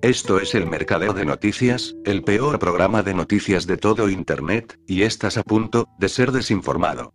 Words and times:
Esto 0.00 0.38
es 0.38 0.54
el 0.54 0.64
Mercadeo 0.66 1.12
de 1.12 1.24
Noticias, 1.24 1.96
el 2.04 2.22
peor 2.22 2.60
programa 2.60 3.02
de 3.02 3.14
noticias 3.14 3.66
de 3.66 3.76
todo 3.76 4.08
Internet, 4.08 4.78
y 4.86 5.02
estás 5.02 5.36
a 5.36 5.42
punto 5.42 5.88
de 5.98 6.08
ser 6.08 6.30
desinformado. 6.30 7.14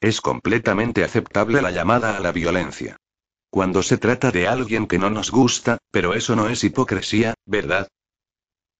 Es 0.00 0.20
completamente 0.20 1.04
aceptable 1.04 1.62
la 1.62 1.70
llamada 1.70 2.16
a 2.16 2.20
la 2.20 2.32
violencia. 2.32 2.96
Cuando 3.54 3.84
se 3.84 3.98
trata 3.98 4.32
de 4.32 4.48
alguien 4.48 4.88
que 4.88 4.98
no 4.98 5.10
nos 5.10 5.30
gusta, 5.30 5.78
pero 5.92 6.14
eso 6.14 6.34
no 6.34 6.48
es 6.48 6.64
hipocresía, 6.64 7.34
¿verdad? 7.46 7.86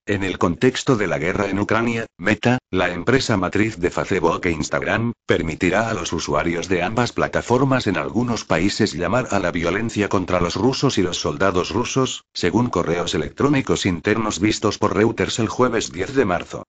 En 0.04 0.24
el 0.24 0.36
contexto 0.36 0.96
de 0.96 1.06
la 1.06 1.18
guerra 1.18 1.48
en 1.48 1.60
Ucrania, 1.60 2.06
Meta, 2.18 2.58
la 2.72 2.92
empresa 2.92 3.36
matriz 3.36 3.78
de 3.78 3.92
Facebook 3.92 4.40
e 4.46 4.50
Instagram, 4.50 5.12
permitirá 5.26 5.90
a 5.90 5.94
los 5.94 6.12
usuarios 6.12 6.66
de 6.66 6.82
ambas 6.82 7.12
plataformas 7.12 7.86
en 7.86 7.96
algunos 7.96 8.44
países 8.44 8.94
llamar 8.94 9.28
a 9.30 9.38
la 9.38 9.52
violencia 9.52 10.08
contra 10.08 10.40
los 10.40 10.56
rusos 10.56 10.98
y 10.98 11.02
los 11.02 11.18
soldados 11.18 11.70
rusos, 11.70 12.24
según 12.32 12.68
correos 12.68 13.14
electrónicos 13.14 13.86
internos 13.86 14.40
vistos 14.40 14.78
por 14.78 14.96
Reuters 14.96 15.38
el 15.38 15.46
jueves 15.46 15.92
10 15.92 16.16
de 16.16 16.24
marzo. 16.24 16.64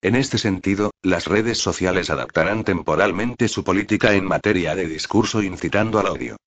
En 0.00 0.16
este 0.16 0.38
sentido, 0.38 0.92
las 1.02 1.26
redes 1.26 1.58
sociales 1.58 2.08
adaptarán 2.08 2.64
temporalmente 2.64 3.48
su 3.48 3.64
política 3.64 4.14
en 4.14 4.24
materia 4.24 4.74
de 4.74 4.86
discurso 4.86 5.42
incitando 5.42 5.98
al 5.98 6.06
odio. 6.06 6.38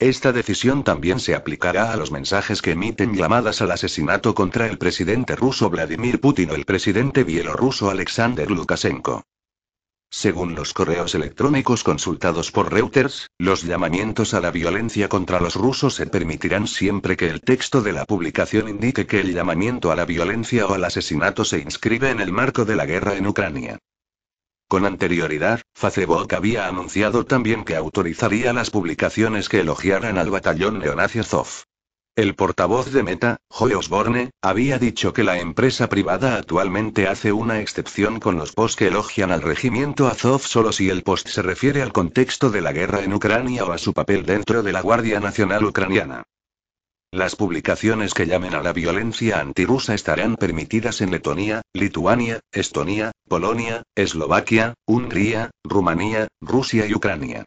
Esta 0.00 0.32
decisión 0.32 0.82
también 0.82 1.20
se 1.20 1.34
aplicará 1.34 1.92
a 1.92 1.96
los 1.96 2.10
mensajes 2.10 2.62
que 2.62 2.70
emiten 2.70 3.14
llamadas 3.14 3.60
al 3.60 3.70
asesinato 3.70 4.34
contra 4.34 4.66
el 4.66 4.78
presidente 4.78 5.36
ruso 5.36 5.68
Vladimir 5.68 6.22
Putin 6.22 6.52
o 6.52 6.54
el 6.54 6.64
presidente 6.64 7.22
bielorruso 7.22 7.90
Alexander 7.90 8.50
Lukashenko. 8.50 9.24
Según 10.08 10.54
los 10.54 10.72
correos 10.72 11.14
electrónicos 11.14 11.84
consultados 11.84 12.50
por 12.50 12.72
Reuters, 12.72 13.26
los 13.38 13.62
llamamientos 13.62 14.32
a 14.32 14.40
la 14.40 14.50
violencia 14.50 15.10
contra 15.10 15.38
los 15.38 15.54
rusos 15.54 15.96
se 15.96 16.06
permitirán 16.06 16.66
siempre 16.66 17.18
que 17.18 17.28
el 17.28 17.42
texto 17.42 17.82
de 17.82 17.92
la 17.92 18.06
publicación 18.06 18.70
indique 18.70 19.06
que 19.06 19.20
el 19.20 19.34
llamamiento 19.34 19.92
a 19.92 19.96
la 19.96 20.06
violencia 20.06 20.66
o 20.66 20.72
al 20.72 20.84
asesinato 20.84 21.44
se 21.44 21.58
inscribe 21.58 22.08
en 22.08 22.20
el 22.20 22.32
marco 22.32 22.64
de 22.64 22.74
la 22.74 22.86
guerra 22.86 23.16
en 23.16 23.26
Ucrania. 23.26 23.78
Con 24.70 24.86
anterioridad, 24.86 25.62
Facebook 25.74 26.32
había 26.32 26.68
anunciado 26.68 27.26
también 27.26 27.64
que 27.64 27.74
autorizaría 27.74 28.52
las 28.52 28.70
publicaciones 28.70 29.48
que 29.48 29.58
elogiaran 29.62 30.16
al 30.16 30.30
batallón 30.30 30.78
neonazi 30.78 31.18
Azov. 31.18 31.64
El 32.14 32.36
portavoz 32.36 32.92
de 32.92 33.02
Meta, 33.02 33.38
Joe 33.48 33.74
Osborne, 33.74 34.30
había 34.40 34.78
dicho 34.78 35.12
que 35.12 35.24
la 35.24 35.40
empresa 35.40 35.88
privada 35.88 36.36
actualmente 36.36 37.08
hace 37.08 37.32
una 37.32 37.58
excepción 37.58 38.20
con 38.20 38.36
los 38.36 38.52
posts 38.52 38.76
que 38.76 38.86
elogian 38.86 39.32
al 39.32 39.42
regimiento 39.42 40.06
Azov 40.06 40.42
solo 40.42 40.70
si 40.70 40.88
el 40.88 41.02
post 41.02 41.26
se 41.26 41.42
refiere 41.42 41.82
al 41.82 41.92
contexto 41.92 42.48
de 42.50 42.60
la 42.60 42.72
guerra 42.72 43.02
en 43.02 43.12
Ucrania 43.12 43.64
o 43.64 43.72
a 43.72 43.78
su 43.78 43.92
papel 43.92 44.24
dentro 44.24 44.62
de 44.62 44.70
la 44.70 44.82
Guardia 44.82 45.18
Nacional 45.18 45.64
Ucraniana. 45.64 46.22
Las 47.12 47.34
publicaciones 47.34 48.14
que 48.14 48.26
llamen 48.26 48.54
a 48.54 48.62
la 48.62 48.72
violencia 48.72 49.40
antirrusa 49.40 49.94
estarán 49.94 50.36
permitidas 50.36 51.00
en 51.00 51.10
Letonia, 51.10 51.60
Lituania, 51.72 52.38
Estonia, 52.52 53.10
Polonia, 53.26 53.82
Eslovaquia, 53.96 54.74
Hungría, 54.86 55.50
Rumanía, 55.64 56.28
Rusia 56.40 56.86
y 56.86 56.94
Ucrania. 56.94 57.46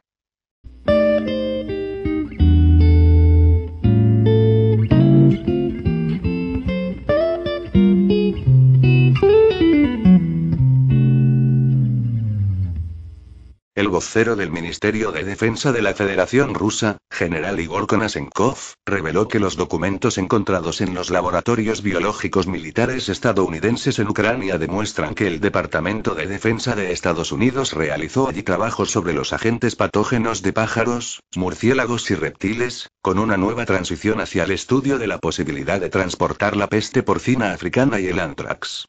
El 13.75 13.87
vocero 13.87 14.35
del 14.35 14.51
Ministerio 14.51 15.11
de 15.11 15.23
Defensa 15.23 15.71
de 15.71 15.81
la 15.81 15.95
Federación 15.95 16.53
Rusa, 16.53 16.97
general 17.09 17.59
Igor 17.59 17.87
Konashenkov, 17.87 18.55
reveló 18.85 19.27
que 19.27 19.39
los 19.39 19.55
documentos 19.55 20.19
encontrados 20.19 20.79
en 20.79 20.93
los 20.93 21.09
laboratorios 21.09 21.81
biológicos 21.81 22.45
militares 22.45 23.09
estadounidenses 23.09 23.97
en 23.97 24.09
Ucrania 24.09 24.59
demuestran 24.59 25.15
que 25.15 25.25
el 25.25 25.39
Departamento 25.39 26.13
de 26.13 26.27
Defensa 26.27 26.75
de 26.75 26.91
Estados 26.91 27.31
Unidos 27.31 27.73
realizó 27.73 28.29
allí 28.29 28.43
trabajos 28.43 28.91
sobre 28.91 29.13
los 29.13 29.33
agentes 29.33 29.75
patógenos 29.75 30.43
de 30.43 30.53
pájaros, 30.53 31.21
murciélagos 31.35 32.11
y 32.11 32.13
reptiles, 32.13 32.89
con 33.01 33.17
una 33.17 33.37
nueva 33.37 33.65
transición 33.65 34.21
hacia 34.21 34.43
el 34.43 34.51
estudio 34.51 34.99
de 34.99 35.07
la 35.07 35.17
posibilidad 35.17 35.81
de 35.81 35.89
transportar 35.89 36.55
la 36.55 36.67
peste 36.67 37.01
porcina 37.01 37.53
africana 37.53 37.99
y 37.99 38.05
el 38.05 38.19
anthrax. 38.19 38.85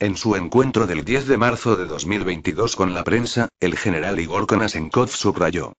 En 0.00 0.16
su 0.16 0.36
encuentro 0.36 0.86
del 0.86 1.04
10 1.04 1.26
de 1.26 1.36
marzo 1.36 1.74
de 1.74 1.84
2022 1.84 2.76
con 2.76 2.94
la 2.94 3.02
prensa, 3.02 3.48
el 3.58 3.76
general 3.76 4.20
Igor 4.20 4.46
Konashenkov 4.46 5.08
subrayó. 5.08 5.72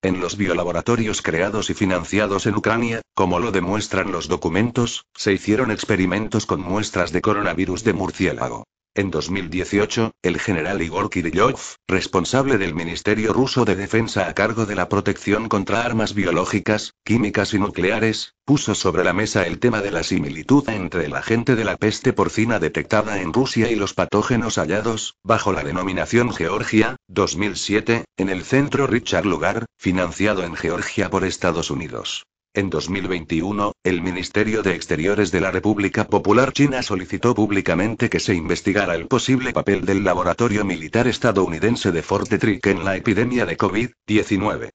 En 0.00 0.18
los 0.18 0.38
biolaboratorios 0.38 1.20
creados 1.20 1.68
y 1.68 1.74
financiados 1.74 2.46
en 2.46 2.56
Ucrania, 2.56 3.02
como 3.14 3.38
lo 3.38 3.52
demuestran 3.52 4.12
los 4.12 4.28
documentos, 4.28 5.04
se 5.14 5.34
hicieron 5.34 5.70
experimentos 5.70 6.46
con 6.46 6.62
muestras 6.62 7.12
de 7.12 7.20
coronavirus 7.20 7.84
de 7.84 7.92
murciélago. 7.92 8.64
En 8.96 9.12
2018, 9.12 10.10
el 10.20 10.40
general 10.40 10.82
Igor 10.82 11.10
Kirillov, 11.10 11.60
responsable 11.86 12.58
del 12.58 12.74
Ministerio 12.74 13.32
ruso 13.32 13.64
de 13.64 13.76
Defensa 13.76 14.26
a 14.26 14.34
cargo 14.34 14.66
de 14.66 14.74
la 14.74 14.88
protección 14.88 15.48
contra 15.48 15.84
armas 15.84 16.12
biológicas, 16.12 16.94
químicas 17.04 17.54
y 17.54 17.60
nucleares, 17.60 18.34
puso 18.44 18.74
sobre 18.74 19.04
la 19.04 19.12
mesa 19.12 19.46
el 19.46 19.60
tema 19.60 19.80
de 19.80 19.92
la 19.92 20.02
similitud 20.02 20.68
entre 20.68 21.04
el 21.04 21.14
agente 21.14 21.54
de 21.54 21.64
la 21.64 21.76
peste 21.76 22.12
porcina 22.12 22.58
detectada 22.58 23.20
en 23.20 23.32
Rusia 23.32 23.70
y 23.70 23.76
los 23.76 23.94
patógenos 23.94 24.56
hallados, 24.56 25.14
bajo 25.22 25.52
la 25.52 25.62
denominación 25.62 26.32
Georgia, 26.32 26.96
2007, 27.06 28.06
en 28.16 28.28
el 28.28 28.42
centro 28.42 28.88
Richard 28.88 29.24
Lugar, 29.24 29.66
financiado 29.78 30.42
en 30.42 30.56
Georgia 30.56 31.10
por 31.10 31.24
Estados 31.24 31.70
Unidos. 31.70 32.24
En 32.52 32.68
2021, 32.68 33.74
el 33.84 34.02
Ministerio 34.02 34.62
de 34.62 34.74
Exteriores 34.74 35.30
de 35.30 35.40
la 35.40 35.52
República 35.52 36.08
Popular 36.08 36.52
China 36.52 36.82
solicitó 36.82 37.32
públicamente 37.32 38.10
que 38.10 38.18
se 38.18 38.34
investigara 38.34 38.96
el 38.96 39.06
posible 39.06 39.52
papel 39.52 39.84
del 39.86 40.02
laboratorio 40.02 40.64
militar 40.64 41.06
estadounidense 41.06 41.92
de 41.92 42.02
Fort 42.02 42.28
Detrick 42.28 42.66
en 42.66 42.84
la 42.84 42.96
epidemia 42.96 43.46
de 43.46 43.56
COVID-19. 43.56 44.70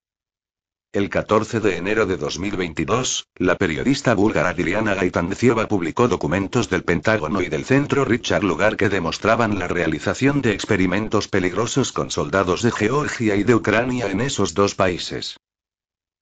El 0.94 1.10
14 1.10 1.60
de 1.60 1.76
enero 1.76 2.06
de 2.06 2.16
2022, 2.16 3.28
la 3.36 3.58
periodista 3.58 4.14
búlgara 4.14 4.54
Diliana 4.54 4.96
Gaitandzieva 4.96 5.68
publicó 5.68 6.08
documentos 6.08 6.70
del 6.70 6.86
Pentágono 6.86 7.42
y 7.42 7.50
del 7.50 7.66
Centro 7.66 8.06
Richard 8.06 8.46
Lugar 8.46 8.78
que 8.78 8.88
demostraban 8.88 9.60
la 9.60 9.68
realización 9.68 10.42
de 10.42 10.54
experimentos 10.54 11.28
peligrosos 11.28 11.92
con 11.92 12.10
soldados 12.10 12.62
de 12.62 12.72
Georgia 12.72 13.36
y 13.36 13.44
de 13.44 13.56
Ucrania 13.56 14.10
en 14.10 14.22
esos 14.22 14.54
dos 14.54 14.76
países. 14.76 15.36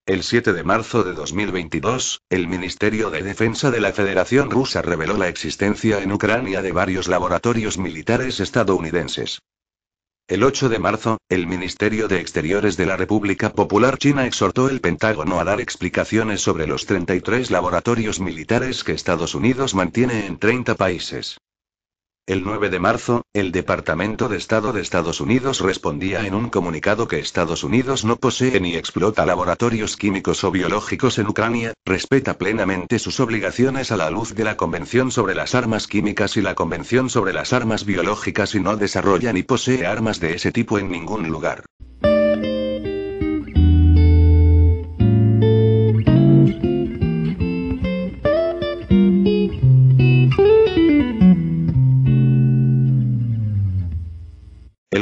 El 0.05 0.23
7 0.23 0.51
de 0.51 0.65
marzo 0.65 1.05
de 1.05 1.13
2022, 1.13 2.23
el 2.29 2.49
Ministerio 2.49 3.09
de 3.09 3.23
Defensa 3.23 3.71
de 3.71 3.79
la 3.79 3.93
Federación 3.93 4.51
Rusa 4.51 4.81
reveló 4.81 5.15
la 5.15 5.29
existencia 5.29 6.03
en 6.03 6.11
Ucrania 6.11 6.61
de 6.61 6.73
varios 6.73 7.07
laboratorios 7.07 7.77
militares 7.77 8.41
estadounidenses. 8.41 9.39
El 10.27 10.43
8 10.43 10.67
de 10.67 10.79
marzo, 10.79 11.19
el 11.29 11.47
Ministerio 11.47 12.09
de 12.09 12.19
Exteriores 12.19 12.75
de 12.75 12.85
la 12.85 12.97
República 12.97 13.53
Popular 13.53 13.97
China 13.97 14.25
exhortó 14.25 14.67
el 14.67 14.81
Pentágono 14.81 15.39
a 15.39 15.45
dar 15.45 15.61
explicaciones 15.61 16.41
sobre 16.41 16.67
los 16.67 16.85
33 16.85 17.49
laboratorios 17.49 18.19
militares 18.19 18.83
que 18.83 18.91
Estados 18.91 19.35
Unidos 19.35 19.73
mantiene 19.73 20.25
en 20.25 20.37
30 20.37 20.75
países. 20.75 21.37
El 22.25 22.45
9 22.45 22.69
de 22.69 22.79
marzo, 22.79 23.25
el 23.33 23.51
Departamento 23.51 24.29
de 24.29 24.37
Estado 24.37 24.71
de 24.71 24.79
Estados 24.79 25.19
Unidos 25.19 25.59
respondía 25.59 26.25
en 26.25 26.35
un 26.35 26.47
comunicado 26.49 27.05
que 27.05 27.19
Estados 27.19 27.65
Unidos 27.65 28.05
no 28.05 28.15
posee 28.15 28.61
ni 28.61 28.77
explota 28.77 29.25
laboratorios 29.25 29.97
químicos 29.97 30.45
o 30.45 30.51
biológicos 30.51 31.19
en 31.19 31.27
Ucrania, 31.27 31.73
respeta 31.85 32.37
plenamente 32.37 32.97
sus 32.97 33.19
obligaciones 33.19 33.91
a 33.91 33.97
la 33.97 34.09
luz 34.09 34.35
de 34.35 34.45
la 34.45 34.55
Convención 34.55 35.11
sobre 35.11 35.35
las 35.35 35.53
Armas 35.53 35.85
Químicas 35.85 36.37
y 36.37 36.41
la 36.41 36.55
Convención 36.55 37.09
sobre 37.09 37.33
las 37.33 37.51
Armas 37.51 37.83
Biológicas 37.83 38.55
y 38.55 38.61
no 38.61 38.77
desarrolla 38.77 39.33
ni 39.33 39.43
posee 39.43 39.85
armas 39.85 40.21
de 40.21 40.35
ese 40.35 40.53
tipo 40.53 40.79
en 40.79 40.89
ningún 40.89 41.27
lugar. 41.27 41.65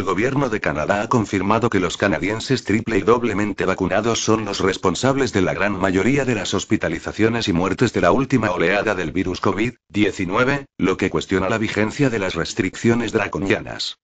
Gobierno 0.04 0.50
de 0.50 0.62
Canadá 0.62 1.02
ha 1.02 1.10
confirmado 1.10 1.70
que 1.70 1.80
los 1.80 1.98
canadienses 1.98 2.64
triple 2.64 2.98
y 2.98 3.02
doblemente 3.02 3.66
vacunados 3.66 4.24
son 4.24 4.46
los 4.46 4.60
responsables 4.60 5.34
de 5.34 5.42
la 5.42 5.54
gran 5.54 5.74
mayoría 5.74 6.24
de 6.24 6.36
las 6.36 6.54
hospitalizaciones 6.54 7.48
y 7.48 7.54
muertes 7.54 7.92
de 7.92 8.02
la 8.02 8.12
última 8.12 8.52
oleada 8.52 8.96
del 8.96 9.12
virus 9.12 9.42
COVID-19, 9.42 10.66
lo 10.78 10.98
que 10.98 11.10
cuestiona 11.10 11.50
la 11.50 11.58
vigencia 11.58 12.10
de 12.10 12.20
las 12.20 12.36
restricciones 12.36 13.12
draconianas 13.12 13.98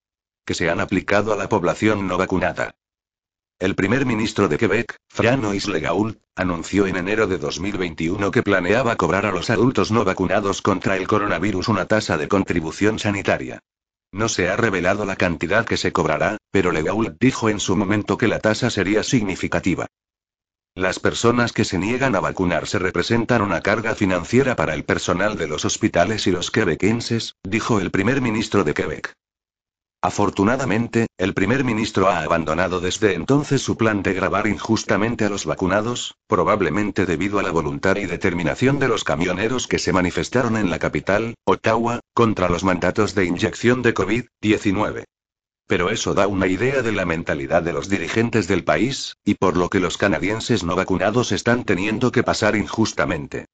que 0.48 0.54
se 0.54 0.70
han 0.70 0.80
aplicado 0.80 1.34
a 1.34 1.36
la 1.36 1.50
población 1.50 2.08
no 2.08 2.18
vacunada. 2.18 2.76
El 3.60 3.76
primer 3.76 4.06
ministro 4.06 4.48
de 4.48 4.58
Quebec, 4.58 4.96
Franois 5.10 5.68
Legault, 5.68 6.22
anunció 6.36 6.88
en 6.88 6.96
enero 6.96 7.28
de 7.28 7.38
2021 7.38 8.32
que 8.32 8.44
planeaba 8.44 8.96
cobrar 8.96 9.26
a 9.26 9.32
los 9.32 9.50
adultos 9.50 9.92
no 9.92 10.06
vacunados 10.06 10.62
contra 10.62 10.96
el 10.96 11.06
coronavirus 11.06 11.68
una 11.68 11.86
tasa 11.86 12.18
de 12.18 12.30
contribución 12.30 12.98
sanitaria. 12.98 13.62
No 14.12 14.30
se 14.30 14.50
ha 14.50 14.56
revelado 14.56 15.06
la 15.06 15.16
cantidad 15.16 15.66
que 15.66 15.78
se 15.78 15.92
cobrará, 15.92 16.38
pero 16.52 16.72
Legault 16.72 17.18
dijo 17.20 17.50
en 17.50 17.60
su 17.60 17.76
momento 17.76 18.18
que 18.18 18.28
la 18.28 18.40
tasa 18.40 18.70
sería 18.70 19.04
significativa. 19.04 19.88
Las 20.76 21.00
personas 21.00 21.54
que 21.54 21.66
se 21.66 21.78
niegan 21.80 22.16
a 22.16 22.20
vacunarse 22.20 22.78
representan 22.78 23.42
una 23.42 23.62
carga 23.62 23.96
financiera 23.96 24.56
para 24.56 24.76
el 24.76 24.84
personal 24.84 25.36
de 25.38 25.48
los 25.48 25.66
hospitales 25.66 26.28
y 26.28 26.32
los 26.32 26.52
quebequenses, 26.52 27.34
dijo 27.44 27.80
el 27.80 27.92
primer 27.92 28.22
ministro 28.22 28.64
de 28.64 28.74
Quebec. 28.74 29.14
Afortunadamente, 30.02 31.08
el 31.18 31.34
primer 31.34 31.64
ministro 31.64 32.08
ha 32.08 32.22
abandonado 32.22 32.80
desde 32.80 33.16
entonces 33.16 33.64
su 33.64 33.78
plan 33.78 34.04
de 34.04 34.14
grabar 34.14 34.46
injustamente 34.46 35.26
a 35.26 35.30
los 35.30 35.46
vacunados, 35.46 36.16
probablemente 36.28 37.08
debido 37.08 37.40
a 37.40 37.44
la 37.44 37.50
voluntad 37.50 37.96
y 37.98 38.06
determinación 38.06 38.78
de 38.78 38.90
los 38.90 39.04
camioneros 39.04 39.68
que 39.68 39.80
se 39.80 39.94
manifestaron 39.94 40.56
en 40.56 40.70
la 40.70 40.78
capital, 40.78 41.34
Ottawa, 41.46 42.00
contra 42.14 42.48
los 42.48 42.64
mandatos 42.64 43.16
de 43.16 43.26
inyección 43.26 43.82
de 43.82 43.96
COVID-19. 43.96 45.06
Pero 45.66 45.90
eso 45.90 46.14
da 46.14 46.28
una 46.28 46.48
idea 46.48 46.84
de 46.84 46.92
la 46.92 47.06
mentalidad 47.06 47.64
de 47.64 47.74
los 47.74 47.90
dirigentes 47.90 48.48
del 48.48 48.64
país, 48.64 49.16
y 49.26 49.34
por 49.34 49.58
lo 49.58 49.70
que 49.70 49.80
los 49.80 49.98
canadienses 49.98 50.64
no 50.64 50.76
vacunados 50.76 51.32
están 51.32 51.64
teniendo 51.64 52.12
que 52.12 52.24
pasar 52.24 52.56
injustamente. 52.56 53.48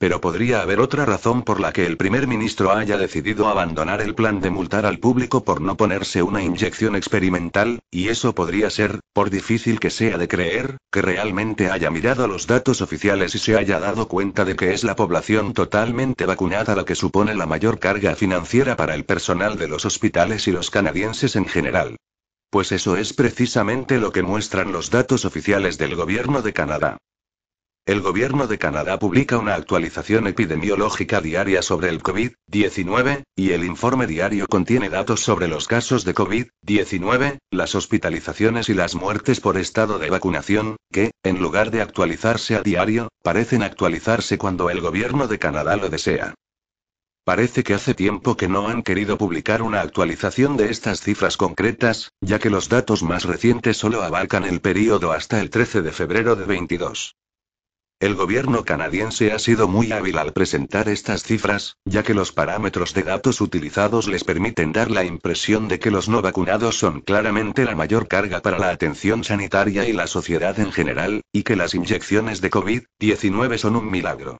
Pero 0.00 0.18
podría 0.22 0.62
haber 0.62 0.80
otra 0.80 1.04
razón 1.04 1.42
por 1.42 1.60
la 1.60 1.74
que 1.74 1.84
el 1.84 1.98
primer 1.98 2.26
ministro 2.26 2.72
haya 2.72 2.96
decidido 2.96 3.48
abandonar 3.48 4.00
el 4.00 4.14
plan 4.14 4.40
de 4.40 4.48
multar 4.48 4.86
al 4.86 4.98
público 4.98 5.44
por 5.44 5.60
no 5.60 5.76
ponerse 5.76 6.22
una 6.22 6.42
inyección 6.42 6.96
experimental, 6.96 7.80
y 7.90 8.08
eso 8.08 8.34
podría 8.34 8.70
ser, 8.70 9.00
por 9.12 9.28
difícil 9.28 9.78
que 9.78 9.90
sea 9.90 10.16
de 10.16 10.26
creer, 10.26 10.78
que 10.90 11.02
realmente 11.02 11.70
haya 11.70 11.90
mirado 11.90 12.26
los 12.28 12.46
datos 12.46 12.80
oficiales 12.80 13.34
y 13.34 13.38
se 13.38 13.58
haya 13.58 13.78
dado 13.78 14.08
cuenta 14.08 14.46
de 14.46 14.56
que 14.56 14.72
es 14.72 14.84
la 14.84 14.96
población 14.96 15.52
totalmente 15.52 16.24
vacunada 16.24 16.74
la 16.74 16.86
que 16.86 16.94
supone 16.94 17.34
la 17.34 17.44
mayor 17.44 17.78
carga 17.78 18.16
financiera 18.16 18.76
para 18.76 18.94
el 18.94 19.04
personal 19.04 19.58
de 19.58 19.68
los 19.68 19.84
hospitales 19.84 20.48
y 20.48 20.52
los 20.52 20.70
canadienses 20.70 21.36
en 21.36 21.44
general. 21.44 21.96
Pues 22.48 22.72
eso 22.72 22.96
es 22.96 23.12
precisamente 23.12 23.98
lo 23.98 24.12
que 24.12 24.22
muestran 24.22 24.72
los 24.72 24.88
datos 24.88 25.26
oficiales 25.26 25.76
del 25.76 25.94
gobierno 25.94 26.40
de 26.40 26.54
Canadá. 26.54 26.96
El 27.86 28.02
gobierno 28.02 28.46
de 28.46 28.58
Canadá 28.58 28.98
publica 28.98 29.38
una 29.38 29.54
actualización 29.54 30.26
epidemiológica 30.26 31.20
diaria 31.20 31.62
sobre 31.62 31.88
el 31.88 32.02
COVID-19, 32.02 33.22
y 33.34 33.52
el 33.52 33.64
informe 33.64 34.06
diario 34.06 34.46
contiene 34.46 34.90
datos 34.90 35.20
sobre 35.20 35.48
los 35.48 35.66
casos 35.66 36.04
de 36.04 36.14
COVID-19, 36.14 37.38
las 37.50 37.74
hospitalizaciones 37.74 38.68
y 38.68 38.74
las 38.74 38.94
muertes 38.94 39.40
por 39.40 39.56
estado 39.56 39.98
de 39.98 40.10
vacunación, 40.10 40.76
que, 40.92 41.12
en 41.22 41.40
lugar 41.40 41.70
de 41.70 41.80
actualizarse 41.80 42.54
a 42.54 42.62
diario, 42.62 43.08
parecen 43.22 43.62
actualizarse 43.62 44.36
cuando 44.36 44.68
el 44.68 44.82
gobierno 44.82 45.26
de 45.26 45.38
Canadá 45.38 45.76
lo 45.76 45.88
desea. 45.88 46.34
Parece 47.24 47.64
que 47.64 47.74
hace 47.74 47.94
tiempo 47.94 48.36
que 48.36 48.48
no 48.48 48.68
han 48.68 48.82
querido 48.82 49.16
publicar 49.16 49.62
una 49.62 49.80
actualización 49.80 50.56
de 50.56 50.70
estas 50.70 51.00
cifras 51.00 51.36
concretas, 51.36 52.10
ya 52.20 52.38
que 52.38 52.50
los 52.50 52.68
datos 52.68 53.02
más 53.02 53.24
recientes 53.24 53.78
solo 53.78 54.02
abarcan 54.02 54.44
el 54.44 54.60
período 54.60 55.12
hasta 55.12 55.40
el 55.40 55.48
13 55.48 55.82
de 55.82 55.92
febrero 55.92 56.36
de 56.36 56.44
22. 56.44 57.16
El 58.00 58.14
gobierno 58.14 58.64
canadiense 58.64 59.30
ha 59.30 59.38
sido 59.38 59.68
muy 59.68 59.92
hábil 59.92 60.16
al 60.16 60.32
presentar 60.32 60.88
estas 60.88 61.22
cifras, 61.22 61.76
ya 61.84 62.02
que 62.02 62.14
los 62.14 62.32
parámetros 62.32 62.94
de 62.94 63.02
datos 63.02 63.42
utilizados 63.42 64.08
les 64.08 64.24
permiten 64.24 64.72
dar 64.72 64.90
la 64.90 65.04
impresión 65.04 65.68
de 65.68 65.78
que 65.78 65.90
los 65.90 66.08
no 66.08 66.22
vacunados 66.22 66.78
son 66.78 67.02
claramente 67.02 67.66
la 67.66 67.76
mayor 67.76 68.08
carga 68.08 68.40
para 68.40 68.58
la 68.58 68.70
atención 68.70 69.22
sanitaria 69.22 69.86
y 69.86 69.92
la 69.92 70.06
sociedad 70.06 70.58
en 70.58 70.72
general, 70.72 71.20
y 71.30 71.42
que 71.42 71.56
las 71.56 71.74
inyecciones 71.74 72.40
de 72.40 72.50
COVID-19 72.50 73.58
son 73.58 73.76
un 73.76 73.90
milagro. 73.90 74.38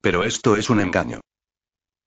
Pero 0.00 0.22
esto 0.22 0.54
es 0.54 0.70
un 0.70 0.78
engaño. 0.78 1.20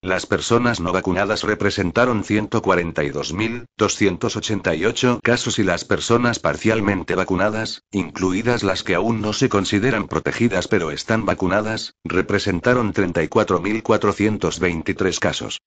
Las 0.02 0.26
personas 0.26 0.80
no 0.80 0.94
vacunadas 0.94 1.44
representaron 1.44 2.24
142.288 2.24 5.20
casos 5.22 5.60
y 5.60 5.64
las 5.64 5.84
personas 5.84 6.40
parcialmente 6.40 7.16
vacunadas, 7.16 7.84
incluidas 7.92 8.64
las 8.64 8.84
que 8.84 8.96
aún 8.96 9.20
no 9.20 9.34
se 9.34 9.50
consideran 9.50 10.08
protegidas 10.08 10.70
pero 10.70 10.92
están 10.92 11.26
vacunadas, 11.26 11.96
representaron 12.06 12.94
34.423 12.94 15.20
casos. 15.20 15.60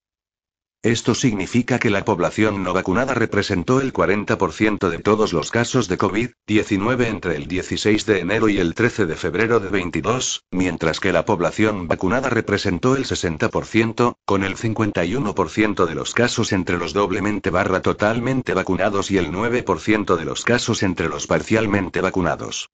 Esto 0.84 1.14
significa 1.14 1.78
que 1.78 1.90
la 1.90 2.04
población 2.04 2.64
no 2.64 2.72
vacunada 2.72 3.14
representó 3.14 3.80
el 3.80 3.92
40% 3.92 4.88
de 4.88 4.98
todos 4.98 5.32
los 5.32 5.52
casos 5.52 5.86
de 5.86 5.96
COVID-19 5.96 7.06
entre 7.06 7.36
el 7.36 7.46
16 7.46 8.04
de 8.04 8.18
enero 8.18 8.48
y 8.48 8.58
el 8.58 8.74
13 8.74 9.06
de 9.06 9.14
febrero 9.14 9.60
de 9.60 9.68
22, 9.68 10.42
mientras 10.50 10.98
que 10.98 11.12
la 11.12 11.24
población 11.24 11.86
vacunada 11.86 12.30
representó 12.30 12.96
el 12.96 13.04
60%, 13.04 14.16
con 14.24 14.42
el 14.42 14.56
51% 14.56 15.86
de 15.86 15.94
los 15.94 16.14
casos 16.14 16.52
entre 16.52 16.78
los 16.78 16.92
doblemente 16.92 17.50
barra 17.50 17.80
totalmente 17.80 18.52
vacunados 18.52 19.12
y 19.12 19.18
el 19.18 19.30
9% 19.30 20.16
de 20.16 20.24
los 20.24 20.42
casos 20.42 20.82
entre 20.82 21.08
los 21.08 21.28
parcialmente 21.28 22.00
vacunados. 22.00 22.71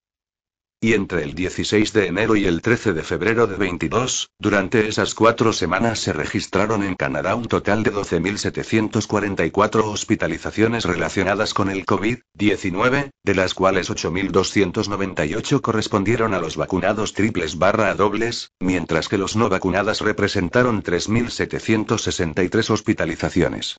Y 0.80 0.92
entre 0.92 1.24
el 1.24 1.34
16 1.34 1.92
de 1.92 2.06
enero 2.06 2.36
y 2.36 2.44
el 2.44 2.62
13 2.62 2.92
de 2.92 3.02
febrero 3.02 3.48
de 3.48 3.56
22, 3.56 4.30
durante 4.38 4.86
esas 4.86 5.16
cuatro 5.16 5.52
semanas 5.52 5.98
se 5.98 6.12
registraron 6.12 6.84
en 6.84 6.94
Canadá 6.94 7.34
un 7.34 7.46
total 7.46 7.82
de 7.82 7.92
12.744 7.92 9.82
hospitalizaciones 9.82 10.84
relacionadas 10.84 11.52
con 11.52 11.68
el 11.68 11.84
COVID-19, 11.84 13.10
de 13.24 13.34
las 13.34 13.54
cuales 13.54 13.90
8.298 13.90 15.60
correspondieron 15.60 16.32
a 16.32 16.38
los 16.38 16.56
vacunados 16.56 17.12
triples 17.12 17.58
barra 17.58 17.92
dobles, 17.96 18.52
mientras 18.60 19.08
que 19.08 19.18
los 19.18 19.34
no 19.34 19.48
vacunadas 19.48 20.00
representaron 20.00 20.84
3.763 20.84 22.70
hospitalizaciones. 22.70 23.78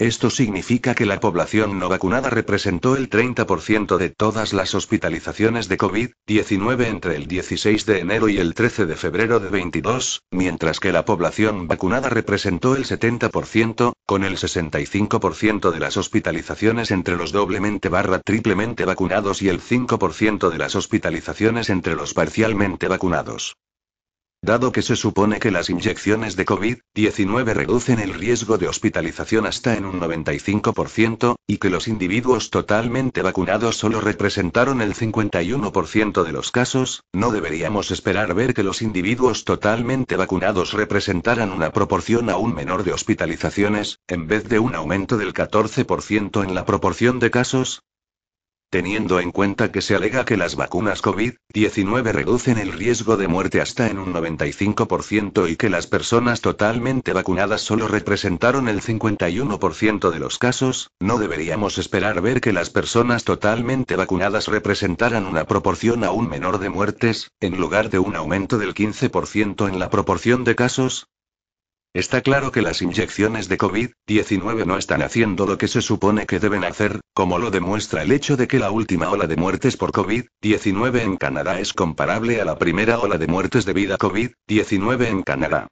Esto 0.00 0.30
significa 0.30 0.94
que 0.94 1.04
la 1.04 1.20
población 1.20 1.78
no 1.78 1.90
vacunada 1.90 2.30
representó 2.30 2.96
el 2.96 3.10
30% 3.10 3.98
de 3.98 4.08
todas 4.08 4.54
las 4.54 4.74
hospitalizaciones 4.74 5.68
de 5.68 5.76
COVID-19 5.76 6.86
entre 6.86 7.16
el 7.16 7.26
16 7.26 7.84
de 7.84 7.98
enero 7.98 8.30
y 8.30 8.38
el 8.38 8.54
13 8.54 8.86
de 8.86 8.96
febrero 8.96 9.40
de 9.40 9.50
22, 9.50 10.22
mientras 10.30 10.80
que 10.80 10.90
la 10.90 11.04
población 11.04 11.68
vacunada 11.68 12.08
representó 12.08 12.76
el 12.76 12.86
70%, 12.86 13.92
con 14.06 14.24
el 14.24 14.38
65% 14.38 15.70
de 15.70 15.80
las 15.80 15.98
hospitalizaciones 15.98 16.92
entre 16.92 17.16
los 17.16 17.30
doblemente 17.30 17.90
barra 17.90 18.20
triplemente 18.20 18.86
vacunados 18.86 19.42
y 19.42 19.50
el 19.50 19.60
5% 19.60 20.48
de 20.48 20.56
las 20.56 20.76
hospitalizaciones 20.76 21.68
entre 21.68 21.94
los 21.94 22.14
parcialmente 22.14 22.88
vacunados. 22.88 23.54
Dado 24.42 24.72
que 24.72 24.80
se 24.80 24.96
supone 24.96 25.38
que 25.38 25.50
las 25.50 25.68
inyecciones 25.68 26.34
de 26.34 26.46
COVID-19 26.46 27.52
reducen 27.52 28.00
el 28.00 28.14
riesgo 28.14 28.56
de 28.56 28.68
hospitalización 28.68 29.44
hasta 29.44 29.76
en 29.76 29.84
un 29.84 30.00
95%, 30.00 31.36
y 31.46 31.58
que 31.58 31.68
los 31.68 31.86
individuos 31.86 32.48
totalmente 32.48 33.20
vacunados 33.20 33.76
solo 33.76 34.00
representaron 34.00 34.80
el 34.80 34.94
51% 34.94 36.24
de 36.24 36.32
los 36.32 36.52
casos, 36.52 37.04
no 37.12 37.32
deberíamos 37.32 37.90
esperar 37.90 38.32
ver 38.32 38.54
que 38.54 38.62
los 38.62 38.80
individuos 38.80 39.44
totalmente 39.44 40.16
vacunados 40.16 40.72
representaran 40.72 41.52
una 41.52 41.70
proporción 41.70 42.30
aún 42.30 42.54
menor 42.54 42.82
de 42.82 42.94
hospitalizaciones, 42.94 43.98
en 44.08 44.26
vez 44.26 44.48
de 44.48 44.58
un 44.58 44.74
aumento 44.74 45.18
del 45.18 45.34
14% 45.34 46.42
en 46.42 46.54
la 46.54 46.64
proporción 46.64 47.18
de 47.18 47.30
casos, 47.30 47.82
Teniendo 48.70 49.18
en 49.18 49.32
cuenta 49.32 49.72
que 49.72 49.82
se 49.82 49.96
alega 49.96 50.24
que 50.24 50.36
las 50.36 50.54
vacunas 50.54 51.02
COVID-19 51.02 52.12
reducen 52.12 52.56
el 52.56 52.70
riesgo 52.70 53.16
de 53.16 53.26
muerte 53.26 53.60
hasta 53.60 53.88
en 53.88 53.98
un 53.98 54.14
95% 54.14 55.50
y 55.50 55.56
que 55.56 55.68
las 55.68 55.88
personas 55.88 56.40
totalmente 56.40 57.12
vacunadas 57.12 57.62
solo 57.62 57.88
representaron 57.88 58.68
el 58.68 58.80
51% 58.80 60.10
de 60.10 60.18
los 60.20 60.38
casos, 60.38 60.92
no 61.00 61.18
deberíamos 61.18 61.78
esperar 61.78 62.20
ver 62.20 62.40
que 62.40 62.52
las 62.52 62.70
personas 62.70 63.24
totalmente 63.24 63.96
vacunadas 63.96 64.46
representaran 64.46 65.26
una 65.26 65.46
proporción 65.46 66.04
aún 66.04 66.28
menor 66.28 66.60
de 66.60 66.68
muertes, 66.68 67.32
en 67.40 67.58
lugar 67.58 67.90
de 67.90 67.98
un 67.98 68.14
aumento 68.14 68.56
del 68.56 68.74
15% 68.74 69.68
en 69.68 69.80
la 69.80 69.90
proporción 69.90 70.44
de 70.44 70.54
casos, 70.54 71.08
Está 71.92 72.20
claro 72.20 72.52
que 72.52 72.62
las 72.62 72.82
inyecciones 72.82 73.48
de 73.48 73.58
COVID-19 73.58 74.64
no 74.64 74.78
están 74.78 75.02
haciendo 75.02 75.44
lo 75.44 75.58
que 75.58 75.66
se 75.66 75.82
supone 75.82 76.24
que 76.24 76.38
deben 76.38 76.62
hacer, 76.62 77.00
como 77.12 77.40
lo 77.40 77.50
demuestra 77.50 78.04
el 78.04 78.12
hecho 78.12 78.36
de 78.36 78.46
que 78.46 78.60
la 78.60 78.70
última 78.70 79.10
ola 79.10 79.26
de 79.26 79.34
muertes 79.34 79.76
por 79.76 79.90
COVID-19 79.90 81.00
en 81.00 81.16
Canadá 81.16 81.58
es 81.58 81.72
comparable 81.72 82.40
a 82.40 82.44
la 82.44 82.58
primera 82.58 83.00
ola 83.00 83.18
de 83.18 83.26
muertes 83.26 83.64
debido 83.64 83.96
a 83.96 83.98
COVID-19 83.98 85.06
en 85.06 85.22
Canadá. 85.22 85.66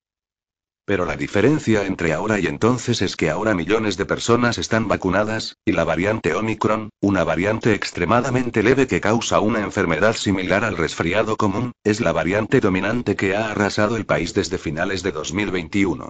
Pero 0.88 1.04
la 1.04 1.18
diferencia 1.18 1.84
entre 1.84 2.14
ahora 2.14 2.40
y 2.40 2.46
entonces 2.46 3.02
es 3.02 3.14
que 3.14 3.28
ahora 3.28 3.54
millones 3.54 3.98
de 3.98 4.06
personas 4.06 4.56
están 4.56 4.88
vacunadas, 4.88 5.58
y 5.66 5.72
la 5.72 5.84
variante 5.84 6.32
Omicron, 6.32 6.88
una 7.02 7.24
variante 7.24 7.74
extremadamente 7.74 8.62
leve 8.62 8.86
que 8.86 8.98
causa 8.98 9.40
una 9.40 9.60
enfermedad 9.60 10.14
similar 10.14 10.64
al 10.64 10.78
resfriado 10.78 11.36
común, 11.36 11.72
es 11.84 12.00
la 12.00 12.12
variante 12.12 12.60
dominante 12.60 13.16
que 13.16 13.36
ha 13.36 13.50
arrasado 13.50 13.98
el 13.98 14.06
país 14.06 14.32
desde 14.32 14.56
finales 14.56 15.02
de 15.02 15.12
2021. 15.12 16.08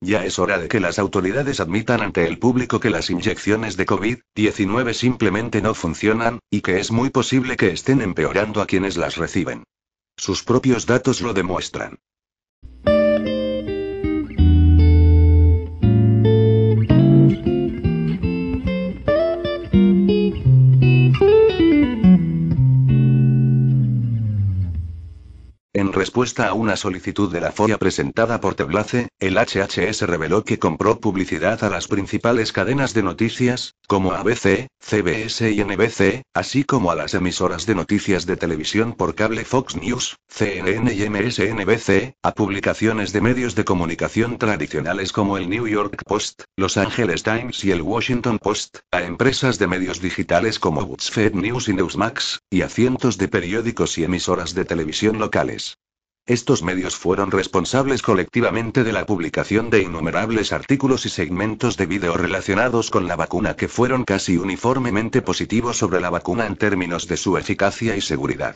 Ya 0.00 0.24
es 0.24 0.38
hora 0.38 0.58
de 0.58 0.68
que 0.68 0.78
las 0.78 1.00
autoridades 1.00 1.58
admitan 1.58 2.00
ante 2.00 2.28
el 2.28 2.38
público 2.38 2.78
que 2.78 2.90
las 2.90 3.10
inyecciones 3.10 3.76
de 3.76 3.86
COVID-19 3.86 4.94
simplemente 4.94 5.62
no 5.62 5.74
funcionan, 5.74 6.38
y 6.48 6.60
que 6.60 6.78
es 6.78 6.92
muy 6.92 7.10
posible 7.10 7.56
que 7.56 7.72
estén 7.72 8.02
empeorando 8.02 8.62
a 8.62 8.66
quienes 8.66 8.96
las 8.96 9.16
reciben. 9.16 9.64
Sus 10.16 10.44
propios 10.44 10.86
datos 10.86 11.20
lo 11.22 11.34
demuestran. 11.34 11.98
En 25.72 25.92
respuesta 25.92 26.48
a 26.48 26.52
una 26.52 26.74
solicitud 26.76 27.30
de 27.30 27.40
la 27.40 27.52
FOIA 27.52 27.78
presentada 27.78 28.40
por 28.40 28.56
Teblace, 28.56 29.08
el 29.20 29.38
HHS 29.38 30.02
reveló 30.02 30.42
que 30.42 30.58
compró 30.58 30.98
publicidad 30.98 31.62
a 31.62 31.70
las 31.70 31.86
principales 31.86 32.52
cadenas 32.52 32.92
de 32.92 33.04
noticias, 33.04 33.76
como 33.86 34.12
ABC, 34.12 34.66
CBS 34.80 35.48
y 35.48 35.62
NBC, 35.62 36.22
así 36.34 36.64
como 36.64 36.90
a 36.90 36.96
las 36.96 37.14
emisoras 37.14 37.66
de 37.66 37.76
noticias 37.76 38.26
de 38.26 38.36
televisión 38.36 38.94
por 38.94 39.14
cable 39.14 39.44
Fox 39.44 39.76
News, 39.76 40.16
CNN 40.28 40.92
y 40.92 41.08
MSNBC, 41.08 42.14
a 42.20 42.32
publicaciones 42.32 43.12
de 43.12 43.20
medios 43.20 43.54
de 43.54 43.64
comunicación 43.64 44.38
tradicionales 44.38 45.12
como 45.12 45.38
el 45.38 45.48
New 45.48 45.68
York 45.68 46.02
Post, 46.04 46.42
Los 46.56 46.78
Angeles 46.78 47.22
Times 47.22 47.64
y 47.64 47.70
el 47.70 47.82
Washington 47.82 48.40
Post, 48.40 48.78
a 48.90 49.02
empresas 49.02 49.60
de 49.60 49.68
medios 49.68 50.00
digitales 50.00 50.58
como 50.58 50.84
BuzzFeed 50.84 51.34
News 51.34 51.68
y 51.68 51.74
Newsmax, 51.74 52.40
y 52.50 52.62
a 52.62 52.68
cientos 52.68 53.18
de 53.18 53.28
periódicos 53.28 53.98
y 53.98 54.02
emisoras 54.02 54.54
de 54.54 54.64
televisión 54.64 55.20
locales. 55.20 55.69
Estos 56.30 56.62
medios 56.62 56.94
fueron 56.94 57.32
responsables 57.32 58.02
colectivamente 58.02 58.84
de 58.84 58.92
la 58.92 59.04
publicación 59.04 59.68
de 59.68 59.82
innumerables 59.82 60.52
artículos 60.52 61.04
y 61.04 61.08
segmentos 61.08 61.76
de 61.76 61.86
vídeo 61.86 62.16
relacionados 62.16 62.88
con 62.88 63.08
la 63.08 63.16
vacuna 63.16 63.56
que 63.56 63.66
fueron 63.66 64.04
casi 64.04 64.36
uniformemente 64.36 65.22
positivos 65.22 65.76
sobre 65.76 66.00
la 66.00 66.08
vacuna 66.08 66.46
en 66.46 66.54
términos 66.54 67.08
de 67.08 67.16
su 67.16 67.36
eficacia 67.36 67.96
y 67.96 68.00
seguridad. 68.00 68.54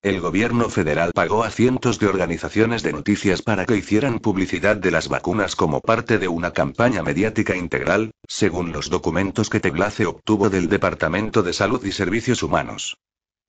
El 0.00 0.22
gobierno 0.22 0.70
federal 0.70 1.10
pagó 1.12 1.44
a 1.44 1.50
cientos 1.50 1.98
de 1.98 2.06
organizaciones 2.06 2.82
de 2.82 2.94
noticias 2.94 3.42
para 3.42 3.66
que 3.66 3.76
hicieran 3.76 4.18
publicidad 4.18 4.78
de 4.78 4.90
las 4.90 5.08
vacunas 5.08 5.56
como 5.56 5.82
parte 5.82 6.16
de 6.16 6.28
una 6.28 6.52
campaña 6.52 7.02
mediática 7.02 7.54
integral, 7.54 8.12
según 8.26 8.72
los 8.72 8.88
documentos 8.88 9.50
que 9.50 9.60
Teblace 9.60 10.06
obtuvo 10.06 10.48
del 10.48 10.70
Departamento 10.70 11.42
de 11.42 11.52
Salud 11.52 11.84
y 11.84 11.92
Servicios 11.92 12.42
Humanos. 12.42 12.96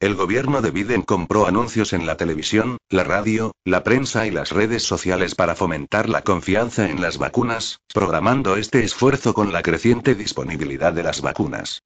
El 0.02 0.16
gobierno 0.16 0.62
de 0.62 0.72
Biden 0.72 1.02
compró 1.02 1.46
anuncios 1.46 1.92
en 1.92 2.06
la 2.06 2.16
televisión, 2.16 2.78
la 2.90 3.04
radio, 3.04 3.52
la 3.66 3.84
prensa 3.84 4.26
y 4.26 4.32
las 4.32 4.54
redes 4.54 4.84
sociales 4.84 5.36
para 5.36 5.56
fomentar 5.56 6.08
la 6.08 6.22
confianza 6.22 6.90
en 6.90 7.02
las 7.02 7.18
vacunas, 7.18 7.82
programando 7.94 8.56
este 8.56 8.82
esfuerzo 8.82 9.34
con 9.34 9.52
la 9.52 9.62
creciente 9.62 10.16
disponibilidad 10.16 10.94
de 10.94 11.04
las 11.04 11.20
vacunas. 11.20 11.82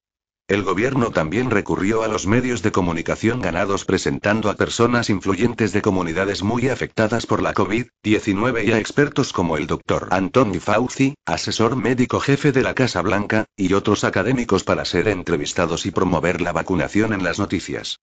El 0.50 0.64
gobierno 0.64 1.12
también 1.12 1.50
recurrió 1.50 2.04
a 2.04 2.10
los 2.10 2.28
medios 2.28 2.62
de 2.62 2.74
comunicación 2.74 3.40
ganados 3.40 3.86
presentando 3.86 4.50
a 4.50 4.56
personas 4.56 5.10
influyentes 5.10 5.72
de 5.72 5.82
comunidades 5.82 6.44
muy 6.44 6.68
afectadas 6.68 7.26
por 7.26 7.42
la 7.42 7.54
COVID-19 7.54 8.66
y 8.66 8.74
a 8.74 8.78
expertos 8.78 9.32
como 9.32 9.56
el 9.56 9.68
Dr. 9.68 10.10
Anthony 10.12 10.60
Fauci, 10.60 11.16
asesor 11.26 11.78
médico 11.78 12.20
jefe 12.20 12.52
de 12.52 12.62
la 12.62 12.74
Casa 12.74 13.02
Blanca, 13.02 13.46
y 13.56 13.72
otros 13.74 14.04
académicos 14.04 14.66
para 14.66 14.84
ser 14.84 15.08
entrevistados 15.08 15.86
y 15.86 15.92
promover 15.92 16.42
la 16.42 16.52
vacunación 16.52 17.14
en 17.14 17.24
las 17.24 17.40
noticias. 17.40 18.00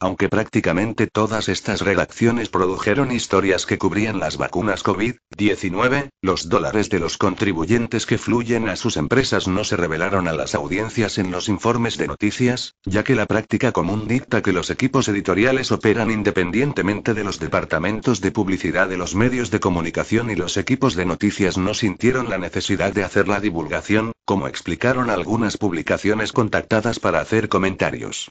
Aunque 0.00 0.28
prácticamente 0.28 1.08
todas 1.08 1.48
estas 1.48 1.80
redacciones 1.80 2.50
produjeron 2.50 3.10
historias 3.10 3.66
que 3.66 3.78
cubrían 3.78 4.20
las 4.20 4.36
vacunas 4.36 4.84
COVID-19, 4.84 6.10
los 6.22 6.48
dólares 6.48 6.88
de 6.88 7.00
los 7.00 7.18
contribuyentes 7.18 8.06
que 8.06 8.16
fluyen 8.16 8.68
a 8.68 8.76
sus 8.76 8.96
empresas 8.96 9.48
no 9.48 9.64
se 9.64 9.76
revelaron 9.76 10.28
a 10.28 10.32
las 10.34 10.54
audiencias 10.54 11.18
en 11.18 11.32
los 11.32 11.48
informes 11.48 11.96
de 11.96 12.06
noticias, 12.06 12.76
ya 12.84 13.02
que 13.02 13.16
la 13.16 13.26
práctica 13.26 13.72
común 13.72 14.06
dicta 14.06 14.40
que 14.40 14.52
los 14.52 14.70
equipos 14.70 15.08
editoriales 15.08 15.72
operan 15.72 16.12
independientemente 16.12 17.12
de 17.12 17.24
los 17.24 17.40
departamentos 17.40 18.20
de 18.20 18.30
publicidad 18.30 18.88
de 18.88 18.98
los 18.98 19.16
medios 19.16 19.50
de 19.50 19.58
comunicación 19.58 20.30
y 20.30 20.36
los 20.36 20.56
equipos 20.58 20.94
de 20.94 21.06
noticias 21.06 21.58
no 21.58 21.74
sintieron 21.74 22.30
la 22.30 22.38
necesidad 22.38 22.92
de 22.92 23.02
hacer 23.02 23.26
la 23.26 23.40
divulgación, 23.40 24.12
como 24.24 24.46
explicaron 24.46 25.10
algunas 25.10 25.56
publicaciones 25.56 26.32
contactadas 26.32 27.00
para 27.00 27.20
hacer 27.20 27.48
comentarios. 27.48 28.30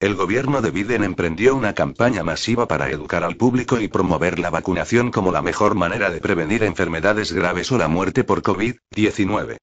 El 0.00 0.14
gobierno 0.14 0.62
de 0.62 0.70
Biden 0.70 1.04
emprendió 1.04 1.54
una 1.54 1.74
campaña 1.74 2.24
masiva 2.24 2.66
para 2.66 2.88
educar 2.88 3.22
al 3.22 3.36
público 3.36 3.78
y 3.78 3.88
promover 3.88 4.38
la 4.38 4.48
vacunación 4.48 5.10
como 5.10 5.30
la 5.30 5.42
mejor 5.42 5.74
manera 5.74 6.08
de 6.08 6.22
prevenir 6.22 6.62
enfermedades 6.62 7.32
graves 7.32 7.70
o 7.70 7.76
la 7.76 7.86
muerte 7.86 8.24
por 8.24 8.40
COVID-19. 8.40 9.58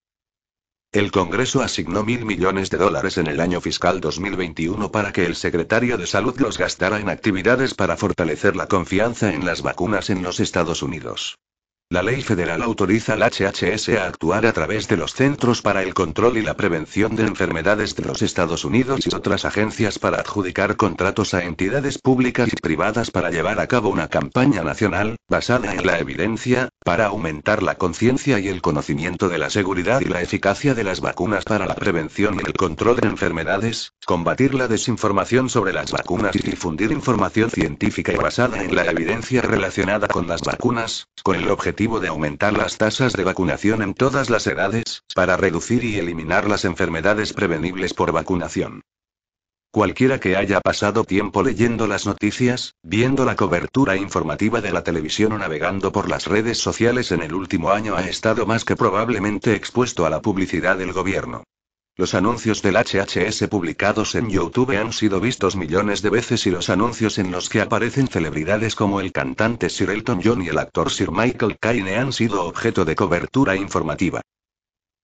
El 0.91 1.11
Congreso 1.11 1.63
asignó 1.63 2.03
mil 2.03 2.23
millones 2.23 2.69
de 2.69 2.77
dólares 2.77 3.17
en 3.17 3.25
el 3.25 3.39
año 3.39 3.61
fiscal 3.61 3.99
2021 3.99 4.91
para 4.91 5.11
que 5.11 5.25
el 5.25 5.35
secretario 5.35 5.97
de 5.97 6.05
Salud 6.05 6.39
los 6.39 6.59
gastara 6.59 6.99
en 6.99 7.09
actividades 7.09 7.73
para 7.73 7.97
fortalecer 7.97 8.55
la 8.55 8.67
confianza 8.67 9.33
en 9.33 9.43
las 9.43 9.63
vacunas 9.63 10.11
en 10.11 10.21
los 10.21 10.39
Estados 10.39 10.83
Unidos. 10.83 11.39
La 11.89 12.03
ley 12.03 12.21
federal 12.21 12.63
autoriza 12.63 13.13
al 13.13 13.21
HHS 13.21 13.87
a 13.97 14.07
actuar 14.07 14.45
a 14.45 14.51
través 14.51 14.89
de 14.89 14.97
los 14.97 15.13
Centros 15.13 15.61
para 15.61 15.83
el 15.83 15.93
Control 15.93 16.37
y 16.37 16.41
la 16.41 16.57
Prevención 16.57 17.15
de 17.15 17.23
Enfermedades 17.23 17.95
de 17.95 18.03
los 18.03 18.21
Estados 18.21 18.65
Unidos 18.65 19.07
y 19.07 19.15
otras 19.15 19.45
agencias 19.45 19.97
para 19.97 20.17
adjudicar 20.17 20.75
contratos 20.75 21.33
a 21.33 21.45
entidades 21.45 21.97
públicas 21.97 22.49
y 22.51 22.57
privadas 22.57 23.09
para 23.09 23.31
llevar 23.31 23.61
a 23.61 23.67
cabo 23.67 23.87
una 23.87 24.09
campaña 24.09 24.63
nacional, 24.63 25.15
basada 25.29 25.73
en 25.73 25.87
la 25.87 25.97
evidencia, 25.97 26.67
para 26.83 27.05
aumentar 27.05 27.63
la 27.63 27.75
conciencia 27.75 28.37
y 28.39 28.49
el 28.49 28.61
conocimiento 28.61 29.29
de 29.29 29.37
la 29.37 29.49
seguridad 29.49 30.01
y 30.01 30.09
la 30.09 30.21
eficacia 30.21 30.75
de 30.75 30.83
las 30.83 30.99
vacunas 30.99 31.45
para 31.45 31.67
la 31.67 31.75
prevención 31.75 32.35
y 32.35 32.45
el 32.45 32.53
control 32.53 32.97
de 32.97 33.07
enfermedades, 33.07 33.93
combatir 34.05 34.55
la 34.55 34.67
desinformación 34.67 35.49
sobre 35.49 35.71
las 35.71 35.93
vacunas 35.93 36.35
y 36.35 36.39
difundir 36.39 36.91
información 36.91 37.49
científica 37.49 38.11
y 38.11 38.17
basada 38.17 38.61
en 38.61 38.75
la 38.75 38.83
evidencia 38.87 39.41
relacionada 39.41 40.09
con 40.09 40.27
las 40.27 40.41
vacunas, 40.41 41.07
con 41.23 41.37
el 41.37 41.49
objetivo 41.49 41.76
de 41.77 42.07
aumentar 42.07 42.53
las 42.53 42.77
tasas 42.77 43.13
de 43.13 43.23
vacunación 43.23 43.83
en 43.83 43.93
todas 43.93 44.31
las 44.31 44.47
edades, 44.47 45.03
para 45.13 45.37
reducir 45.37 45.83
y 45.83 45.97
eliminar 45.97 46.49
las 46.49 46.65
enfermedades 46.65 47.33
prevenibles 47.33 47.93
por 47.93 48.11
vacunación. 48.11 48.81
Cualquiera 49.69 50.19
que 50.19 50.35
haya 50.35 50.59
pasado 50.59 51.03
tiempo 51.03 51.43
leyendo 51.43 51.85
las 51.85 52.07
noticias, 52.07 52.73
viendo 52.81 53.25
la 53.25 53.35
cobertura 53.35 53.95
informativa 53.95 54.59
de 54.59 54.71
la 54.71 54.83
televisión 54.83 55.33
o 55.33 55.37
navegando 55.37 55.91
por 55.91 56.09
las 56.09 56.25
redes 56.25 56.57
sociales 56.57 57.11
en 57.11 57.21
el 57.21 57.35
último 57.35 57.69
año 57.69 57.95
ha 57.95 58.09
estado 58.09 58.47
más 58.47 58.65
que 58.65 58.75
probablemente 58.75 59.53
expuesto 59.53 60.07
a 60.07 60.09
la 60.09 60.19
publicidad 60.19 60.79
del 60.79 60.93
gobierno. 60.93 61.43
Los 61.99 62.13
anuncios 62.13 62.61
del 62.61 62.75
HHS 62.75 63.47
publicados 63.47 64.13
en 64.13 64.29
YouTube 64.29 64.77
han 64.77 64.93
sido 64.93 65.19
vistos 65.19 65.55
millones 65.55 66.03
de 66.03 66.11
veces 66.11 66.45
y 66.45 66.51
los 66.51 66.69
anuncios 66.69 67.17
en 67.17 67.31
los 67.31 67.49
que 67.49 67.59
aparecen 67.59 68.07
celebridades 68.07 68.75
como 68.75 69.01
el 69.01 69.11
cantante 69.11 69.67
Sir 69.67 69.89
Elton 69.89 70.21
John 70.23 70.43
y 70.43 70.49
el 70.49 70.59
actor 70.59 70.91
Sir 70.91 71.09
Michael 71.09 71.57
Caine 71.59 71.97
han 71.97 72.13
sido 72.13 72.45
objeto 72.45 72.85
de 72.85 72.95
cobertura 72.95 73.55
informativa. 73.55 74.21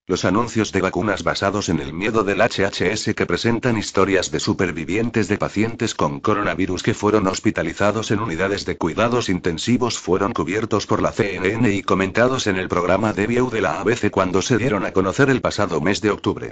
Los 0.05 0.23
anuncios 0.23 0.71
de 0.71 0.81
vacunas 0.81 1.23
basados 1.23 1.67
en 1.69 1.79
el 1.79 1.93
miedo 1.93 2.23
del 2.23 2.41
HHS 2.41 3.15
que 3.15 3.25
presentan 3.25 3.75
historias 3.75 4.29
de 4.29 4.39
supervivientes 4.39 5.27
de 5.27 5.39
pacientes 5.39 5.95
con 5.95 6.19
coronavirus 6.19 6.83
que 6.83 6.93
fueron 6.93 7.25
hospitalizados 7.25 8.11
en 8.11 8.19
unidades 8.19 8.65
de 8.65 8.77
cuidados 8.77 9.29
intensivos 9.29 9.97
fueron 9.97 10.31
cubiertos 10.31 10.85
por 10.85 11.01
la 11.01 11.11
CNN 11.11 11.73
y 11.73 11.81
comentados 11.81 12.45
en 12.45 12.57
el 12.57 12.67
programa 12.67 13.13
de 13.13 13.25
View 13.25 13.49
de 13.49 13.61
la 13.61 13.79
ABC 13.79 14.11
cuando 14.11 14.43
se 14.43 14.59
dieron 14.59 14.85
a 14.85 14.91
conocer 14.91 15.31
el 15.31 15.41
pasado 15.41 15.81
mes 15.81 15.99
de 15.99 16.11
octubre. 16.11 16.51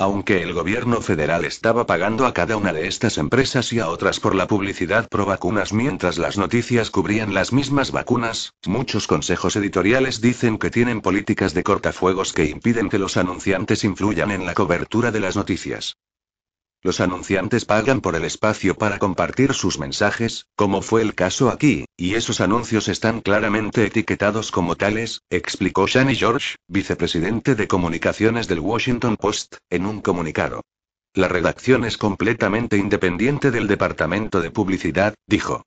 Aunque 0.00 0.44
el 0.44 0.52
gobierno 0.52 1.00
federal 1.00 1.44
estaba 1.44 1.84
pagando 1.84 2.24
a 2.24 2.32
cada 2.32 2.56
una 2.56 2.72
de 2.72 2.86
estas 2.86 3.18
empresas 3.18 3.72
y 3.72 3.80
a 3.80 3.88
otras 3.88 4.20
por 4.20 4.36
la 4.36 4.46
publicidad 4.46 5.08
pro 5.08 5.26
vacunas 5.26 5.72
mientras 5.72 6.18
las 6.18 6.38
noticias 6.38 6.90
cubrían 6.90 7.34
las 7.34 7.52
mismas 7.52 7.90
vacunas, 7.90 8.54
muchos 8.64 9.08
consejos 9.08 9.56
editoriales 9.56 10.20
dicen 10.20 10.56
que 10.58 10.70
tienen 10.70 11.00
políticas 11.00 11.52
de 11.52 11.64
cortafuegos 11.64 12.32
que 12.32 12.44
impiden 12.44 12.90
que 12.90 13.00
los 13.00 13.16
anunciantes 13.16 13.82
influyan 13.82 14.30
en 14.30 14.46
la 14.46 14.54
cobertura 14.54 15.10
de 15.10 15.18
las 15.18 15.34
noticias. 15.34 15.96
Los 16.80 17.00
anunciantes 17.00 17.64
pagan 17.64 18.00
por 18.00 18.14
el 18.14 18.24
espacio 18.24 18.76
para 18.76 19.00
compartir 19.00 19.52
sus 19.52 19.80
mensajes, 19.80 20.46
como 20.54 20.80
fue 20.80 21.02
el 21.02 21.16
caso 21.16 21.50
aquí, 21.50 21.86
y 21.96 22.14
esos 22.14 22.40
anuncios 22.40 22.86
están 22.86 23.20
claramente 23.20 23.84
etiquetados 23.84 24.52
como 24.52 24.76
tales, 24.76 25.22
explicó 25.28 25.88
Shani 25.88 26.14
George, 26.14 26.54
vicepresidente 26.68 27.56
de 27.56 27.66
comunicaciones 27.66 28.46
del 28.46 28.60
Washington 28.60 29.16
Post, 29.16 29.56
en 29.70 29.86
un 29.86 30.00
comunicado. 30.00 30.62
La 31.14 31.26
redacción 31.26 31.84
es 31.84 31.96
completamente 31.96 32.76
independiente 32.76 33.50
del 33.50 33.66
departamento 33.66 34.40
de 34.40 34.52
publicidad, 34.52 35.14
dijo. 35.26 35.64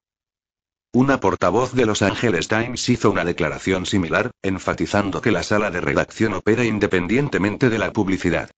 Una 0.93 1.19
portavoz 1.19 1.73
de 1.73 1.85
Los 1.85 2.01
Angeles 2.01 2.47
Times 2.47 2.87
hizo 2.87 3.11
una 3.11 3.25
declaración 3.25 3.85
similar, 3.85 4.31
enfatizando 4.41 5.19
que 5.19 5.31
la 5.31 5.43
sala 5.43 5.71
de 5.71 5.81
redacción 5.81 6.33
opera 6.35 6.63
independientemente 6.63 7.69
de 7.69 7.79
la 7.79 7.91
publicidad. 7.91 8.49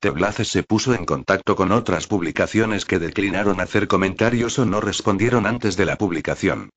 Teblaces 0.00 0.48
se 0.48 0.62
puso 0.62 0.94
en 0.94 1.04
contacto 1.04 1.56
con 1.56 1.72
otras 1.72 2.06
publicaciones 2.06 2.86
que 2.86 2.98
declinaron 2.98 3.60
hacer 3.60 3.86
comentarios 3.86 4.58
o 4.58 4.64
no 4.64 4.80
respondieron 4.80 5.46
antes 5.46 5.76
de 5.76 5.84
la 5.84 5.96
publicación. 5.96 6.70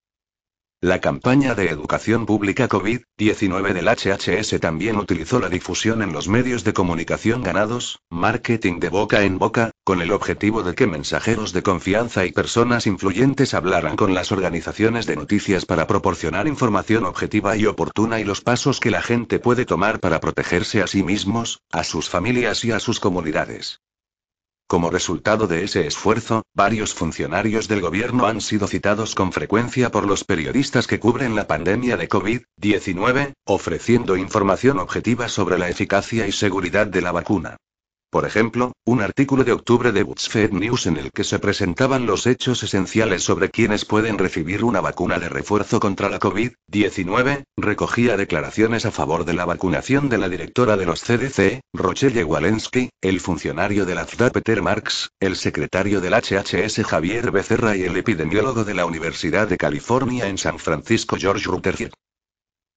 La 0.84 1.00
campaña 1.00 1.56
de 1.56 1.70
educación 1.70 2.26
pública 2.26 2.68
COVID-19 2.68 3.72
del 3.72 3.88
HHS 3.88 4.60
también 4.60 4.98
utilizó 4.98 5.40
la 5.40 5.48
difusión 5.48 6.02
en 6.02 6.12
los 6.12 6.28
medios 6.28 6.66
de 6.66 6.74
comunicación 6.74 7.42
ganados, 7.42 8.02
marketing 8.10 8.82
de 8.82 8.90
boca 8.90 9.24
en 9.24 9.40
boca, 9.40 9.72
con 9.86 10.02
el 10.02 10.12
objetivo 10.12 10.62
de 10.62 10.76
que 10.76 10.86
mensajeros 10.86 11.54
de 11.54 11.64
confianza 11.64 12.26
y 12.26 12.34
personas 12.34 12.86
influyentes 12.86 13.54
hablaran 13.54 13.96
con 13.96 14.14
las 14.14 14.34
organizaciones 14.34 15.06
de 15.06 15.16
noticias 15.16 15.66
para 15.66 15.88
proporcionar 15.88 16.50
información 16.50 17.06
objetiva 17.06 17.56
y 17.56 17.66
oportuna 17.66 18.20
y 18.20 18.26
los 18.26 18.42
pasos 18.42 18.82
que 18.82 18.92
la 18.92 19.02
gente 19.02 19.40
puede 19.40 19.64
tomar 19.64 20.02
para 20.02 20.20
protegerse 20.20 20.82
a 20.82 20.88
sí 20.88 21.02
mismos, 21.02 21.62
a 21.72 21.86
sus 21.86 22.10
familias 22.10 22.66
y 22.66 22.72
a 22.74 22.82
sus 22.82 23.00
comunidades. 23.00 23.80
Como 24.68 24.90
resultado 24.90 25.48
de 25.48 25.64
ese 25.64 25.86
esfuerzo, 25.86 26.44
varios 26.54 26.94
funcionarios 26.94 27.68
del 27.68 27.82
gobierno 27.82 28.26
han 28.26 28.42
sido 28.42 28.68
citados 28.68 29.14
con 29.14 29.32
frecuencia 29.32 29.92
por 29.92 30.08
los 30.08 30.24
periodistas 30.24 30.88
que 30.88 31.00
cubren 31.00 31.36
la 31.36 31.48
pandemia 31.48 31.98
de 31.98 32.10
COVID-19, 32.10 33.34
ofreciendo 33.46 34.18
información 34.18 34.80
objetiva 34.80 35.30
sobre 35.30 35.60
la 35.60 35.70
eficacia 35.70 36.28
y 36.28 36.32
seguridad 36.32 36.88
de 36.88 37.02
la 37.02 37.12
vacuna. 37.12 37.58
Por 38.14 38.28
ejemplo, 38.28 38.74
un 38.86 39.02
artículo 39.02 39.44
de 39.44 39.54
octubre 39.54 39.92
de 39.92 40.04
BuzzFeed 40.04 40.52
News 40.52 40.86
en 40.86 40.98
el 40.98 41.10
que 41.10 41.24
se 41.24 41.40
presentaban 41.40 42.06
los 42.06 42.28
hechos 42.28 42.62
esenciales 42.62 43.24
sobre 43.24 43.50
quienes 43.50 43.86
pueden 43.86 44.20
recibir 44.20 44.64
una 44.64 44.82
vacuna 44.82 45.18
de 45.18 45.30
refuerzo 45.30 45.80
contra 45.80 46.10
la 46.10 46.20
COVID-19, 46.20 47.46
recogía 47.58 48.16
declaraciones 48.16 48.86
a 48.86 48.92
favor 48.92 49.26
de 49.26 49.34
la 49.34 49.46
vacunación 49.46 50.10
de 50.10 50.20
la 50.20 50.30
directora 50.30 50.78
de 50.78 50.86
los 50.86 51.02
CDC, 51.02 51.62
Rochelle 51.74 52.24
Walensky, 52.24 52.92
el 53.02 53.20
funcionario 53.20 53.84
de 53.84 53.96
la 53.96 54.06
FDA 54.06 54.30
Peter 54.30 54.62
Marks, 54.62 55.10
el 55.20 55.36
secretario 55.36 56.00
del 56.00 56.14
HHS 56.14 56.86
Javier 56.86 57.32
Becerra 57.32 57.76
y 57.76 57.82
el 57.82 57.98
epidemiólogo 57.98 58.64
de 58.64 58.76
la 58.76 58.86
Universidad 58.86 59.48
de 59.48 59.58
California 59.58 60.28
en 60.28 60.38
San 60.38 60.60
Francisco 60.60 61.18
George 61.20 61.46
Rutherford. 61.46 61.94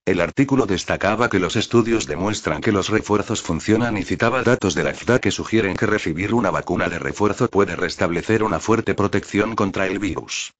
El 0.06 0.20
artículo 0.20 0.66
destacaba 0.66 1.28
que 1.28 1.40
los 1.40 1.56
estudios 1.56 2.06
demuestran 2.06 2.60
que 2.60 2.70
los 2.70 2.90
refuerzos 2.90 3.42
funcionan 3.42 3.96
y 3.96 4.04
citaba 4.04 4.44
datos 4.44 4.76
de 4.76 4.84
la 4.84 4.94
FDA 4.94 5.18
que 5.18 5.32
sugieren 5.32 5.74
que 5.74 5.86
recibir 5.86 6.32
una 6.32 6.52
vacuna 6.52 6.88
de 6.88 7.00
refuerzo 7.00 7.48
puede 7.48 7.74
restablecer 7.74 8.44
una 8.44 8.60
fuerte 8.60 8.94
protección 8.94 9.56
contra 9.56 9.88
el 9.88 9.98
virus. 9.98 10.52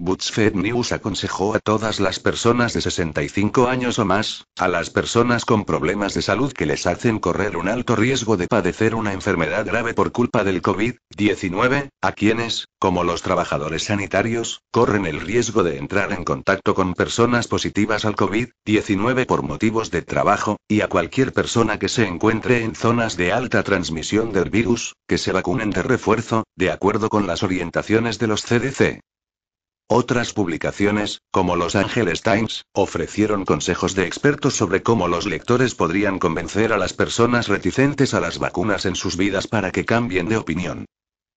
BuzzFeed 0.00 0.54
News 0.54 0.92
aconsejó 0.92 1.56
a 1.56 1.58
todas 1.58 1.98
las 1.98 2.20
personas 2.20 2.72
de 2.72 2.80
65 2.80 3.66
años 3.66 3.98
o 3.98 4.04
más, 4.04 4.46
a 4.56 4.68
las 4.68 4.90
personas 4.90 5.44
con 5.44 5.64
problemas 5.64 6.14
de 6.14 6.22
salud 6.22 6.52
que 6.52 6.66
les 6.66 6.86
hacen 6.86 7.18
correr 7.18 7.56
un 7.56 7.68
alto 7.68 7.96
riesgo 7.96 8.36
de 8.36 8.46
padecer 8.46 8.94
una 8.94 9.12
enfermedad 9.12 9.66
grave 9.66 9.94
por 9.94 10.12
culpa 10.12 10.44
del 10.44 10.62
COVID-19, 10.62 11.88
a 12.00 12.12
quienes, 12.12 12.68
como 12.78 13.02
los 13.02 13.22
trabajadores 13.22 13.86
sanitarios, 13.86 14.62
corren 14.70 15.04
el 15.04 15.20
riesgo 15.20 15.64
de 15.64 15.78
entrar 15.78 16.12
en 16.12 16.22
contacto 16.22 16.76
con 16.76 16.94
personas 16.94 17.48
positivas 17.48 18.04
al 18.04 18.14
COVID-19 18.14 19.26
por 19.26 19.42
motivos 19.42 19.90
de 19.90 20.02
trabajo, 20.02 20.58
y 20.68 20.82
a 20.82 20.88
cualquier 20.88 21.32
persona 21.32 21.80
que 21.80 21.88
se 21.88 22.06
encuentre 22.06 22.62
en 22.62 22.76
zonas 22.76 23.16
de 23.16 23.32
alta 23.32 23.64
transmisión 23.64 24.32
del 24.32 24.48
virus, 24.48 24.94
que 25.08 25.18
se 25.18 25.32
vacunen 25.32 25.70
de 25.70 25.82
refuerzo, 25.82 26.44
de 26.54 26.70
acuerdo 26.70 27.08
con 27.08 27.26
las 27.26 27.42
orientaciones 27.42 28.20
de 28.20 28.26
los 28.28 28.44
CDC. 28.44 29.00
Otras 29.90 30.34
publicaciones, 30.34 31.22
como 31.30 31.56
Los 31.56 31.74
Angeles 31.74 32.20
Times, 32.20 32.66
ofrecieron 32.74 33.46
consejos 33.46 33.94
de 33.94 34.06
expertos 34.06 34.54
sobre 34.54 34.82
cómo 34.82 35.08
los 35.08 35.24
lectores 35.24 35.74
podrían 35.74 36.18
convencer 36.18 36.74
a 36.74 36.76
las 36.76 36.92
personas 36.92 37.48
reticentes 37.48 38.12
a 38.12 38.20
las 38.20 38.38
vacunas 38.38 38.84
en 38.84 38.96
sus 38.96 39.16
vidas 39.16 39.46
para 39.46 39.70
que 39.70 39.86
cambien 39.86 40.28
de 40.28 40.36
opinión. 40.36 40.84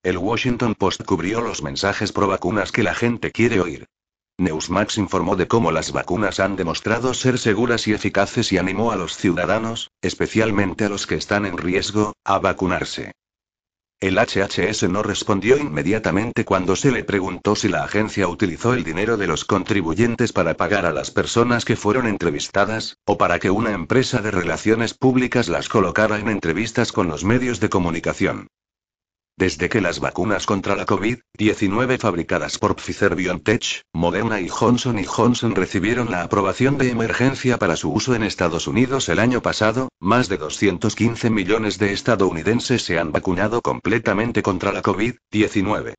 El 0.03 0.17
Washington 0.17 0.75
Post 0.75 1.05
cubrió 1.05 1.39
los 1.39 1.63
mensajes 1.63 2.11
pro 2.11 2.27
vacunas 2.27 2.73
que 2.73 2.83
la 2.83 2.93
gente 2.93 3.31
quiere 3.31 3.61
oír. 3.61 3.85
Newsmax 4.37 4.97
informó 4.97 5.37
de 5.37 5.47
cómo 5.47 5.71
las 5.71 5.93
vacunas 5.93 6.41
han 6.41 6.57
demostrado 6.57 7.13
ser 7.13 7.37
seguras 7.37 7.87
y 7.87 7.93
eficaces 7.93 8.51
y 8.51 8.57
animó 8.57 8.91
a 8.91 8.97
los 8.97 9.15
ciudadanos, 9.15 9.91
especialmente 10.01 10.83
a 10.83 10.89
los 10.89 11.07
que 11.07 11.15
están 11.15 11.45
en 11.45 11.57
riesgo, 11.57 12.11
a 12.25 12.39
vacunarse. 12.39 13.13
El 14.01 14.17
HHS 14.17 14.89
no 14.89 15.03
respondió 15.03 15.57
inmediatamente 15.57 16.43
cuando 16.43 16.75
se 16.75 16.91
le 16.91 17.03
preguntó 17.03 17.55
si 17.55 17.69
la 17.69 17.83
agencia 17.83 18.27
utilizó 18.27 18.73
el 18.73 18.83
dinero 18.83 19.15
de 19.15 19.27
los 19.27 19.45
contribuyentes 19.45 20.33
para 20.33 20.55
pagar 20.55 20.87
a 20.87 20.91
las 20.91 21.11
personas 21.11 21.65
que 21.65 21.75
fueron 21.75 22.07
entrevistadas, 22.07 22.97
o 23.05 23.19
para 23.19 23.37
que 23.37 23.51
una 23.51 23.73
empresa 23.73 24.19
de 24.23 24.31
relaciones 24.31 24.95
públicas 24.95 25.49
las 25.49 25.69
colocara 25.69 26.17
en 26.17 26.29
entrevistas 26.29 26.91
con 26.91 27.09
los 27.09 27.23
medios 27.23 27.59
de 27.59 27.69
comunicación. 27.69 28.47
Desde 29.41 29.69
que 29.69 29.81
las 29.81 29.99
vacunas 29.99 30.45
contra 30.45 30.75
la 30.75 30.85
COVID-19 30.85 31.97
fabricadas 31.97 32.59
por 32.59 32.75
Pfizer 32.75 33.15
BioNTech, 33.15 33.81
Moderna 33.91 34.39
y 34.39 34.47
Johnson 34.47 35.03
Johnson 35.03 35.55
recibieron 35.55 36.11
la 36.11 36.21
aprobación 36.21 36.77
de 36.77 36.91
emergencia 36.91 37.57
para 37.57 37.75
su 37.75 37.91
uso 37.91 38.13
en 38.13 38.21
Estados 38.21 38.67
Unidos 38.67 39.09
el 39.09 39.17
año 39.17 39.41
pasado, 39.41 39.89
más 39.99 40.29
de 40.29 40.37
215 40.37 41.31
millones 41.31 41.79
de 41.79 41.91
estadounidenses 41.91 42.83
se 42.83 42.99
han 42.99 43.11
vacunado 43.11 43.63
completamente 43.63 44.43
contra 44.43 44.71
la 44.71 44.83
COVID-19. 44.83 45.95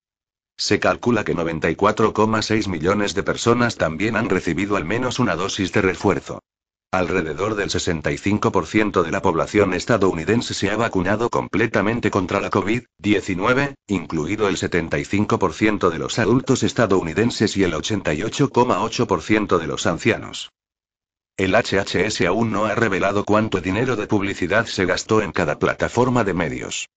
Se 0.57 0.78
calcula 0.78 1.24
que 1.24 1.35
94,6 1.35 2.68
millones 2.68 3.12
de 3.16 3.24
personas 3.24 3.74
también 3.74 4.14
han 4.14 4.28
recibido 4.28 4.76
al 4.76 4.85
menos 4.85 5.18
una 5.18 5.35
dosis 5.35 5.72
de 5.72 5.83
refuerzo. 5.83 6.38
Alrededor 6.94 7.55
del 7.55 7.70
65% 7.70 9.02
de 9.02 9.11
la 9.11 9.22
población 9.22 9.72
estadounidense 9.72 10.52
se 10.52 10.68
ha 10.68 10.76
vacunado 10.76 11.31
completamente 11.31 12.11
contra 12.11 12.38
la 12.38 12.50
COVID-19, 12.50 13.76
incluido 13.87 14.46
el 14.46 14.59
75% 14.59 15.88
de 15.88 15.98
los 15.98 16.18
adultos 16.18 16.62
estadounidenses 16.62 17.57
y 17.57 17.64
el 17.64 17.72
88,8% 17.72 19.59
de 19.59 19.66
los 19.66 19.87
ancianos. 19.87 20.50
El 21.38 21.55
HHS 21.55 22.20
aún 22.26 22.52
no 22.52 22.66
ha 22.66 22.74
revelado 22.74 23.24
cuánto 23.24 23.62
dinero 23.62 23.96
de 23.96 24.07
publicidad 24.07 24.66
se 24.66 24.85
gastó 24.85 25.22
en 25.22 25.33
cada 25.33 25.59
plataforma 25.59 26.24
de 26.24 26.35
medios. 26.35 26.90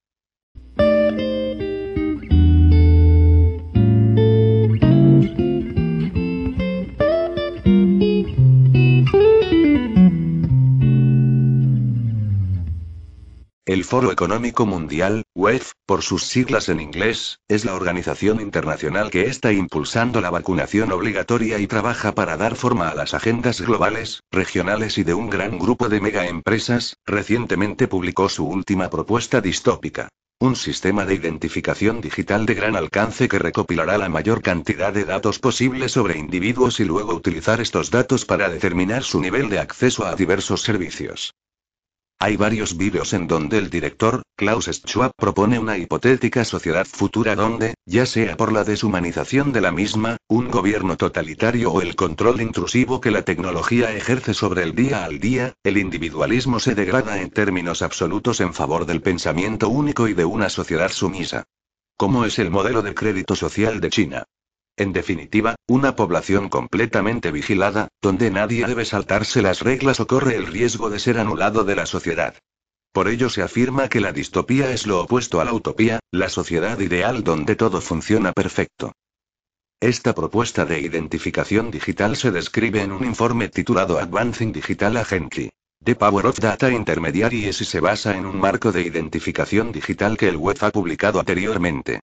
El 13.67 13.84
Foro 13.84 14.12
Económico 14.12 14.67
Mundial, 14.67 15.23
WEF, 15.34 15.71
por 15.88 16.04
sus 16.04 16.21
siglas 16.21 16.69
en 16.69 16.80
inglés, 16.80 17.39
es 17.47 17.65
la 17.65 17.73
organización 17.73 18.39
internacional 18.39 19.10
que 19.10 19.23
está 19.23 19.54
impulsando 19.54 20.21
la 20.21 20.30
vacunación 20.30 20.91
obligatoria 20.91 21.58
y 21.58 21.65
trabaja 21.65 22.13
para 22.13 22.38
dar 22.38 22.56
forma 22.56 22.89
a 22.89 22.93
las 22.93 23.15
agendas 23.15 23.62
globales, 23.62 24.21
regionales 24.30 24.99
y 24.99 25.04
de 25.04 25.15
un 25.15 25.32
gran 25.32 25.58
grupo 25.58 25.89
de 25.89 25.99
megaempresas, 25.99 26.97
recientemente 27.08 27.88
publicó 27.88 28.30
su 28.30 28.45
última 28.45 28.91
propuesta 28.91 29.41
distópica. 29.41 30.10
Un 30.38 30.56
sistema 30.56 31.08
de 31.08 31.15
identificación 31.15 32.01
digital 32.01 32.45
de 32.45 32.54
gran 32.54 32.75
alcance 32.75 33.28
que 33.28 33.39
recopilará 33.39 33.97
la 33.97 34.10
mayor 34.10 34.43
cantidad 34.43 34.93
de 34.93 35.06
datos 35.06 35.39
posible 35.39 35.89
sobre 35.89 36.19
individuos 36.19 36.80
y 36.80 36.86
luego 36.86 37.15
utilizar 37.15 37.60
estos 37.62 37.89
datos 37.89 38.25
para 38.25 38.47
determinar 38.47 39.01
su 39.01 39.19
nivel 39.19 39.49
de 39.49 39.58
acceso 39.58 40.06
a 40.06 40.15
diversos 40.15 40.62
servicios. 40.62 41.34
Hay 42.17 42.38
varios 42.38 42.78
vídeos 42.78 43.13
en 43.13 43.28
donde 43.28 43.58
el 43.58 43.69
director, 43.69 44.23
Klaus 44.38 44.65
Schwab, 44.65 45.12
propone 45.17 45.60
una 45.60 45.78
hipotética 45.78 46.45
sociedad 46.45 46.86
futura 46.86 47.36
donde, 47.36 47.73
ya 47.86 48.06
sea 48.06 48.38
por 48.38 48.54
la 48.54 48.63
deshumanización 48.63 49.51
de 49.51 49.60
la 49.60 49.71
misma, 49.71 50.17
un 50.30 50.49
gobierno 50.49 50.95
totalitario 50.95 51.73
o 51.73 51.82
el 51.82 51.95
control 51.95 52.39
intrusivo 52.39 53.01
que 53.01 53.12
la 53.12 53.23
tecnología 53.23 53.93
ejerce 53.93 54.34
sobre 54.34 54.63
el 54.63 54.73
día 54.73 55.04
al 55.04 55.19
día, 55.19 55.54
el 55.63 55.78
individualismo 55.78 56.60
se 56.60 56.73
degrada 56.73 57.21
en 57.21 57.32
términos 57.32 57.82
absolutos 57.82 58.39
en 58.39 58.54
favor 58.54 58.86
del 58.86 59.01
pensamiento 59.01 59.67
único 59.67 60.08
y 60.08 60.13
de 60.13 60.23
una 60.23 60.49
sociedad 60.49 60.91
sumisa. 60.91 61.43
¿Cómo 61.97 62.25
es 62.25 62.39
el 62.39 62.49
modelo 62.49 62.82
de 62.82 62.95
crédito 62.95 63.36
social 63.36 63.82
de 63.82 63.89
China? 63.89 64.25
En 64.77 64.91
definitiva, 64.91 65.55
una 65.67 65.95
población 65.95 66.49
completamente 66.49 67.31
vigilada, 67.31 67.88
donde 68.01 68.29
nadie 68.29 68.65
debe 68.65 68.83
saltarse 68.83 69.41
las 69.41 69.61
reglas 69.61 69.99
o 70.01 70.07
corre 70.07 70.35
el 70.35 70.47
riesgo 70.47 70.89
de 70.89 70.99
ser 70.99 71.17
anulado 71.17 71.63
de 71.63 71.75
la 71.75 71.85
sociedad. 71.85 72.35
Por 72.91 73.07
ello 73.07 73.29
se 73.29 73.41
afirma 73.41 73.89
que 73.89 74.01
la 74.01 74.11
distopía 74.11 74.71
es 74.71 74.85
lo 74.85 75.01
opuesto 75.01 75.39
a 75.39 75.45
la 75.45 75.53
utopía, 75.53 75.99
la 76.11 76.29
sociedad 76.29 76.79
ideal 76.79 77.23
donde 77.23 77.55
todo 77.55 77.81
funciona 77.81 78.33
perfecto. 78.33 78.91
Esta 79.81 80.15
propuesta 80.15 80.65
de 80.65 80.79
identificación 80.79 81.71
digital 81.71 82.15
se 82.15 82.31
describe 82.31 82.81
en 82.81 82.91
un 82.91 83.05
informe 83.05 83.49
titulado 83.49 83.99
Advancing 83.99 84.51
Digital 84.51 84.97
Agency. 84.97 85.51
The 85.83 85.95
Power 85.95 86.25
of 86.25 86.39
Data 86.39 86.71
Intermediaries 86.71 87.61
y 87.61 87.65
se 87.65 87.79
basa 87.79 88.17
en 88.17 88.25
un 88.25 88.39
marco 88.39 88.71
de 88.71 88.81
identificación 88.81 89.71
digital 89.71 90.17
que 90.17 90.27
el 90.27 90.38
web 90.38 90.57
ha 90.61 90.71
publicado 90.71 91.19
anteriormente. 91.19 91.99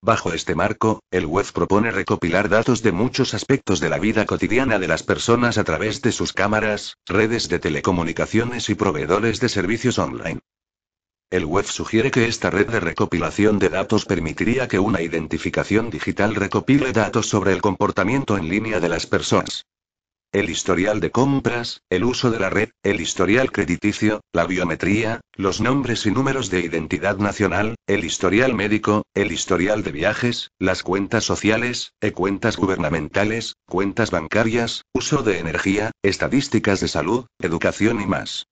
Bajo 0.00 0.32
este 0.32 0.54
marco, 0.54 1.02
el 1.10 1.26
web 1.26 1.46
propone 1.52 1.90
recopilar 1.90 2.48
datos 2.48 2.82
de 2.82 2.92
muchos 2.92 3.34
aspectos 3.34 3.80
de 3.80 3.88
la 3.88 3.98
vida 3.98 4.26
cotidiana 4.26 4.78
de 4.78 4.86
las 4.86 5.02
personas 5.02 5.58
a 5.58 5.64
través 5.64 6.02
de 6.02 6.12
sus 6.12 6.32
cámaras, 6.32 6.94
redes 7.04 7.48
de 7.48 7.58
telecomunicaciones 7.58 8.70
y 8.70 8.76
proveedores 8.76 9.40
de 9.40 9.48
servicios 9.48 9.98
online. 9.98 10.38
El 11.30 11.44
web 11.44 11.66
sugiere 11.66 12.12
que 12.12 12.26
esta 12.26 12.48
red 12.48 12.68
de 12.68 12.80
recopilación 12.80 13.58
de 13.58 13.70
datos 13.70 14.06
permitiría 14.06 14.68
que 14.68 14.78
una 14.78 15.02
identificación 15.02 15.90
digital 15.90 16.36
recopile 16.36 16.92
datos 16.92 17.28
sobre 17.28 17.52
el 17.52 17.60
comportamiento 17.60 18.38
en 18.38 18.48
línea 18.48 18.78
de 18.78 18.88
las 18.88 19.06
personas. 19.06 19.66
El 20.30 20.50
historial 20.50 21.00
de 21.00 21.10
compras, 21.10 21.80
el 21.88 22.04
uso 22.04 22.30
de 22.30 22.38
la 22.38 22.50
red, 22.50 22.68
el 22.82 23.00
historial 23.00 23.50
crediticio, 23.50 24.20
la 24.34 24.44
biometría, 24.44 25.22
los 25.32 25.62
nombres 25.62 26.04
y 26.04 26.10
números 26.10 26.50
de 26.50 26.60
identidad 26.60 27.16
nacional, 27.16 27.76
el 27.86 28.04
historial 28.04 28.52
médico, 28.52 29.04
el 29.14 29.32
historial 29.32 29.82
de 29.82 29.92
viajes, 29.92 30.50
las 30.58 30.82
cuentas 30.82 31.24
sociales, 31.24 31.92
e-cuentas 32.02 32.58
gubernamentales, 32.58 33.54
cuentas 33.66 34.10
bancarias, 34.10 34.82
uso 34.92 35.22
de 35.22 35.38
energía, 35.38 35.92
estadísticas 36.02 36.80
de 36.80 36.88
salud, 36.88 37.24
educación 37.38 37.98
y 38.02 38.06
más. 38.06 38.48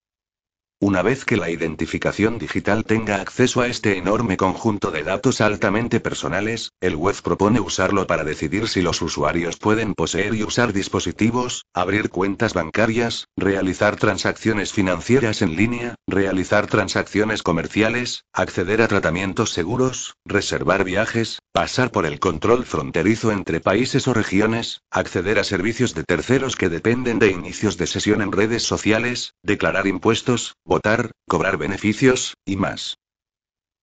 Una 0.78 1.00
vez 1.00 1.24
que 1.24 1.38
la 1.38 1.48
identificación 1.48 2.36
digital 2.36 2.84
tenga 2.84 3.22
acceso 3.22 3.62
a 3.62 3.66
este 3.66 3.96
enorme 3.96 4.36
conjunto 4.36 4.90
de 4.90 5.04
datos 5.04 5.40
altamente 5.40 6.00
personales, 6.00 6.72
el 6.82 6.96
web 6.96 7.16
propone 7.22 7.60
usarlo 7.60 8.06
para 8.06 8.24
decidir 8.24 8.68
si 8.68 8.82
los 8.82 9.00
usuarios 9.00 9.56
pueden 9.56 9.94
poseer 9.94 10.34
y 10.34 10.42
usar 10.42 10.74
dispositivos, 10.74 11.64
abrir 11.72 12.10
cuentas 12.10 12.52
bancarias, 12.52 13.26
realizar 13.38 13.96
transacciones 13.96 14.74
financieras 14.74 15.40
en 15.40 15.56
línea, 15.56 15.94
realizar 16.06 16.66
transacciones 16.66 17.42
comerciales, 17.42 18.24
acceder 18.34 18.82
a 18.82 18.88
tratamientos 18.88 19.54
seguros, 19.54 20.16
reservar 20.26 20.84
viajes, 20.84 21.38
pasar 21.52 21.90
por 21.90 22.04
el 22.04 22.20
control 22.20 22.66
fronterizo 22.66 23.32
entre 23.32 23.60
países 23.60 24.08
o 24.08 24.12
regiones, 24.12 24.82
acceder 24.90 25.38
a 25.38 25.44
servicios 25.44 25.94
de 25.94 26.04
terceros 26.04 26.54
que 26.54 26.68
dependen 26.68 27.18
de 27.18 27.30
inicios 27.30 27.78
de 27.78 27.86
sesión 27.86 28.20
en 28.20 28.30
redes 28.30 28.62
sociales, 28.62 29.32
declarar 29.42 29.86
impuestos, 29.86 30.54
votar, 30.66 31.12
cobrar 31.26 31.56
beneficios, 31.56 32.34
y 32.44 32.56
más. 32.56 32.98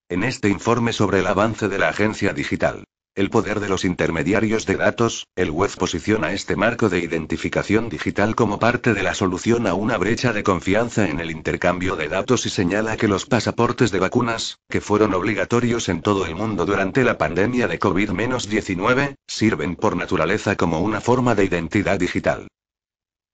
En 0.10 0.24
este 0.24 0.50
informe 0.50 0.94
sobre 0.94 1.20
el 1.20 1.28
avance 1.28 1.70
de 1.70 1.80
la 1.80 1.90
agencia 1.90 2.34
digital, 2.34 2.84
el 3.16 3.30
poder 3.30 3.60
de 3.60 3.70
los 3.70 3.86
intermediarios 3.86 4.66
de 4.66 4.76
datos, 4.76 5.28
el 5.36 5.52
web 5.52 5.70
posiciona 5.78 6.34
este 6.34 6.56
marco 6.56 6.90
de 6.90 6.98
identificación 6.98 7.88
digital 7.88 8.36
como 8.36 8.58
parte 8.58 8.96
de 8.96 9.04
la 9.04 9.14
solución 9.14 9.68
a 9.68 9.76
una 9.76 9.98
brecha 9.98 10.34
de 10.34 10.42
confianza 10.42 11.08
en 11.08 11.20
el 11.20 11.30
intercambio 11.30 11.96
de 11.96 12.10
datos 12.10 12.48
y 12.48 12.50
señala 12.50 12.98
que 12.98 13.08
los 13.08 13.28
pasaportes 13.28 13.92
de 13.92 14.00
vacunas, 14.00 14.58
que 14.68 14.82
fueron 14.82 15.14
obligatorios 15.14 15.90
en 15.90 16.02
todo 16.02 16.26
el 16.26 16.36
mundo 16.36 16.66
durante 16.66 17.04
la 17.04 17.20
pandemia 17.20 17.68
de 17.68 17.80
COVID-19, 17.80 19.14
sirven 19.28 19.76
por 19.76 19.96
naturaleza 19.96 20.56
como 20.56 20.80
una 20.82 21.00
forma 21.00 21.36
de 21.36 21.46
identidad 21.46 22.00
digital. 22.00 22.48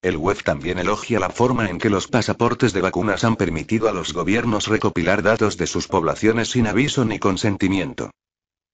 El 0.01 0.15
web 0.15 0.41
también 0.43 0.79
elogia 0.79 1.19
la 1.19 1.29
forma 1.29 1.69
en 1.69 1.77
que 1.77 1.89
los 1.89 2.07
pasaportes 2.07 2.71
de 2.71 2.79
vacunas 2.79 3.25
han 3.25 3.35
permitido 3.35 3.89
a 3.89 3.91
los 3.91 4.13
gobiernos 4.13 4.67
recopilar 4.67 5.23
datos 5.23 5.57
de 5.57 5.67
sus 5.67 5.89
poblaciones 5.89 6.51
sin 6.51 6.67
aviso 6.67 7.03
ni 7.03 7.19
consentimiento. 7.19 8.09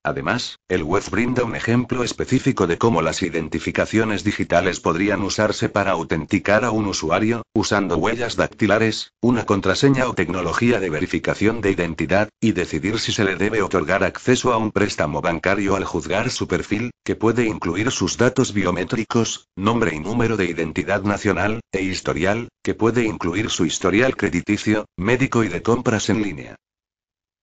Además, 0.05 0.59
el 0.67 0.83
web 0.83 1.01
brinda 1.09 1.43
un 1.43 1.55
ejemplo 1.55 2.03
específico 2.03 2.67
de 2.67 2.77
cómo 2.77 3.01
las 3.01 3.23
identificaciones 3.23 4.23
digitales 4.23 4.79
podrían 4.79 5.23
usarse 5.23 5.67
para 5.67 5.93
autenticar 5.93 6.63
a 6.63 6.69
un 6.69 6.85
usuario, 6.85 7.41
usando 7.55 7.97
huellas 7.97 8.35
dactilares, 8.35 9.13
una 9.19 9.47
contraseña 9.47 10.07
o 10.07 10.13
tecnología 10.13 10.79
de 10.79 10.91
verificación 10.91 11.59
de 11.59 11.71
identidad, 11.71 12.29
y 12.39 12.51
decidir 12.51 12.99
si 12.99 13.13
se 13.13 13.23
le 13.23 13.35
debe 13.35 13.63
otorgar 13.63 14.03
acceso 14.03 14.53
a 14.53 14.57
un 14.57 14.71
préstamo 14.71 15.21
bancario 15.21 15.75
al 15.75 15.85
juzgar 15.85 16.29
su 16.29 16.47
perfil, 16.47 16.91
que 17.03 17.15
puede 17.15 17.45
incluir 17.47 17.89
sus 17.89 18.15
datos 18.15 18.53
biométricos, 18.53 19.47
nombre 19.55 19.95
y 19.95 19.99
número 19.99 20.37
de 20.37 20.45
identidad 20.45 21.01
nacional, 21.01 21.61
e 21.71 21.81
historial, 21.81 22.49
que 22.63 22.75
puede 22.75 23.05
incluir 23.05 23.49
su 23.49 23.65
historial 23.65 24.15
crediticio, 24.15 24.85
médico 24.97 25.43
y 25.43 25.47
de 25.47 25.63
compras 25.63 26.11
en 26.11 26.21
línea. 26.21 26.57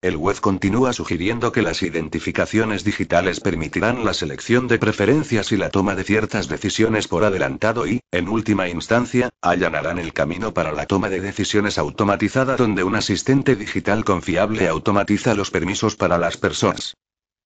El 0.03 0.17
web 0.17 0.41
continúa 0.41 0.93
sugiriendo 0.93 1.53
que 1.53 1.63
las 1.63 1.81
identificaciones 1.85 2.83
digitales 2.83 3.39
permitirán 3.39 4.05
la 4.05 4.15
selección 4.15 4.67
de 4.67 4.81
preferencias 4.81 5.53
y 5.53 5.57
la 5.57 5.71
toma 5.71 5.95
de 5.95 6.03
ciertas 6.03 6.49
decisiones 6.49 7.07
por 7.07 7.23
adelantado 7.23 7.87
y, 7.87 8.01
en 8.11 8.29
última 8.29 8.69
instancia, 8.69 9.31
allanarán 9.41 10.01
el 10.01 10.13
camino 10.13 10.53
para 10.53 10.73
la 10.73 10.87
toma 10.87 11.09
de 11.09 11.21
decisiones 11.21 11.79
automatizada 11.79 12.57
donde 12.57 12.83
un 12.83 12.97
asistente 12.97 13.55
digital 13.55 14.05
confiable 14.05 14.67
automatiza 14.67 15.35
los 15.35 15.53
permisos 15.53 15.95
para 15.95 16.19
las 16.19 16.37
personas 16.37 16.97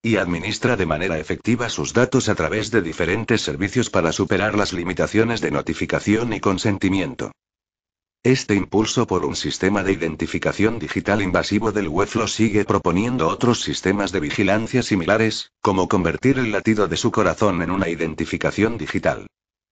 y 0.03 0.17
administra 0.17 0.77
de 0.77 0.87
manera 0.87 1.19
efectiva 1.19 1.69
sus 1.69 1.93
datos 1.93 2.31
a 2.31 2.37
través 2.37 2.71
de 2.71 2.81
diferentes 2.81 3.43
servicios 3.43 3.91
para 3.91 4.13
superar 4.13 4.57
las 4.57 4.73
limitaciones 4.73 5.43
de 5.43 5.51
notificación 5.51 6.33
y 6.33 6.41
consentimiento. 6.41 7.33
Este 8.27 8.57
impulso 8.57 9.07
por 9.07 9.25
un 9.25 9.37
sistema 9.37 9.85
de 9.85 9.93
identificación 9.93 10.81
digital 10.81 11.23
invasivo 11.23 11.71
del 11.71 11.87
web 11.87 12.09
lo 12.15 12.27
sigue 12.27 12.65
proponiendo 12.65 13.29
otros 13.29 13.61
sistemas 13.61 14.11
de 14.11 14.19
vigilancia 14.19 14.83
similares, 14.83 15.53
como 15.63 15.87
convertir 15.87 16.41
el 16.41 16.51
latido 16.51 16.89
de 16.89 16.97
su 16.97 17.13
corazón 17.13 17.63
en 17.63 17.71
una 17.71 17.89
identificación 17.89 18.79
digital. 18.79 19.29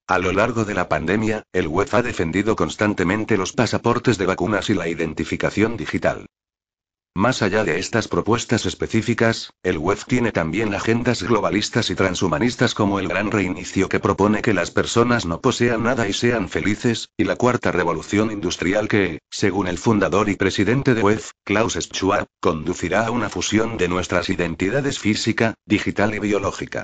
A 0.07 0.21
lo 0.21 0.31
largo 0.31 0.65
de 0.65 0.75
la 0.75 0.89
pandemia, 0.89 1.43
el 1.53 1.67
web 1.67 1.89
ha 1.91 2.03
defendido 2.03 2.55
constantemente 2.55 3.37
los 3.37 3.53
pasaportes 3.53 4.19
de 4.19 4.27
vacunas 4.27 4.71
y 4.71 4.75
la 4.75 4.87
identificación 4.87 5.77
digital. 5.77 6.27
Más 7.17 7.43
allá 7.43 7.63
de 7.63 7.79
estas 7.79 8.09
propuestas 8.09 8.67
específicas, 8.67 9.53
el 9.63 9.79
web 9.79 9.99
tiene 10.05 10.33
también 10.33 10.75
agendas 10.75 11.23
globalistas 11.23 11.89
y 11.91 11.95
transhumanistas 11.95 12.75
como 12.75 12.99
el 12.99 13.07
gran 13.07 13.31
reinicio 13.31 13.89
que 13.89 14.01
propone 14.01 14.43
que 14.43 14.53
las 14.53 14.73
personas 14.73 15.25
no 15.25 15.41
posean 15.41 15.85
nada 15.85 16.09
y 16.09 16.13
sean 16.13 16.49
felices, 16.49 17.11
y 17.17 17.23
la 17.23 17.37
cuarta 17.37 17.71
revolución 17.71 18.33
industrial 18.33 18.89
que, 18.89 19.21
según 19.31 19.69
el 19.69 19.79
fundador 19.79 20.29
y 20.29 20.35
presidente 20.35 20.93
de 20.93 21.03
web, 21.03 21.23
Klaus 21.45 21.75
Schwab, 21.75 22.27
conducirá 22.41 23.07
a 23.07 23.13
una 23.13 23.29
fusión 23.29 23.77
de 23.77 23.87
nuestras 23.87 24.29
identidades 24.29 24.99
física, 24.99 25.55
digital 25.65 26.17
y 26.17 26.19
biológica. 26.19 26.83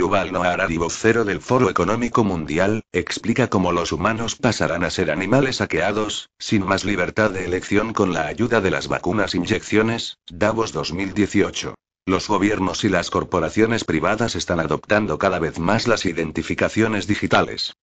Yuval 0.00 0.30
Noah 0.30 0.52
Harari, 0.52 0.76
vocero 0.76 1.24
del 1.24 1.40
Foro 1.40 1.68
Económico 1.68 2.22
Mundial, 2.22 2.84
explica 2.92 3.48
cómo 3.48 3.72
los 3.72 3.90
humanos 3.90 4.36
pasarán 4.36 4.84
a 4.84 4.90
ser 4.90 5.10
animales 5.10 5.56
saqueados, 5.56 6.30
sin 6.38 6.64
más 6.64 6.84
libertad 6.84 7.32
de 7.32 7.44
elección 7.44 7.92
con 7.92 8.14
la 8.14 8.28
ayuda 8.28 8.60
de 8.60 8.70
las 8.70 8.86
vacunas 8.86 9.34
inyecciones, 9.34 10.18
Davos 10.30 10.70
2018. 10.70 11.74
Los 12.06 12.28
gobiernos 12.28 12.84
y 12.84 12.88
las 12.88 13.10
corporaciones 13.10 13.82
privadas 13.82 14.36
están 14.36 14.60
adoptando 14.60 15.18
cada 15.18 15.40
vez 15.40 15.58
más 15.58 15.88
las 15.88 16.06
identificaciones 16.06 17.08
digitales. 17.08 17.74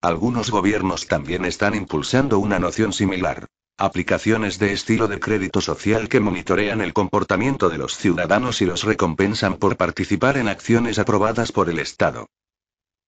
Algunos 0.00 0.52
gobiernos 0.52 1.08
también 1.08 1.44
están 1.44 1.74
impulsando 1.74 2.38
una 2.38 2.60
noción 2.60 2.92
similar. 2.92 3.48
Aplicaciones 3.76 4.60
de 4.60 4.72
estilo 4.72 5.08
de 5.08 5.18
crédito 5.18 5.60
social 5.60 6.08
que 6.08 6.20
monitorean 6.20 6.80
el 6.80 6.92
comportamiento 6.92 7.68
de 7.68 7.78
los 7.78 7.96
ciudadanos 7.96 8.62
y 8.62 8.66
los 8.66 8.84
recompensan 8.84 9.56
por 9.56 9.76
participar 9.76 10.36
en 10.36 10.46
acciones 10.46 11.00
aprobadas 11.00 11.50
por 11.50 11.68
el 11.68 11.80
Estado. 11.80 12.28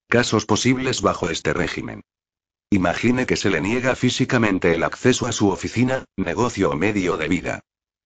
Casos 0.08 0.44
posibles 0.44 1.02
bajo 1.02 1.30
este 1.30 1.52
régimen. 1.52 2.02
Imagine 2.70 3.26
que 3.26 3.36
se 3.36 3.48
le 3.48 3.60
niega 3.60 3.94
físicamente 3.94 4.74
el 4.74 4.82
acceso 4.82 5.26
a 5.26 5.32
su 5.32 5.50
oficina, 5.50 6.04
negocio 6.16 6.70
o 6.70 6.76
medio 6.76 7.16
de 7.16 7.28
vida. 7.28 7.60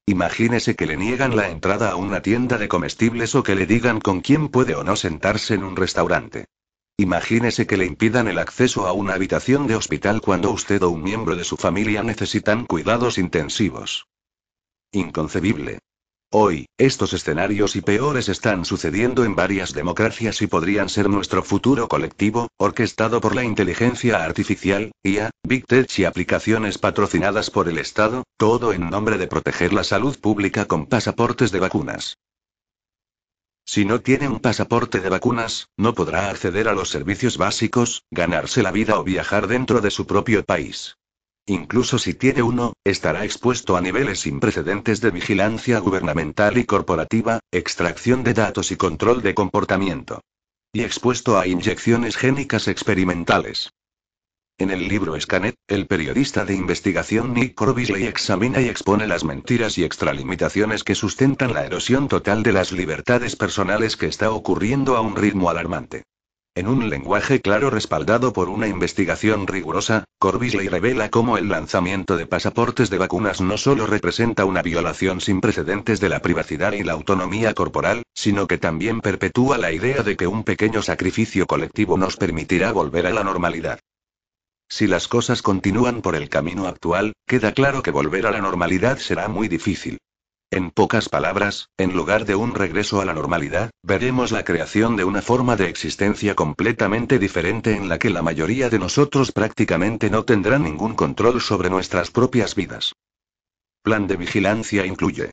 Imagínese 0.05 0.77
que 0.77 0.85
le 0.85 0.99
niegan 0.99 1.37
la 1.37 1.49
entrada 1.49 1.91
a 1.91 1.97
una 1.97 2.21
tienda 2.21 2.59
de 2.59 2.69
comestibles 2.69 3.35
o 3.35 3.43
que 3.43 3.55
le 3.55 3.65
digan 3.65 4.01
con 4.01 4.21
quién 4.21 4.51
puede 4.51 4.75
o 4.75 4.85
no 4.85 4.97
sentarse 4.97 5.55
en 5.55 5.65
un 5.65 5.77
restaurante. 5.77 6.45
Imagínese 7.01 7.67
que 7.67 7.79
le 7.79 7.87
impidan 7.87 8.29
el 8.29 8.39
acceso 8.39 8.87
a 8.87 8.93
una 8.93 9.15
habitación 9.15 9.67
de 9.67 9.75
hospital 9.75 10.21
cuando 10.21 10.51
usted 10.51 10.83
o 10.83 10.91
un 10.91 11.03
miembro 11.03 11.35
de 11.35 11.45
su 11.45 11.57
familia 11.57 12.03
necesitan 12.03 12.67
cuidados 12.67 13.17
intensivos. 13.17 14.07
Inconcebible. 14.93 15.79
Hoy, 16.31 16.67
estos 16.77 17.15
escenarios 17.15 17.75
y 17.75 17.81
peores 17.81 18.29
están 18.29 18.67
sucediendo 18.67 19.25
en 19.25 19.35
varias 19.35 19.73
democracias 19.73 20.43
y 20.43 20.47
podrían 20.47 20.91
ser 20.91 21.09
nuestro 21.09 21.43
futuro 21.43 21.89
colectivo, 21.89 22.49
orquestado 22.59 23.23
por 23.23 23.35
la 23.35 23.45
inteligencia 23.45 24.23
artificial, 24.23 24.93
IA, 25.03 25.31
Big 25.43 25.65
Tech 25.67 25.99
y 25.99 26.05
aplicaciones 26.05 26.77
patrocinadas 26.77 27.51
por 27.51 27.71
el 27.71 27.79
Estado, 27.79 28.25
todo 28.37 28.75
en 28.75 28.91
nombre 28.91 29.17
de 29.17 29.27
proteger 29.27 29.73
la 29.73 29.85
salud 29.85 30.21
pública 30.21 30.67
con 30.67 30.85
pasaportes 30.85 31.51
de 31.51 31.61
vacunas. 31.61 32.19
Si 33.73 33.85
no 33.85 34.01
tiene 34.01 34.29
un 34.29 34.41
pasaporte 34.41 34.99
de 34.99 35.09
vacunas, 35.09 35.69
no 35.77 35.95
podrá 35.95 36.29
acceder 36.29 36.67
a 36.67 36.73
los 36.73 36.89
servicios 36.89 37.39
básicos, 37.39 38.03
ganarse 38.11 38.65
la 38.65 38.73
vida 38.73 38.99
o 38.99 39.05
viajar 39.05 39.47
dentro 39.47 39.81
de 39.81 39.93
su 39.93 40.09
propio 40.09 40.45
país. 40.45 40.97
Incluso 41.47 41.97
si 42.01 42.15
tiene 42.15 42.43
uno, 42.43 42.73
estará 42.83 43.25
expuesto 43.25 43.77
a 43.77 43.81
niveles 43.81 44.19
sin 44.19 44.41
precedentes 44.41 45.01
de 45.01 45.13
vigilancia 45.13 45.79
gubernamental 45.79 46.59
y 46.59 46.65
corporativa, 46.65 47.39
extracción 47.53 48.25
de 48.25 48.35
datos 48.35 48.73
y 48.73 48.77
control 48.77 49.23
de 49.23 49.37
comportamiento. 49.37 50.21
Y 50.73 50.83
expuesto 50.83 51.39
a 51.39 51.47
inyecciones 51.47 52.17
génicas 52.17 52.67
experimentales. 52.67 53.71
En 54.61 54.71
el 54.71 54.89
libro 54.89 55.19
Scanet, 55.19 55.55
el 55.69 55.87
periodista 55.87 56.45
de 56.45 56.53
investigación 56.53 57.33
Nick 57.33 57.55
Corbisley 57.55 58.05
examina 58.05 58.61
y 58.61 58.69
expone 58.69 59.07
las 59.07 59.25
mentiras 59.25 59.79
y 59.79 59.85
extralimitaciones 59.85 60.85
que 60.85 60.95
sustentan 60.95 61.55
la 61.55 61.65
erosión 61.65 62.09
total 62.09 62.43
de 62.43 62.53
las 62.53 62.71
libertades 62.71 63.37
personales 63.37 63.97
que 63.97 64.05
está 64.05 64.31
ocurriendo 64.31 64.99
a 64.99 65.01
un 65.01 65.17
ritmo 65.17 65.49
alarmante. 65.49 66.03
En 66.55 66.69
un 66.69 66.91
lenguaje 66.91 67.41
claro 67.41 67.71
respaldado 67.71 68.35
por 68.35 68.51
una 68.51 68.69
investigación 68.69 69.47
rigurosa, 69.47 70.05
Corbisley 70.19 70.69
revela 70.69 71.09
cómo 71.09 71.39
el 71.39 71.49
lanzamiento 71.49 72.19
de 72.19 72.27
pasaportes 72.27 72.91
de 72.91 72.99
vacunas 72.99 73.41
no 73.41 73.57
solo 73.57 73.87
representa 73.87 74.45
una 74.45 74.61
violación 74.61 75.23
sin 75.23 75.41
precedentes 75.41 76.01
de 76.01 76.11
la 76.11 76.21
privacidad 76.21 76.75
y 76.75 76.83
la 76.83 76.93
autonomía 76.93 77.55
corporal, 77.55 78.03
sino 78.13 78.47
que 78.47 78.59
también 78.59 79.01
perpetúa 79.01 79.57
la 79.57 79.73
idea 79.73 80.03
de 80.03 80.19
que 80.19 80.27
un 80.27 80.45
pequeño 80.45 80.83
sacrificio 80.83 81.47
colectivo 81.47 81.97
nos 81.97 82.19
permitirá 82.19 82.73
volver 82.73 83.07
a 83.07 83.11
la 83.11 83.25
normalidad. 83.25 83.81
Si 84.71 84.87
las 84.87 85.09
cosas 85.09 85.43
continúan 85.43 86.01
por 86.01 86.15
el 86.15 86.29
camino 86.29 86.69
actual, 86.69 87.13
queda 87.27 87.53
claro 87.53 87.83
que 87.83 87.91
volver 87.91 88.27
a 88.27 88.31
la 88.31 88.41
normalidad 88.41 88.99
será 88.99 89.29
muy 89.29 89.49
difícil. 89.49 89.99
En 90.53 90.71
pocas 90.71 91.09
palabras, 91.09 91.69
en 91.77 91.93
lugar 91.93 92.25
de 92.25 92.37
un 92.37 92.55
regreso 92.55 93.01
a 93.01 93.05
la 93.05 93.13
normalidad, 93.13 93.71
veremos 93.83 94.31
la 94.31 94.45
creación 94.45 94.97
de 94.97 95.05
una 95.05 95.23
forma 95.23 95.57
de 95.57 95.69
existencia 95.69 96.35
completamente 96.35 97.19
diferente 97.19 97.75
en 97.75 97.89
la 97.89 97.99
que 97.99 98.11
la 98.11 98.23
mayoría 98.23 98.71
de 98.71 98.79
nosotros 98.79 99.33
prácticamente 99.33 100.09
no 100.09 100.25
tendrán 100.25 100.63
ningún 100.63 100.95
control 100.95 101.41
sobre 101.41 101.69
nuestras 101.69 102.11
propias 102.11 102.55
vidas. 102.55 102.95
Plan 103.83 104.07
de 104.07 104.17
vigilancia 104.17 104.87
incluye 104.87 105.31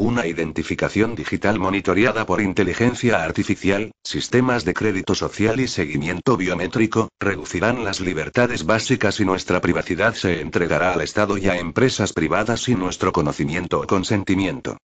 una 0.00 0.26
identificación 0.26 1.14
digital 1.14 1.58
monitoreada 1.58 2.24
por 2.24 2.40
inteligencia 2.40 3.22
artificial, 3.22 3.92
sistemas 4.02 4.64
de 4.64 4.72
crédito 4.72 5.14
social 5.14 5.60
y 5.60 5.68
seguimiento 5.68 6.36
biométrico, 6.36 7.10
reducirán 7.20 7.84
las 7.84 8.00
libertades 8.00 8.64
básicas 8.64 9.20
y 9.20 9.26
nuestra 9.26 9.60
privacidad 9.60 10.14
se 10.14 10.40
entregará 10.40 10.94
al 10.94 11.02
Estado 11.02 11.36
y 11.36 11.48
a 11.48 11.58
empresas 11.58 12.14
privadas 12.14 12.62
sin 12.62 12.78
nuestro 12.78 13.12
conocimiento 13.12 13.80
o 13.80 13.86
consentimiento. 13.86 14.78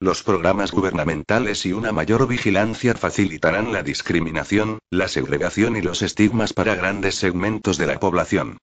Los 0.00 0.24
programas 0.24 0.72
gubernamentales 0.72 1.64
y 1.64 1.72
una 1.72 1.92
mayor 1.92 2.26
vigilancia 2.26 2.94
facilitarán 2.94 3.72
la 3.72 3.84
discriminación, 3.84 4.80
la 4.90 5.06
segregación 5.06 5.76
y 5.76 5.82
los 5.82 6.02
estigmas 6.02 6.52
para 6.52 6.74
grandes 6.74 7.14
segmentos 7.14 7.78
de 7.78 7.86
la 7.86 8.00
población. 8.00 8.58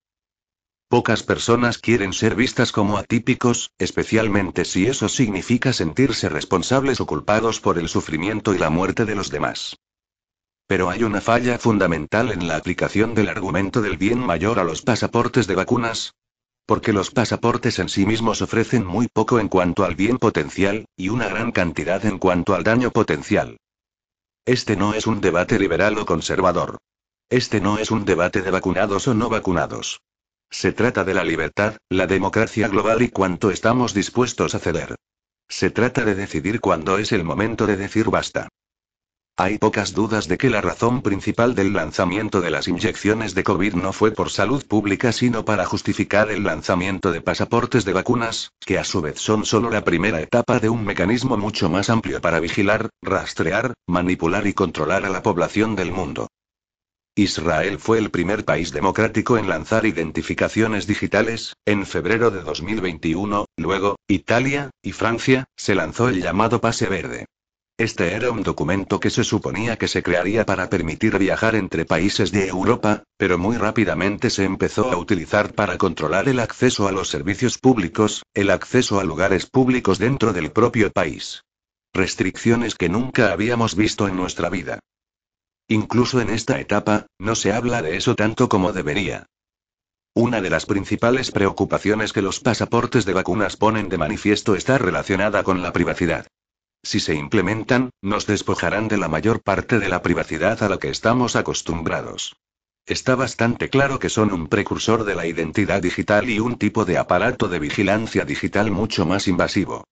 Pocas 0.92 1.24
personas 1.24 1.78
quieren 1.78 2.12
ser 2.12 2.36
vistas 2.36 2.74
como 2.74 2.98
atípicos, 2.98 3.72
especialmente 3.80 4.66
si 4.66 4.88
eso 4.88 5.08
significa 5.08 5.72
sentirse 5.72 6.28
responsables 6.28 7.00
o 7.00 7.06
culpados 7.06 7.62
por 7.62 7.80
el 7.80 7.88
sufrimiento 7.88 8.54
y 8.54 8.58
la 8.58 8.70
muerte 8.70 9.06
de 9.06 9.16
los 9.16 9.30
demás. 9.30 9.78
Pero 10.68 10.90
hay 10.90 11.04
una 11.04 11.22
falla 11.22 11.58
fundamental 11.58 12.34
en 12.34 12.46
la 12.46 12.58
aplicación 12.58 13.16
del 13.16 13.30
argumento 13.30 13.82
del 13.82 13.96
bien 13.96 14.20
mayor 14.20 14.60
a 14.60 14.66
los 14.66 14.82
pasaportes 14.82 15.48
de 15.48 15.56
vacunas. 15.56 16.14
Porque 16.66 16.92
los 16.92 17.10
pasaportes 17.10 17.80
en 17.80 17.88
sí 17.88 18.06
mismos 18.06 18.42
ofrecen 18.42 18.86
muy 18.86 19.08
poco 19.08 19.40
en 19.40 19.48
cuanto 19.48 19.86
al 19.86 19.96
bien 19.96 20.18
potencial, 20.18 20.88
y 20.98 21.08
una 21.08 21.30
gran 21.30 21.54
cantidad 21.54 22.06
en 22.06 22.18
cuanto 22.18 22.54
al 22.54 22.66
daño 22.66 22.92
potencial. 22.92 23.56
Este 24.44 24.76
no 24.76 24.94
es 24.94 25.08
un 25.08 25.22
debate 25.22 25.58
liberal 25.58 25.98
o 25.98 26.06
conservador. 26.06 26.80
Este 27.30 27.62
no 27.62 27.78
es 27.78 27.92
un 27.92 28.04
debate 28.04 28.42
de 28.42 28.52
vacunados 28.52 29.08
o 29.08 29.14
no 29.14 29.30
vacunados. 29.30 30.02
Se 30.52 30.74
trata 30.74 31.06
de 31.06 31.14
la 31.14 31.24
libertad, 31.24 31.78
la 31.90 32.08
democracia 32.08 32.68
global 32.68 33.02
y 33.02 33.10
cuánto 33.10 33.52
estamos 33.52 33.94
dispuestos 33.94 34.54
a 34.54 34.60
ceder. 34.60 34.96
Se 35.48 35.70
trata 35.70 36.04
de 36.04 36.14
decidir 36.14 36.60
cuándo 36.60 36.98
es 36.98 37.14
el 37.14 37.24
momento 37.24 37.66
de 37.66 37.78
decir 37.78 38.10
basta. 38.10 38.50
Hay 39.38 39.58
pocas 39.58 39.94
dudas 39.94 40.28
de 40.28 40.38
que 40.38 40.50
la 40.50 40.60
razón 40.60 41.02
principal 41.02 41.56
del 41.56 41.72
lanzamiento 41.72 42.42
de 42.42 42.52
las 42.52 42.68
inyecciones 42.68 43.34
de 43.34 43.44
COVID 43.44 43.76
no 43.76 43.94
fue 43.94 44.12
por 44.12 44.30
salud 44.30 44.64
pública 44.68 45.14
sino 45.14 45.46
para 45.46 45.66
justificar 45.66 46.30
el 46.30 46.44
lanzamiento 46.44 47.14
de 47.14 47.22
pasaportes 47.22 47.86
de 47.86 47.94
vacunas, 47.94 48.52
que 48.60 48.78
a 48.78 48.84
su 48.84 49.02
vez 49.02 49.20
son 49.20 49.46
solo 49.46 49.72
la 49.72 49.86
primera 49.86 50.20
etapa 50.20 50.60
de 50.60 50.70
un 50.70 50.84
mecanismo 50.84 51.38
mucho 51.38 51.70
más 51.70 51.90
amplio 51.90 52.20
para 52.20 52.42
vigilar, 52.42 52.90
rastrear, 53.02 53.74
manipular 53.88 54.46
y 54.46 54.54
controlar 54.54 55.06
a 55.06 55.10
la 55.10 55.24
población 55.24 55.78
del 55.78 55.92
mundo. 55.92 56.28
Israel 57.16 57.78
fue 57.78 57.98
el 57.98 58.10
primer 58.10 58.46
país 58.46 58.72
democrático 58.72 59.38
en 59.38 59.50
lanzar 59.50 59.86
identificaciones 59.86 60.88
digitales, 60.88 61.58
en 61.66 61.86
febrero 61.86 62.32
de 62.32 62.42
2021, 62.42 63.48
luego, 63.58 63.98
Italia, 64.08 64.70
y 64.82 64.94
Francia, 64.94 65.44
se 65.58 65.76
lanzó 65.76 66.08
el 66.08 66.22
llamado 66.22 66.62
Pase 66.62 66.88
Verde. 66.88 67.26
Este 67.78 68.14
era 68.14 68.32
un 68.32 68.44
documento 68.44 69.02
que 69.02 69.10
se 69.10 69.26
suponía 69.26 69.78
que 69.78 69.90
se 69.90 70.04
crearía 70.04 70.46
para 70.46 70.70
permitir 70.70 71.18
viajar 71.18 71.56
entre 71.56 71.84
países 71.84 72.32
de 72.32 72.48
Europa, 72.48 73.04
pero 73.18 73.38
muy 73.38 73.58
rápidamente 73.58 74.30
se 74.30 74.46
empezó 74.46 74.90
a 74.90 74.98
utilizar 74.98 75.54
para 75.54 75.78
controlar 75.78 76.30
el 76.30 76.40
acceso 76.40 76.88
a 76.88 76.94
los 76.94 77.10
servicios 77.10 77.58
públicos, 77.58 78.24
el 78.34 78.52
acceso 78.52 79.02
a 79.02 79.04
lugares 79.04 79.48
públicos 79.48 80.00
dentro 80.00 80.32
del 80.32 80.52
propio 80.52 80.92
país. 80.92 81.44
Restricciones 81.94 82.76
que 82.76 82.88
nunca 82.88 83.34
habíamos 83.34 83.76
visto 83.76 84.08
en 84.08 84.16
nuestra 84.16 84.50
vida. 84.50 84.80
Incluso 85.72 86.20
en 86.20 86.30
esta 86.30 86.60
etapa, 86.60 87.08
no 87.18 87.34
se 87.34 87.54
habla 87.54 87.82
de 87.82 87.96
eso 87.96 88.14
tanto 88.14 88.50
como 88.50 88.74
debería. 88.74 89.28
Una 90.14 90.42
de 90.42 90.50
las 90.50 90.66
principales 90.66 91.32
preocupaciones 91.32 92.12
que 92.12 92.22
los 92.22 92.42
pasaportes 92.42 93.06
de 93.06 93.14
vacunas 93.14 93.56
ponen 93.56 93.88
de 93.88 93.98
manifiesto 93.98 94.56
está 94.56 94.78
relacionada 94.78 95.44
con 95.44 95.62
la 95.62 95.72
privacidad. 95.72 96.28
Si 96.84 97.00
se 97.00 97.16
implementan, 97.16 97.90
nos 98.02 98.28
despojarán 98.28 98.90
de 98.90 98.98
la 98.98 99.08
mayor 99.08 99.44
parte 99.44 99.80
de 99.80 99.88
la 99.88 100.02
privacidad 100.02 100.62
a 100.62 100.68
la 100.68 100.78
que 100.78 100.90
estamos 100.90 101.38
acostumbrados. 101.38 102.36
Está 102.86 103.16
bastante 103.16 103.70
claro 103.70 103.98
que 103.98 104.10
son 104.10 104.34
un 104.34 104.48
precursor 104.48 105.06
de 105.06 105.16
la 105.16 105.26
identidad 105.26 105.82
digital 105.82 106.30
y 106.30 106.42
un 106.42 106.58
tipo 106.58 106.84
de 106.84 106.98
aparato 106.98 107.48
de 107.48 107.60
vigilancia 107.60 108.26
digital 108.26 108.72
mucho 108.72 109.06
más 109.06 109.26
invasivo. 109.30 109.86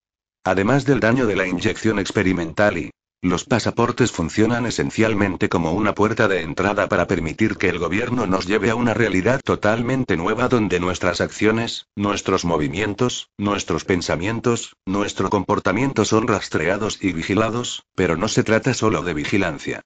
Además 0.44 0.84
del 0.84 1.00
daño 1.00 1.26
de 1.26 1.38
la 1.38 1.48
inyección 1.48 2.00
experimental 2.00 2.78
y, 2.78 2.92
los 3.22 3.44
pasaportes 3.44 4.14
funcionan 4.14 4.66
esencialmente 4.66 5.50
como 5.50 5.74
una 5.74 5.94
puerta 5.94 6.30
de 6.30 6.42
entrada 6.42 6.88
para 6.88 7.06
permitir 7.06 7.58
que 7.58 7.68
el 7.68 7.78
gobierno 7.78 8.26
nos 8.28 8.48
lleve 8.48 8.70
a 8.70 8.76
una 8.76 8.94
realidad 8.94 9.42
totalmente 9.44 10.16
nueva 10.16 10.48
donde 10.48 10.80
nuestras 10.80 11.20
acciones, 11.20 11.88
nuestros 11.98 12.46
movimientos, 12.46 13.30
nuestros 13.38 13.84
pensamientos, 13.84 14.78
nuestro 14.86 15.30
comportamiento 15.30 16.06
son 16.06 16.28
rastreados 16.28 17.04
y 17.04 17.12
vigilados, 17.12 17.84
pero 17.94 18.16
no 18.16 18.30
se 18.30 18.44
trata 18.44 18.74
solo 18.74 19.02
de 19.02 19.14
vigilancia. 19.14 19.82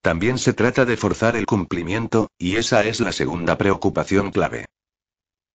También 0.00 0.38
se 0.38 0.52
trata 0.52 0.84
de 0.84 0.96
forzar 0.96 1.34
el 1.34 1.46
cumplimiento, 1.46 2.28
y 2.38 2.54
esa 2.54 2.84
es 2.84 3.00
la 3.00 3.10
segunda 3.10 3.58
preocupación 3.58 4.30
clave. 4.30 4.66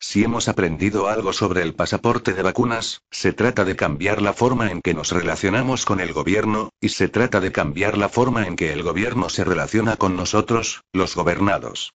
Si 0.03 0.23
hemos 0.23 0.47
aprendido 0.47 1.07
algo 1.07 1.31
sobre 1.31 1.61
el 1.61 1.75
pasaporte 1.75 2.33
de 2.33 2.41
vacunas, 2.41 3.03
se 3.11 3.33
trata 3.33 3.63
de 3.65 3.75
cambiar 3.75 4.19
la 4.19 4.33
forma 4.33 4.71
en 4.71 4.81
que 4.81 4.95
nos 4.95 5.11
relacionamos 5.11 5.85
con 5.85 5.99
el 5.99 6.11
gobierno, 6.11 6.71
y 6.81 6.89
se 6.89 7.07
trata 7.07 7.39
de 7.39 7.51
cambiar 7.51 7.99
la 7.99 8.09
forma 8.09 8.47
en 8.47 8.55
que 8.55 8.73
el 8.73 8.81
gobierno 8.81 9.29
se 9.29 9.43
relaciona 9.43 9.97
con 9.97 10.15
nosotros, 10.15 10.81
los 10.91 11.15
gobernados. 11.15 11.93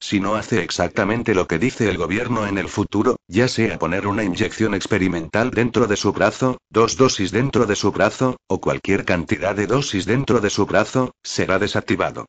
Si 0.00 0.18
no 0.18 0.34
hace 0.34 0.64
exactamente 0.64 1.32
lo 1.32 1.46
que 1.46 1.60
dice 1.60 1.88
el 1.88 1.96
gobierno 1.96 2.48
en 2.48 2.58
el 2.58 2.68
futuro, 2.68 3.14
ya 3.28 3.46
sea 3.46 3.78
poner 3.78 4.08
una 4.08 4.24
inyección 4.24 4.74
experimental 4.74 5.52
dentro 5.52 5.86
de 5.86 5.96
su 5.96 6.12
brazo, 6.12 6.58
dos 6.70 6.96
dosis 6.96 7.30
dentro 7.30 7.66
de 7.66 7.76
su 7.76 7.92
brazo, 7.92 8.36
o 8.48 8.60
cualquier 8.60 9.04
cantidad 9.04 9.54
de 9.54 9.68
dosis 9.68 10.06
dentro 10.06 10.40
de 10.40 10.50
su 10.50 10.66
brazo, 10.66 11.12
será 11.22 11.60
desactivado. 11.60 12.26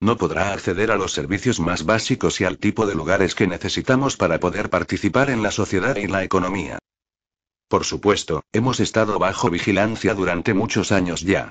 No 0.00 0.16
podrá 0.16 0.52
acceder 0.52 0.90
a 0.90 0.96
los 0.96 1.12
servicios 1.12 1.60
más 1.60 1.84
básicos 1.84 2.40
y 2.40 2.44
al 2.44 2.58
tipo 2.58 2.86
de 2.86 2.94
lugares 2.94 3.34
que 3.34 3.46
necesitamos 3.46 4.16
para 4.16 4.40
poder 4.40 4.70
participar 4.70 5.30
en 5.30 5.42
la 5.42 5.50
sociedad 5.50 5.96
y 5.96 6.06
la 6.06 6.24
economía. 6.24 6.78
Por 7.68 7.84
supuesto, 7.84 8.42
hemos 8.52 8.80
estado 8.80 9.18
bajo 9.18 9.50
vigilancia 9.50 10.14
durante 10.14 10.54
muchos 10.54 10.92
años 10.92 11.22
ya. 11.22 11.50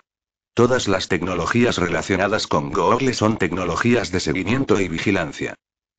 Todas 0.53 0.87
las 0.87 1.07
tecnologías 1.07 1.77
relacionadas 1.77 2.45
con 2.45 2.71
Google 2.71 3.13
son 3.13 3.37
tecnologías 3.37 4.11
de 4.11 4.19
seguimiento 4.19 4.79
y 4.79 4.87
vigilancia. 4.87 5.55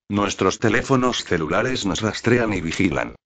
Nuestros 0.09 0.61
teléfonos 0.61 1.25
celulares 1.25 1.87
nos 1.87 2.03
rastrean 2.03 2.55
y 2.55 2.61
vigilan. 2.61 3.17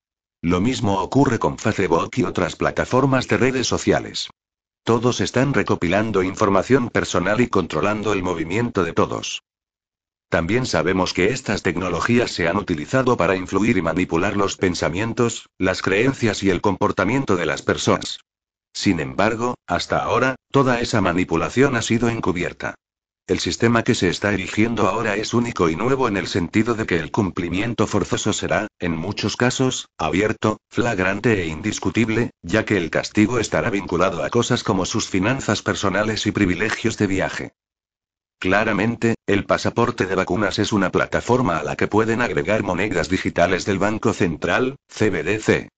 Lo 0.40 0.60
mismo 0.60 1.02
ocurre 1.02 1.38
con 1.38 1.58
Facebook 1.58 2.10
y 2.16 2.22
otras 2.22 2.56
plataformas 2.56 3.28
de 3.28 3.36
redes 3.36 3.66
sociales. 3.66 4.30
Todos 4.88 5.20
están 5.20 5.52
recopilando 5.52 6.22
información 6.22 6.88
personal 6.88 7.42
y 7.42 7.48
controlando 7.48 8.14
el 8.14 8.22
movimiento 8.22 8.84
de 8.84 8.94
todos. 8.94 9.42
También 10.30 10.64
sabemos 10.64 11.12
que 11.12 11.26
estas 11.26 11.62
tecnologías 11.62 12.30
se 12.30 12.48
han 12.48 12.56
utilizado 12.56 13.18
para 13.18 13.36
influir 13.36 13.76
y 13.76 13.82
manipular 13.82 14.34
los 14.34 14.56
pensamientos, 14.56 15.50
las 15.58 15.82
creencias 15.82 16.42
y 16.42 16.48
el 16.48 16.62
comportamiento 16.62 17.36
de 17.36 17.44
las 17.44 17.60
personas. 17.60 18.20
Sin 18.72 18.98
embargo, 18.98 19.56
hasta 19.66 20.02
ahora, 20.02 20.36
toda 20.50 20.80
esa 20.80 21.02
manipulación 21.02 21.76
ha 21.76 21.82
sido 21.82 22.08
encubierta. 22.08 22.74
El 23.28 23.40
sistema 23.40 23.84
que 23.84 23.94
se 23.94 24.08
está 24.08 24.32
erigiendo 24.32 24.88
ahora 24.88 25.14
es 25.14 25.34
único 25.34 25.68
y 25.68 25.76
nuevo 25.76 26.08
en 26.08 26.16
el 26.16 26.28
sentido 26.28 26.74
de 26.74 26.86
que 26.86 26.96
el 26.96 27.10
cumplimiento 27.10 27.86
forzoso 27.86 28.32
será, 28.32 28.68
en 28.78 28.96
muchos 28.96 29.36
casos, 29.36 29.90
abierto, 29.98 30.62
flagrante 30.70 31.42
e 31.42 31.46
indiscutible, 31.46 32.30
ya 32.40 32.64
que 32.64 32.78
el 32.78 32.88
castigo 32.88 33.38
estará 33.38 33.68
vinculado 33.68 34.24
a 34.24 34.30
cosas 34.30 34.64
como 34.64 34.86
sus 34.86 35.08
finanzas 35.10 35.60
personales 35.60 36.26
y 36.26 36.32
privilegios 36.32 36.96
de 36.96 37.06
viaje. 37.06 37.52
Claramente, 38.38 39.16
el 39.26 39.44
pasaporte 39.44 40.06
de 40.06 40.14
vacunas 40.14 40.58
es 40.58 40.72
una 40.72 40.90
plataforma 40.90 41.58
a 41.58 41.64
la 41.64 41.76
que 41.76 41.86
pueden 41.86 42.22
agregar 42.22 42.62
monedas 42.62 43.10
digitales 43.10 43.66
del 43.66 43.78
Banco 43.78 44.14
Central, 44.14 44.76
CBDC. 44.88 45.68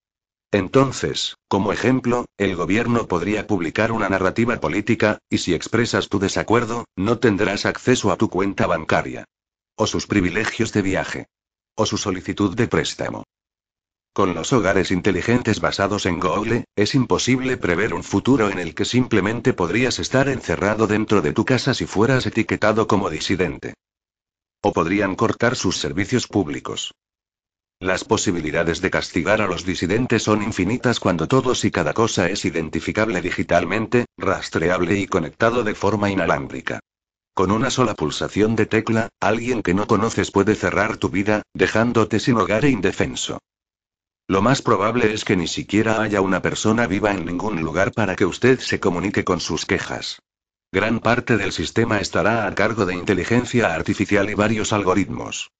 Entonces, 0.52 1.36
como 1.46 1.72
ejemplo, 1.72 2.26
el 2.36 2.56
gobierno 2.56 3.06
podría 3.06 3.46
publicar 3.46 3.92
una 3.92 4.08
narrativa 4.08 4.58
política, 4.58 5.18
y 5.28 5.38
si 5.38 5.54
expresas 5.54 6.08
tu 6.08 6.18
desacuerdo, 6.18 6.86
no 6.96 7.18
tendrás 7.18 7.66
acceso 7.66 8.10
a 8.10 8.16
tu 8.16 8.28
cuenta 8.28 8.66
bancaria. 8.66 9.26
O 9.76 9.86
sus 9.86 10.06
privilegios 10.06 10.72
de 10.72 10.82
viaje. 10.82 11.26
O 11.76 11.86
su 11.86 11.96
solicitud 11.96 12.56
de 12.56 12.66
préstamo. 12.66 13.24
Con 14.12 14.34
los 14.34 14.52
hogares 14.52 14.90
inteligentes 14.90 15.60
basados 15.60 16.04
en 16.04 16.18
Google, 16.18 16.64
es 16.74 16.96
imposible 16.96 17.56
prever 17.56 17.94
un 17.94 18.02
futuro 18.02 18.50
en 18.50 18.58
el 18.58 18.74
que 18.74 18.84
simplemente 18.84 19.52
podrías 19.52 20.00
estar 20.00 20.28
encerrado 20.28 20.88
dentro 20.88 21.22
de 21.22 21.32
tu 21.32 21.44
casa 21.44 21.74
si 21.74 21.86
fueras 21.86 22.26
etiquetado 22.26 22.88
como 22.88 23.08
disidente. 23.08 23.74
O 24.62 24.72
podrían 24.72 25.14
cortar 25.14 25.54
sus 25.54 25.76
servicios 25.78 26.26
públicos. 26.26 26.92
Las 27.80 28.04
posibilidades 28.04 28.82
de 28.82 28.90
castigar 28.90 29.40
a 29.40 29.46
los 29.46 29.64
disidentes 29.64 30.24
son 30.24 30.42
infinitas 30.42 31.00
cuando 31.00 31.26
todos 31.26 31.64
y 31.64 31.70
cada 31.70 31.94
cosa 31.94 32.28
es 32.28 32.44
identificable 32.44 33.22
digitalmente, 33.22 34.04
rastreable 34.18 34.98
y 34.98 35.06
conectado 35.06 35.64
de 35.64 35.74
forma 35.74 36.10
inalámbrica. 36.10 36.80
Con 37.32 37.50
una 37.50 37.70
sola 37.70 37.94
pulsación 37.94 38.54
de 38.54 38.66
tecla, 38.66 39.08
alguien 39.18 39.62
que 39.62 39.72
no 39.72 39.86
conoces 39.86 40.30
puede 40.30 40.56
cerrar 40.56 40.98
tu 40.98 41.08
vida, 41.08 41.40
dejándote 41.54 42.20
sin 42.20 42.36
hogar 42.36 42.66
e 42.66 42.68
indefenso. 42.68 43.38
Lo 44.28 44.42
más 44.42 44.60
probable 44.60 45.14
es 45.14 45.24
que 45.24 45.36
ni 45.36 45.46
siquiera 45.46 46.02
haya 46.02 46.20
una 46.20 46.42
persona 46.42 46.86
viva 46.86 47.12
en 47.12 47.24
ningún 47.24 47.62
lugar 47.62 47.92
para 47.92 48.14
que 48.14 48.26
usted 48.26 48.60
se 48.60 48.78
comunique 48.78 49.24
con 49.24 49.40
sus 49.40 49.64
quejas. 49.64 50.20
Gran 50.70 51.00
parte 51.00 51.38
del 51.38 51.52
sistema 51.52 51.98
estará 51.98 52.46
a 52.46 52.54
cargo 52.54 52.84
de 52.84 52.94
inteligencia 52.94 53.74
artificial 53.74 54.28
y 54.28 54.34
varios 54.34 54.74
algoritmos. 54.74 55.50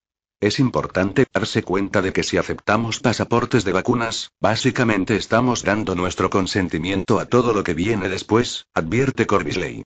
Es 0.41 0.59
importante 0.59 1.27
darse 1.35 1.63
cuenta 1.63 2.01
de 2.01 2.15
que 2.15 2.23
si 2.23 2.39
aceptamos 2.39 3.01
pasaportes 3.01 3.63
de 3.65 3.73
vacunas, 3.73 4.33
básicamente 4.41 5.17
estamos 5.17 5.63
dando 5.65 5.95
nuestro 5.95 6.31
consentimiento 6.31 7.21
a 7.21 7.27
todo 7.27 7.53
lo 7.53 7.63
que 7.63 7.75
viene 7.75 8.09
después, 8.09 8.67
advierte 8.73 9.27
Corbisley. 9.27 9.83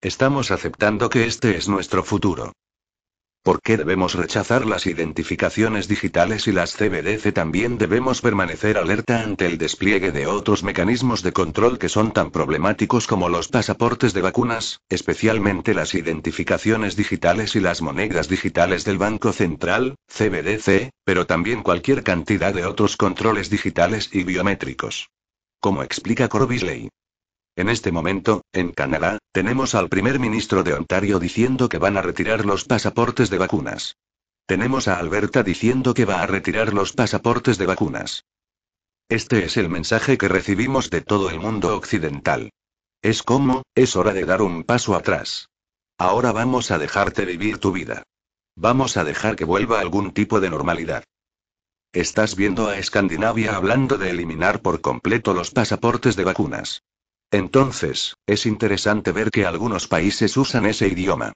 Estamos 0.00 0.52
aceptando 0.52 1.10
que 1.10 1.26
este 1.26 1.56
es 1.56 1.68
nuestro 1.68 2.04
futuro. 2.04 2.52
¿Por 3.46 3.62
qué 3.62 3.76
debemos 3.76 4.14
rechazar 4.14 4.66
las 4.66 4.88
identificaciones 4.88 5.86
digitales 5.86 6.48
y 6.48 6.52
las 6.52 6.74
CBDC? 6.74 7.32
También 7.32 7.78
debemos 7.78 8.20
permanecer 8.20 8.76
alerta 8.76 9.22
ante 9.22 9.46
el 9.46 9.56
despliegue 9.56 10.10
de 10.10 10.26
otros 10.26 10.64
mecanismos 10.64 11.22
de 11.22 11.30
control 11.30 11.78
que 11.78 11.88
son 11.88 12.10
tan 12.10 12.32
problemáticos 12.32 13.06
como 13.06 13.28
los 13.28 13.46
pasaportes 13.46 14.14
de 14.14 14.22
vacunas, 14.22 14.80
especialmente 14.88 15.74
las 15.74 15.94
identificaciones 15.94 16.96
digitales 16.96 17.54
y 17.54 17.60
las 17.60 17.82
monedas 17.82 18.28
digitales 18.28 18.84
del 18.84 18.98
Banco 18.98 19.32
Central, 19.32 19.94
CBDC, 20.08 20.90
pero 21.04 21.28
también 21.28 21.62
cualquier 21.62 22.02
cantidad 22.02 22.52
de 22.52 22.64
otros 22.64 22.96
controles 22.96 23.48
digitales 23.48 24.10
y 24.12 24.24
biométricos. 24.24 25.10
Como 25.60 25.84
explica 25.84 26.28
Corbisley, 26.28 26.88
en 27.56 27.70
este 27.70 27.90
momento, 27.90 28.42
en 28.52 28.70
Canadá, 28.70 29.18
tenemos 29.32 29.74
al 29.74 29.88
primer 29.88 30.20
ministro 30.20 30.62
de 30.62 30.74
Ontario 30.74 31.18
diciendo 31.18 31.70
que 31.70 31.78
van 31.78 31.96
a 31.96 32.02
retirar 32.02 32.44
los 32.44 32.64
pasaportes 32.64 33.30
de 33.30 33.38
vacunas. 33.38 33.96
Tenemos 34.46 34.88
a 34.88 34.98
Alberta 34.98 35.42
diciendo 35.42 35.94
que 35.94 36.04
va 36.04 36.20
a 36.20 36.26
retirar 36.26 36.74
los 36.74 36.92
pasaportes 36.92 37.56
de 37.56 37.66
vacunas. 37.66 38.24
Este 39.08 39.44
es 39.44 39.56
el 39.56 39.70
mensaje 39.70 40.18
que 40.18 40.28
recibimos 40.28 40.90
de 40.90 41.00
todo 41.00 41.30
el 41.30 41.40
mundo 41.40 41.74
occidental. 41.74 42.50
Es 43.00 43.22
como, 43.22 43.62
es 43.74 43.96
hora 43.96 44.12
de 44.12 44.24
dar 44.26 44.42
un 44.42 44.62
paso 44.62 44.94
atrás. 44.94 45.48
Ahora 45.98 46.32
vamos 46.32 46.70
a 46.70 46.78
dejarte 46.78 47.24
vivir 47.24 47.58
tu 47.58 47.72
vida. 47.72 48.02
Vamos 48.54 48.96
a 48.98 49.04
dejar 49.04 49.34
que 49.34 49.44
vuelva 49.44 49.80
algún 49.80 50.12
tipo 50.12 50.40
de 50.40 50.50
normalidad. 50.50 51.04
Estás 51.92 52.36
viendo 52.36 52.68
a 52.68 52.76
Escandinavia 52.76 53.56
hablando 53.56 53.96
de 53.96 54.10
eliminar 54.10 54.60
por 54.60 54.82
completo 54.82 55.32
los 55.32 55.50
pasaportes 55.50 56.16
de 56.16 56.24
vacunas. 56.24 56.82
Entonces, 57.30 58.14
es 58.26 58.46
interesante 58.46 59.12
ver 59.12 59.30
que 59.30 59.46
algunos 59.46 59.88
países 59.88 60.36
usan 60.36 60.66
ese 60.66 60.88
idioma. 60.88 61.32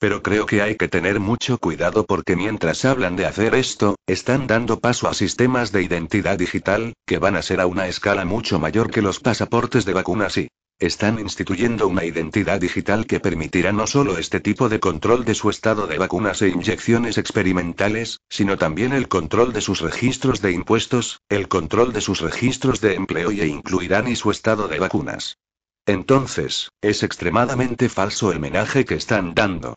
Pero 0.00 0.22
creo 0.22 0.46
que 0.46 0.62
hay 0.62 0.76
que 0.76 0.88
tener 0.88 1.18
mucho 1.18 1.58
cuidado 1.58 2.04
porque 2.06 2.36
mientras 2.36 2.84
hablan 2.84 3.16
de 3.16 3.26
hacer 3.26 3.54
esto, 3.54 3.96
están 4.06 4.46
dando 4.46 4.78
paso 4.78 5.08
a 5.08 5.14
sistemas 5.14 5.72
de 5.72 5.82
identidad 5.82 6.38
digital, 6.38 6.94
que 7.04 7.18
van 7.18 7.36
a 7.36 7.42
ser 7.42 7.60
a 7.60 7.66
una 7.66 7.88
escala 7.88 8.24
mucho 8.24 8.60
mayor 8.60 8.90
que 8.90 9.02
los 9.02 9.18
pasaportes 9.18 9.84
de 9.84 9.92
vacunas 9.94 10.36
y 10.36 10.48
están 10.78 11.18
instituyendo 11.18 11.88
una 11.88 12.04
identidad 12.04 12.60
digital 12.60 13.06
que 13.06 13.18
permitirá 13.18 13.72
no 13.72 13.86
solo 13.86 14.16
este 14.16 14.38
tipo 14.38 14.68
de 14.68 14.78
control 14.78 15.24
de 15.24 15.34
su 15.34 15.50
estado 15.50 15.86
de 15.86 15.98
vacunas 15.98 16.40
e 16.42 16.48
inyecciones 16.48 17.18
experimentales, 17.18 18.20
sino 18.28 18.56
también 18.56 18.92
el 18.92 19.08
control 19.08 19.52
de 19.52 19.60
sus 19.60 19.80
registros 19.80 20.40
de 20.40 20.52
impuestos, 20.52 21.20
el 21.28 21.48
control 21.48 21.92
de 21.92 22.00
sus 22.00 22.20
registros 22.20 22.80
de 22.80 22.94
empleo 22.94 23.32
y 23.32 23.40
e 23.40 23.46
incluirán 23.46 24.06
y 24.06 24.14
su 24.14 24.30
estado 24.30 24.68
de 24.68 24.78
vacunas. 24.78 25.36
Entonces, 25.84 26.70
es 26.80 27.02
extremadamente 27.02 27.88
falso 27.88 28.30
el 28.30 28.38
menaje 28.38 28.84
que 28.84 28.94
están 28.94 29.34
dando. 29.34 29.74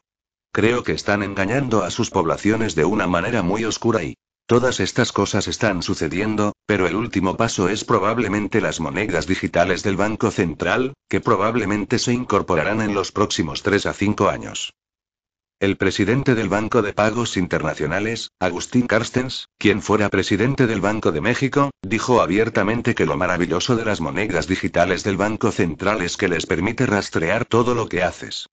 Creo 0.53 0.83
que 0.83 0.91
están 0.91 1.23
engañando 1.23 1.83
a 1.83 1.89
sus 1.89 2.09
poblaciones 2.09 2.75
de 2.75 2.83
una 2.85 3.07
manera 3.07 3.41
muy 3.41 3.63
oscura 3.63 4.03
y 4.03 4.15
Todas 4.45 4.80
estas 4.80 5.12
cosas 5.12 5.47
están 5.47 5.82
sucediendo, 5.82 6.54
pero 6.65 6.88
el 6.88 6.95
último 6.95 7.38
paso 7.38 7.69
es 7.69 7.86
probablemente 7.86 8.62
las 8.62 8.80
monedas 8.80 9.27
digitales 9.27 9.84
del 9.84 9.95
Banco 9.95 10.30
Central, 10.32 10.93
que 11.10 11.21
probablemente 11.21 12.00
se 12.00 12.13
incorporarán 12.13 12.81
en 12.81 12.94
los 12.94 13.12
próximos 13.12 13.63
3 13.63 13.85
a 13.85 13.94
5 13.94 14.29
años. 14.29 14.73
El 15.62 15.77
presidente 15.77 16.33
del 16.33 16.50
Banco 16.50 16.81
de 16.81 16.92
Pagos 16.92 17.37
Internacionales, 17.37 18.31
Agustín 18.39 18.87
Carstens, 18.87 19.46
quien 19.60 19.83
fuera 19.83 20.10
presidente 20.10 20.65
del 20.65 20.81
Banco 20.81 21.12
de 21.12 21.21
México, 21.21 21.69
dijo 21.83 22.19
abiertamente 22.19 22.96
que 22.96 23.06
lo 23.06 23.15
maravilloso 23.15 23.75
de 23.75 23.85
las 23.85 24.02
monedas 24.02 24.48
digitales 24.48 25.04
del 25.04 25.17
Banco 25.17 25.52
Central 25.52 26.02
es 26.02 26.17
que 26.17 26.29
les 26.29 26.48
permite 26.48 26.87
rastrear 26.87 27.46
todo 27.46 27.75
lo 27.75 27.87
que 27.87 28.02
haces. 28.02 28.48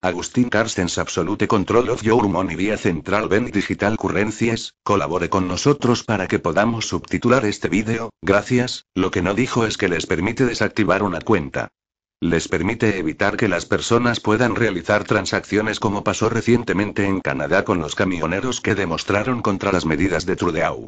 Agustín 0.00 0.48
Carstens 0.48 0.96
Absolute 0.96 1.48
Control 1.48 1.88
of 1.90 2.02
Your 2.02 2.28
Money 2.28 2.54
vía 2.54 2.76
Central 2.76 3.28
Bank 3.28 3.50
Digital 3.50 3.96
Currencies, 3.96 4.74
colabore 4.84 5.28
con 5.28 5.48
nosotros 5.48 6.04
para 6.04 6.28
que 6.28 6.38
podamos 6.38 6.86
subtitular 6.86 7.44
este 7.44 7.68
vídeo, 7.68 8.10
gracias, 8.22 8.84
lo 8.94 9.10
que 9.10 9.22
no 9.22 9.34
dijo 9.34 9.66
es 9.66 9.76
que 9.76 9.88
les 9.88 10.06
permite 10.06 10.46
desactivar 10.46 11.02
una 11.02 11.20
cuenta. 11.20 11.72
Les 12.20 12.46
permite 12.46 12.96
evitar 13.00 13.36
que 13.36 13.48
las 13.48 13.66
personas 13.66 14.20
puedan 14.20 14.54
realizar 14.54 15.02
transacciones 15.02 15.80
como 15.80 16.04
pasó 16.04 16.28
recientemente 16.28 17.04
en 17.04 17.18
Canadá 17.18 17.64
con 17.64 17.80
los 17.80 17.96
camioneros 17.96 18.60
que 18.60 18.76
demostraron 18.76 19.42
contra 19.42 19.72
las 19.72 19.84
medidas 19.84 20.26
de 20.26 20.36
Trudeau. 20.36 20.86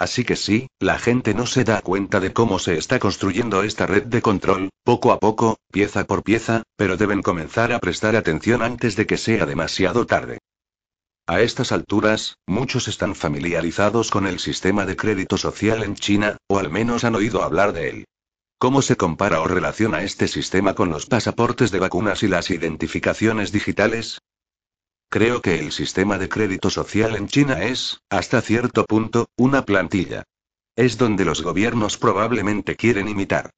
Así 0.00 0.24
que 0.24 0.34
sí, 0.34 0.68
la 0.78 0.98
gente 0.98 1.34
no 1.34 1.44
se 1.44 1.62
da 1.62 1.82
cuenta 1.82 2.20
de 2.20 2.32
cómo 2.32 2.58
se 2.58 2.78
está 2.78 2.98
construyendo 2.98 3.62
esta 3.62 3.84
red 3.84 4.04
de 4.04 4.22
control, 4.22 4.70
poco 4.82 5.12
a 5.12 5.18
poco, 5.18 5.58
pieza 5.70 6.04
por 6.04 6.22
pieza, 6.22 6.62
pero 6.76 6.96
deben 6.96 7.20
comenzar 7.20 7.70
a 7.70 7.80
prestar 7.80 8.16
atención 8.16 8.62
antes 8.62 8.96
de 8.96 9.06
que 9.06 9.18
sea 9.18 9.44
demasiado 9.44 10.06
tarde. 10.06 10.38
A 11.26 11.42
estas 11.42 11.70
alturas, 11.70 12.38
muchos 12.46 12.88
están 12.88 13.14
familiarizados 13.14 14.10
con 14.10 14.26
el 14.26 14.38
sistema 14.38 14.86
de 14.86 14.96
crédito 14.96 15.36
social 15.36 15.82
en 15.82 15.96
China, 15.96 16.38
o 16.48 16.58
al 16.58 16.70
menos 16.70 17.04
han 17.04 17.14
oído 17.14 17.42
hablar 17.42 17.74
de 17.74 17.90
él. 17.90 18.04
¿Cómo 18.58 18.80
se 18.80 18.96
compara 18.96 19.42
o 19.42 19.48
relaciona 19.48 20.02
este 20.02 20.28
sistema 20.28 20.74
con 20.74 20.88
los 20.88 21.04
pasaportes 21.04 21.70
de 21.72 21.78
vacunas 21.78 22.22
y 22.22 22.28
las 22.28 22.50
identificaciones 22.50 23.52
digitales? 23.52 24.18
Creo 25.12 25.42
que 25.42 25.58
el 25.58 25.72
sistema 25.72 26.18
de 26.18 26.28
crédito 26.28 26.70
social 26.70 27.16
en 27.16 27.26
China 27.26 27.64
es, 27.64 28.00
hasta 28.10 28.40
cierto 28.40 28.84
punto, 28.84 29.26
una 29.36 29.64
plantilla. 29.64 30.22
Es 30.76 30.98
donde 30.98 31.24
los 31.24 31.42
gobiernos 31.42 31.98
probablemente 31.98 32.76
quieren 32.76 33.08
imitar. 33.08 33.50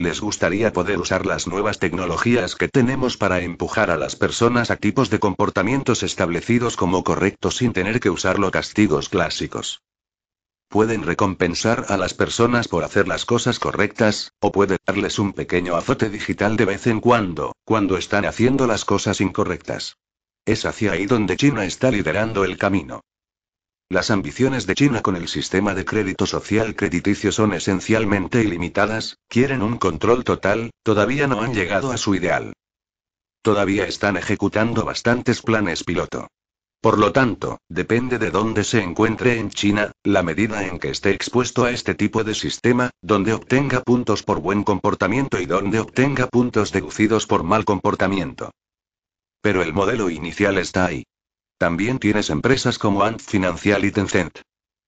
Les 0.00 0.20
gustaría 0.20 0.72
poder 0.72 0.98
usar 0.98 1.24
las 1.24 1.46
nuevas 1.46 1.78
tecnologías 1.78 2.56
que 2.56 2.66
tenemos 2.66 3.16
para 3.16 3.38
empujar 3.38 3.92
a 3.92 3.96
las 3.96 4.16
personas 4.16 4.72
a 4.72 4.76
tipos 4.78 5.08
de 5.08 5.20
comportamientos 5.20 6.02
establecidos 6.02 6.76
como 6.76 7.04
correctos 7.04 7.58
sin 7.58 7.72
tener 7.72 8.00
que 8.00 8.10
usar 8.10 8.40
los 8.40 8.50
castigos 8.50 9.08
clásicos. 9.08 9.84
Pueden 10.68 11.04
recompensar 11.04 11.86
a 11.88 11.96
las 11.96 12.14
personas 12.14 12.66
por 12.66 12.82
hacer 12.82 13.06
las 13.06 13.24
cosas 13.24 13.60
correctas, 13.60 14.32
o 14.40 14.50
puede 14.50 14.76
darles 14.84 15.20
un 15.20 15.34
pequeño 15.34 15.76
azote 15.76 16.10
digital 16.10 16.56
de 16.56 16.64
vez 16.64 16.88
en 16.88 16.98
cuando, 16.98 17.54
cuando 17.64 17.96
están 17.96 18.24
haciendo 18.24 18.66
las 18.66 18.84
cosas 18.84 19.20
incorrectas. 19.20 19.98
Es 20.46 20.64
hacia 20.64 20.92
ahí 20.92 21.06
donde 21.06 21.36
China 21.36 21.64
está 21.64 21.90
liderando 21.90 22.44
el 22.44 22.56
camino. 22.56 23.00
Las 23.88 24.12
ambiciones 24.12 24.64
de 24.66 24.76
China 24.76 25.02
con 25.02 25.16
el 25.16 25.26
sistema 25.26 25.74
de 25.74 25.84
crédito 25.84 26.24
social 26.24 26.76
crediticio 26.76 27.32
son 27.32 27.52
esencialmente 27.52 28.42
ilimitadas, 28.42 29.18
quieren 29.28 29.60
un 29.60 29.76
control 29.76 30.22
total, 30.22 30.70
todavía 30.84 31.26
no 31.26 31.42
han 31.42 31.52
llegado 31.52 31.90
a 31.90 31.96
su 31.96 32.14
ideal. 32.14 32.52
Todavía 33.42 33.88
están 33.88 34.16
ejecutando 34.16 34.84
bastantes 34.84 35.42
planes 35.42 35.82
piloto. 35.82 36.28
Por 36.80 36.98
lo 36.98 37.10
tanto, 37.10 37.58
depende 37.68 38.18
de 38.18 38.30
dónde 38.30 38.62
se 38.62 38.80
encuentre 38.80 39.40
en 39.40 39.50
China, 39.50 39.90
la 40.04 40.22
medida 40.22 40.64
en 40.64 40.78
que 40.78 40.90
esté 40.90 41.10
expuesto 41.10 41.64
a 41.64 41.72
este 41.72 41.96
tipo 41.96 42.22
de 42.22 42.34
sistema, 42.34 42.90
donde 43.02 43.32
obtenga 43.32 43.80
puntos 43.80 44.22
por 44.22 44.40
buen 44.40 44.62
comportamiento 44.62 45.40
y 45.40 45.46
donde 45.46 45.80
obtenga 45.80 46.28
puntos 46.28 46.70
deducidos 46.70 47.26
por 47.26 47.42
mal 47.42 47.64
comportamiento. 47.64 48.52
Pero 49.46 49.62
el 49.62 49.72
modelo 49.72 50.10
inicial 50.10 50.58
está 50.58 50.86
ahí. 50.86 51.04
También 51.56 52.00
tienes 52.00 52.30
empresas 52.30 52.80
como 52.80 53.04
Ant 53.04 53.20
Financial 53.20 53.84
y 53.84 53.92
Tencent. 53.92 54.40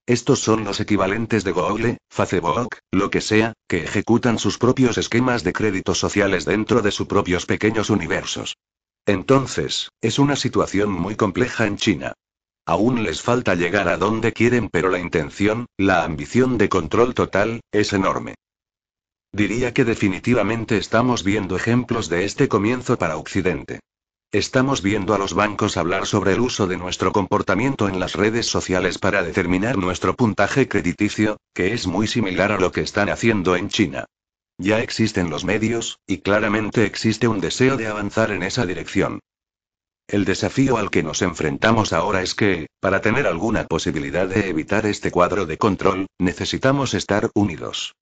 Estos 0.04 0.40
son 0.40 0.64
los 0.64 0.80
equivalentes 0.80 1.44
de 1.44 1.52
Google, 1.52 1.98
Facebook, 2.11 2.70
lo 2.90 3.09
que 3.09 3.20
sea, 3.20 3.52
que 3.68 3.84
ejecutan 3.84 4.36
sus 4.36 4.59
propios 4.59 4.98
esquemas 4.98 5.44
de 5.44 5.52
créditos 5.52 6.00
sociales 6.00 6.44
dentro 6.44 6.82
de 6.82 6.90
sus 6.90 7.06
propios 7.06 7.46
pequeños 7.46 7.88
universos. 7.88 8.56
Entonces, 9.06 9.90
es 10.00 10.18
una 10.18 10.34
situación 10.34 10.90
muy 10.90 11.14
compleja 11.14 11.68
en 11.68 11.76
China. 11.76 12.14
Aún 12.66 13.04
les 13.04 13.22
falta 13.22 13.54
llegar 13.54 13.86
a 13.86 13.96
donde 13.96 14.32
quieren, 14.32 14.70
pero 14.72 14.88
la 14.88 14.98
intención, 14.98 15.66
la 15.76 16.02
ambición 16.02 16.59
de 16.59 16.68
control 16.68 17.14
total, 17.14 17.61
es 17.70 17.92
enorme. 17.92 18.34
Diría 19.30 19.72
que 19.72 19.84
definitivamente 19.84 20.78
estamos 20.78 21.22
viendo 21.22 21.54
ejemplos 21.54 22.09
de 22.09 22.24
este 22.24 22.48
comienzo 22.48 22.98
para 22.98 23.18
Occidente. 23.18 23.78
Estamos 24.33 24.83
viendo 24.83 25.14
a 25.14 25.18
los 25.18 25.33
bancos 25.33 25.79
hablar 25.79 26.05
sobre 26.05 26.35
el 26.35 26.41
uso 26.41 26.66
de 26.66 26.76
nuestro 26.76 27.12
comportamiento 27.12 27.89
en 27.89 27.99
las 27.99 28.12
redes 28.12 28.45
sociales 28.45 28.99
para 28.99 29.22
determinar 29.22 29.79
nuestro 29.79 30.14
puntaje 30.14 30.68
crediticio, 30.68 31.39
que 31.55 31.72
es 31.72 31.87
muy 31.87 32.07
similar 32.07 32.53
a 32.53 32.61
lo 32.61 32.70
que 32.70 32.83
están 32.83 33.09
haciendo 33.09 33.57
en 33.57 33.70
China. 33.70 34.05
Ya 34.59 34.81
existen 34.81 35.31
los 35.31 35.47
medios, 35.47 36.01
y 36.07 36.18
claramente 36.18 36.85
existe 36.85 37.26
un 37.26 37.41
deseo 37.41 37.79
de 37.79 37.87
avanzar 37.87 38.31
en 38.31 38.43
esa 38.43 38.66
dirección. 38.66 39.20
El 40.07 40.26
desafío 40.26 40.76
al 40.76 40.91
que 40.91 41.03
nos 41.03 41.22
enfrentamos 41.22 41.95
ahora 41.95 42.20
es 42.20 42.35
que, 42.35 42.66
para 42.81 43.01
tener 43.01 43.26
alguna 43.26 43.64
posibilidad 43.64 44.29
de 44.29 44.51
evitar 44.51 44.85
este 44.85 45.11
cuadro 45.11 45.47
de 45.47 45.57
control, 45.57 46.07
necesitamos 46.18 46.93
estar 46.93 47.31
unidos. 47.33 47.95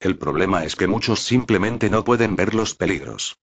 El 0.00 0.16
problema 0.16 0.64
es 0.64 0.76
que 0.76 0.86
muchos 0.86 1.20
simplemente 1.20 1.90
no 1.90 2.04
pueden 2.04 2.36
ver 2.36 2.54
los 2.54 2.74
peligros. 2.74 3.36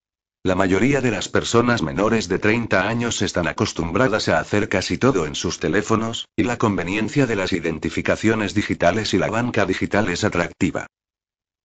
La 0.44 0.56
mayoría 0.56 1.02
de 1.02 1.12
las 1.12 1.30
personas 1.30 1.84
menores 1.84 2.28
de 2.28 2.40
30 2.40 2.88
años 2.88 3.22
están 3.22 3.48
acostumbradas 3.48 4.28
a 4.28 4.40
hacer 4.40 4.70
casi 4.70 4.98
todo 4.98 5.28
en 5.28 5.36
sus 5.36 5.60
teléfonos, 5.60 6.30
y 6.36 6.42
la 6.42 6.58
conveniencia 6.58 7.28
de 7.28 7.36
las 7.36 7.54
identificaciones 7.54 8.56
digitales 8.56 9.14
y 9.14 9.20
la 9.20 9.30
banca 9.30 9.68
digital 9.68 10.10
es 10.10 10.24
atractiva. 10.24 10.88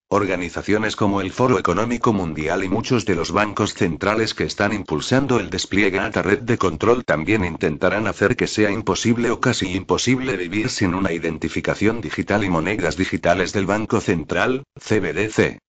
Organizaciones 0.08 0.94
como 0.94 1.22
el 1.22 1.32
Foro 1.32 1.58
Económico 1.58 2.12
Mundial 2.12 2.64
y 2.64 2.68
muchos 2.68 3.06
de 3.06 3.14
los 3.14 3.32
bancos 3.32 3.72
centrales 3.72 4.34
que 4.34 4.44
están 4.44 4.74
impulsando 4.74 5.40
el 5.40 5.48
despliegue 5.48 5.98
a 5.98 6.08
esta 6.08 6.20
red 6.20 6.40
de 6.40 6.58
control 6.58 7.02
también 7.06 7.46
intentarán 7.46 8.06
hacer 8.06 8.36
que 8.36 8.46
sea 8.46 8.70
imposible 8.70 9.30
o 9.30 9.40
casi 9.40 9.72
imposible 9.72 10.36
vivir 10.36 10.68
sin 10.68 10.94
una 10.94 11.12
identificación 11.12 12.02
digital 12.02 12.44
y 12.44 12.50
monedas 12.50 12.98
digitales 12.98 13.54
del 13.54 13.64
Banco 13.64 14.02
Central, 14.02 14.64
CBDC. 14.78 15.60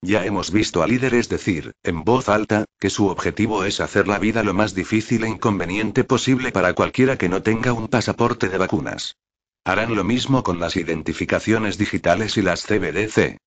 Ya 0.00 0.24
hemos 0.24 0.52
visto 0.52 0.82
a 0.82 0.86
líderes 0.86 1.28
decir, 1.28 1.72
en 1.82 2.04
voz 2.04 2.28
alta, 2.28 2.64
que 2.78 2.88
su 2.88 3.08
objetivo 3.08 3.64
es 3.64 3.80
hacer 3.80 4.06
la 4.06 4.20
vida 4.20 4.44
lo 4.44 4.54
más 4.54 4.74
difícil 4.74 5.24
e 5.24 5.28
inconveniente 5.28 6.04
posible 6.04 6.52
para 6.52 6.74
cualquiera 6.74 7.18
que 7.18 7.28
no 7.28 7.42
tenga 7.42 7.72
un 7.72 7.88
pasaporte 7.88 8.48
de 8.48 8.58
vacunas. 8.58 9.16
Harán 9.64 9.96
lo 9.96 10.04
mismo 10.04 10.44
con 10.44 10.60
las 10.60 10.76
identificaciones 10.76 11.78
digitales 11.78 12.36
y 12.36 12.42
las 12.42 12.64
CBDC. 12.64 13.38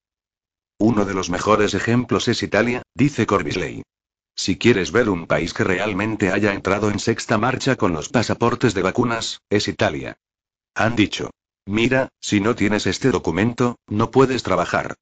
Uno 0.78 1.06
de 1.06 1.14
los 1.14 1.30
mejores 1.30 1.74
ejemplos 1.74 2.28
es 2.28 2.44
Italia, 2.44 2.82
dice 2.94 3.26
Corbisley. 3.26 3.84
Si 4.36 4.58
quieres 4.58 4.92
ver 4.92 5.10
un 5.10 5.28
país 5.28 5.54
que 5.54 5.64
realmente 5.64 6.32
haya 6.32 6.54
entrado 6.54 6.92
en 6.92 7.00
sexta 7.00 7.38
marcha 7.38 7.78
con 7.78 7.94
los 7.94 8.10
pasaportes 8.10 8.74
de 8.74 8.82
vacunas, 8.82 9.40
es 9.50 9.68
Italia. 9.70 10.18
Han 10.76 10.96
dicho. 10.96 11.30
Mira, 11.66 12.10
si 12.20 12.42
no 12.42 12.56
tienes 12.56 12.88
este 12.88 13.10
documento, 13.10 13.78
no 13.88 14.12
puedes 14.12 14.44
trabajar. 14.44 14.96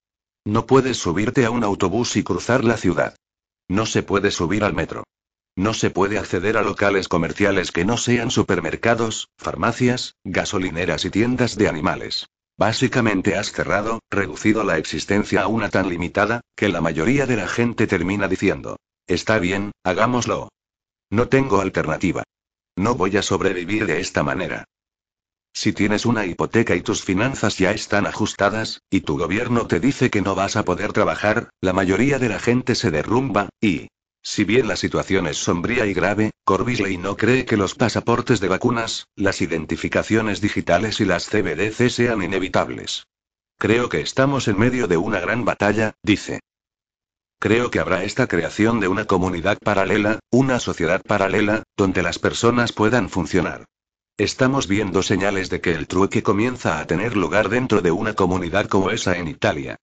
No 0.46 0.66
puedes 0.66 0.98
subirte 0.98 1.46
a 1.46 1.52
un 1.52 1.64
autobús 1.64 2.16
y 2.16 2.24
cruzar 2.24 2.64
la 2.64 2.78
ciudad. 2.78 3.16
No 3.68 3.86
se 3.86 4.04
puede 4.04 4.32
subir 4.32 4.64
al 4.64 4.74
metro. 4.74 5.04
No 5.56 5.74
se 5.74 5.90
puede 5.90 6.18
acceder 6.18 6.58
a 6.58 6.62
locales 6.62 7.08
comerciales 7.08 7.72
que 7.72 7.86
no 7.86 7.98
sean 7.98 8.32
supermercados, 8.32 9.28
farmacias, 9.38 10.16
gasolineras 10.24 11.06
y 11.06 11.10
tiendas 11.10 11.56
de 11.56 11.68
animales. 11.68 12.28
Básicamente 12.58 13.36
has 13.36 13.52
cerrado, 13.52 14.00
reducido 14.10 14.64
la 14.64 14.78
existencia 14.78 15.44
a 15.44 15.48
una 15.48 15.70
tan 15.70 15.90
limitada, 15.90 16.42
que 16.56 16.70
la 16.70 16.82
mayoría 16.82 17.26
de 17.26 17.38
la 17.38 17.48
gente 17.48 17.88
termina 17.88 18.28
diciendo, 18.28 18.78
está 19.08 19.40
bien, 19.40 19.72
hagámoslo. 19.84 20.50
No 21.10 21.28
tengo 21.28 21.62
alternativa. 21.62 22.24
No 22.76 22.96
voy 22.96 23.18
a 23.18 23.22
sobrevivir 23.22 23.86
de 23.86 24.00
esta 24.00 24.24
manera. 24.24 24.66
Si 25.54 25.74
tienes 25.74 26.06
una 26.06 26.26
hipoteca 26.26 26.76
y 26.76 26.82
tus 26.82 27.04
finanzas 27.04 27.58
ya 27.58 27.72
están 27.72 28.08
ajustadas, 28.08 28.82
y 28.90 29.02
tu 29.02 29.18
gobierno 29.18 29.68
te 29.68 29.80
dice 29.80 30.10
que 30.10 30.22
no 30.22 30.36
vas 30.36 30.56
a 30.56 30.64
poder 30.64 30.94
trabajar, 30.94 31.50
la 31.62 31.74
mayoría 31.74 32.20
de 32.20 32.30
la 32.30 32.40
gente 32.40 32.76
se 32.76 32.92
derrumba, 32.92 33.50
y, 33.60 33.90
si 34.22 34.44
bien 34.44 34.68
la 34.68 34.76
situación 34.76 35.28
es 35.28 35.38
sombría 35.38 35.86
y 35.86 35.94
grave, 35.94 36.32
Corbisley 36.44 36.98
no 36.98 37.16
cree 37.16 37.46
que 37.46 37.58
los 37.58 37.76
pasaportes 37.76 38.40
de 38.40 38.50
vacunas, 38.50 39.08
las 39.16 39.42
identificaciones 39.42 40.42
digitales 40.42 41.00
y 41.00 41.06
las 41.06 41.28
CBDC 41.30 41.90
sean 41.90 42.22
inevitables. 42.22 43.06
Creo 43.58 43.90
que 43.90 44.02
estamos 44.02 44.48
en 44.48 44.58
medio 44.58 44.88
de 44.88 44.98
una 44.98 45.20
gran 45.20 45.46
batalla, 45.46 45.94
dice. 46.04 46.40
Creo 47.40 47.72
que 47.72 47.80
habrá 47.80 48.04
esta 48.04 48.28
creación 48.28 48.80
de 48.80 48.88
una 48.90 49.06
comunidad 49.06 49.58
paralela, 49.58 50.20
una 50.30 50.60
sociedad 50.60 51.02
paralela, 51.02 51.64
donde 51.78 52.04
las 52.04 52.20
personas 52.20 52.74
puedan 52.74 53.10
funcionar. 53.10 53.66
Estamos 54.20 54.68
viendo 54.68 55.02
señales 55.02 55.50
de 55.50 55.62
que 55.62 55.72
el 55.72 55.88
trueque 55.88 56.22
comienza 56.22 56.82
a 56.82 56.86
tener 56.86 57.16
lugar 57.16 57.48
dentro 57.48 57.82
de 57.82 57.92
una 57.92 58.16
comunidad 58.16 58.68
como 58.68 58.92
esa 58.92 59.18
en 59.18 59.30
Italia. 59.30 59.78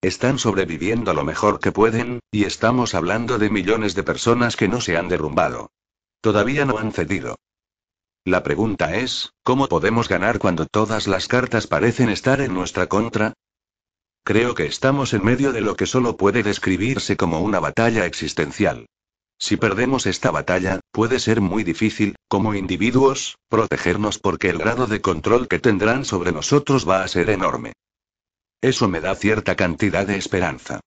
Están 0.00 0.38
sobreviviendo 0.38 1.12
lo 1.12 1.24
mejor 1.24 1.60
que 1.60 1.72
pueden, 1.72 2.20
y 2.30 2.44
estamos 2.44 2.94
hablando 2.94 3.38
de 3.38 3.50
millones 3.50 3.94
de 3.94 4.02
personas 4.02 4.56
que 4.56 4.66
no 4.66 4.80
se 4.80 4.96
han 4.96 5.10
derrumbado. 5.10 5.72
Todavía 6.22 6.64
no 6.64 6.78
han 6.78 6.92
cedido. 6.92 7.36
La 8.24 8.42
pregunta 8.42 8.96
es, 8.96 9.34
¿cómo 9.42 9.68
podemos 9.68 10.08
ganar 10.08 10.38
cuando 10.38 10.64
todas 10.64 11.06
las 11.06 11.28
cartas 11.28 11.66
parecen 11.66 12.08
estar 12.08 12.40
en 12.40 12.54
nuestra 12.54 12.86
contra? 12.86 13.34
Creo 14.24 14.54
que 14.54 14.64
estamos 14.64 15.12
en 15.12 15.22
medio 15.22 15.52
de 15.52 15.60
lo 15.60 15.76
que 15.76 15.84
solo 15.84 16.16
puede 16.16 16.42
describirse 16.42 17.18
como 17.18 17.40
una 17.40 17.60
batalla 17.60 18.06
existencial. 18.06 18.86
Si 19.42 19.56
perdemos 19.56 20.06
esta 20.06 20.30
batalla, 20.30 20.78
puede 20.92 21.18
ser 21.18 21.40
muy 21.40 21.64
difícil, 21.64 22.14
como 22.28 22.54
individuos, 22.54 23.38
protegernos 23.48 24.20
porque 24.20 24.48
el 24.48 24.58
grado 24.58 24.86
de 24.86 25.00
control 25.00 25.48
que 25.48 25.58
tendrán 25.58 26.04
sobre 26.04 26.30
nosotros 26.30 26.88
va 26.88 27.02
a 27.02 27.08
ser 27.08 27.28
enorme. 27.28 27.72
Eso 28.60 28.86
me 28.86 29.00
da 29.00 29.16
cierta 29.16 29.56
cantidad 29.56 30.06
de 30.06 30.16
esperanza. 30.16 30.78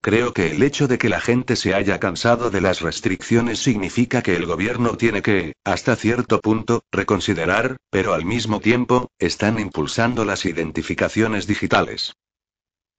Creo 0.00 0.32
que 0.32 0.52
el 0.52 0.62
hecho 0.62 0.88
de 0.88 0.96
que 0.96 1.10
la 1.10 1.20
gente 1.20 1.54
se 1.54 1.74
haya 1.74 2.00
cansado 2.00 2.48
de 2.48 2.62
las 2.62 2.80
restricciones 2.80 3.58
significa 3.58 4.22
que 4.22 4.36
el 4.36 4.46
gobierno 4.46 4.96
tiene 4.96 5.20
que, 5.20 5.52
hasta 5.62 5.94
cierto 5.94 6.40
punto, 6.40 6.84
reconsiderar, 6.90 7.76
pero 7.90 8.14
al 8.14 8.24
mismo 8.24 8.58
tiempo, 8.60 9.10
están 9.18 9.58
impulsando 9.60 10.24
las 10.24 10.46
identificaciones 10.46 11.46
digitales. 11.46 12.14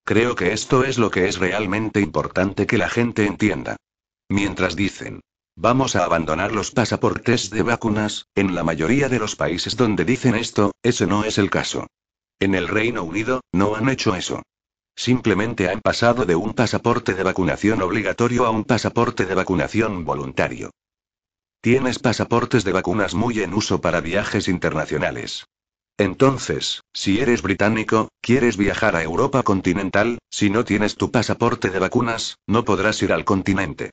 Creo 0.06 0.36
que 0.36 0.54
esto 0.54 0.84
es 0.84 1.00
lo 1.00 1.10
que 1.10 1.28
es 1.28 1.40
realmente 1.40 2.00
importante 2.00 2.68
que 2.68 2.78
la 2.78 2.90
gente 2.90 3.26
entienda. 3.26 3.78
Mientras 4.30 4.76
dicen, 4.76 5.22
vamos 5.56 5.96
a 5.96 6.06
abandonar 6.06 6.52
los 6.52 6.70
pasaportes 6.72 7.50
de 7.50 7.64
vacunas, 7.64 8.28
en 8.36 8.54
la 8.54 8.64
mayoría 8.64 9.10
de 9.10 9.18
los 9.18 9.36
países 9.36 9.76
donde 9.76 10.06
dicen 10.06 10.36
esto, 10.36 10.72
ese 10.84 11.08
no 11.08 11.26
es 11.26 11.40
el 11.40 11.50
caso. 11.50 11.88
En 12.40 12.54
el 12.54 12.68
Reino 12.68 13.04
Unido, 13.04 13.42
no 13.52 13.76
han 13.76 13.90
hecho 13.90 14.16
eso. 14.16 14.44
Simplemente 14.96 15.70
han 15.70 15.82
pasado 15.82 16.26
de 16.26 16.36
un 16.36 16.54
pasaporte 16.54 17.14
de 17.16 17.24
vacunación 17.24 17.82
obligatorio 17.82 18.46
a 18.46 18.52
un 18.52 18.66
pasaporte 18.66 19.26
de 19.26 19.34
vacunación 19.34 20.06
voluntario. 20.06 20.72
Tienes 21.62 22.00
pasaportes 22.00 22.64
de 22.64 22.72
vacunas 22.72 23.16
muy 23.16 23.42
en 23.42 23.54
uso 23.54 23.82
para 23.82 24.00
viajes 24.00 24.48
internacionales. 24.48 25.46
Entonces, 25.98 26.82
si 26.94 27.20
eres 27.20 27.42
británico, 27.42 28.10
quieres 28.22 28.56
viajar 28.56 28.96
a 28.96 29.04
Europa 29.04 29.44
continental, 29.44 30.20
si 30.30 30.50
no 30.50 30.64
tienes 30.64 30.96
tu 30.96 31.12
pasaporte 31.12 31.70
de 31.70 31.80
vacunas, 31.80 32.38
no 32.48 32.64
podrás 32.64 33.02
ir 33.02 33.12
al 33.12 33.26
continente. 33.26 33.92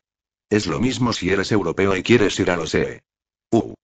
Es 0.49 0.67
lo 0.67 0.79
mismo 0.79 1.13
si 1.13 1.31
eres 1.31 1.51
europeo 1.51 1.97
y 1.97 2.03
quieres 2.03 2.39
ir 2.39 2.51
a 2.51 2.57
los 2.57 2.75
E. 2.75 3.03
U. 3.51 3.75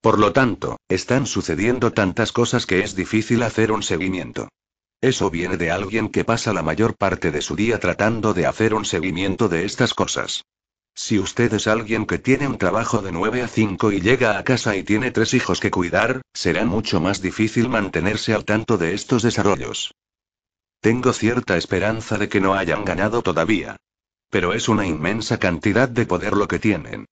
Por 0.00 0.18
lo 0.18 0.32
tanto, 0.32 0.78
están 0.88 1.26
sucediendo 1.26 1.92
tantas 1.92 2.30
cosas 2.30 2.66
que 2.66 2.80
es 2.80 2.94
difícil 2.94 3.42
hacer 3.42 3.72
un 3.72 3.82
seguimiento. 3.82 4.48
Eso 5.00 5.30
viene 5.30 5.56
de 5.56 5.70
alguien 5.70 6.08
que 6.08 6.24
pasa 6.24 6.52
la 6.52 6.62
mayor 6.62 6.96
parte 6.96 7.30
de 7.30 7.42
su 7.42 7.56
día 7.56 7.80
tratando 7.80 8.34
de 8.34 8.46
hacer 8.46 8.72
un 8.72 8.84
seguimiento 8.84 9.48
de 9.48 9.64
estas 9.64 9.94
cosas. 9.94 10.44
Si 10.94 11.18
usted 11.18 11.52
es 11.52 11.66
alguien 11.66 12.06
que 12.06 12.18
tiene 12.18 12.46
un 12.46 12.56
trabajo 12.56 13.02
de 13.02 13.10
9 13.10 13.42
a 13.42 13.48
5 13.48 13.90
y 13.90 14.00
llega 14.00 14.38
a 14.38 14.44
casa 14.44 14.76
y 14.76 14.84
tiene 14.84 15.10
tres 15.10 15.34
hijos 15.34 15.58
que 15.58 15.72
cuidar, 15.72 16.22
será 16.32 16.64
mucho 16.64 17.00
más 17.00 17.20
difícil 17.20 17.68
mantenerse 17.68 18.32
al 18.32 18.44
tanto 18.44 18.78
de 18.78 18.94
estos 18.94 19.22
desarrollos. 19.22 19.92
Tengo 20.80 21.12
cierta 21.12 21.56
esperanza 21.56 22.16
de 22.16 22.28
que 22.28 22.40
no 22.40 22.54
hayan 22.54 22.84
ganado 22.84 23.22
todavía. 23.22 23.76
Pero 24.34 24.52
es 24.52 24.68
una 24.68 24.84
inmensa 24.84 25.38
cantidad 25.38 25.88
de 25.88 26.06
poder 26.06 26.32
lo 26.32 26.48
que 26.48 26.58
tienen. 26.58 27.06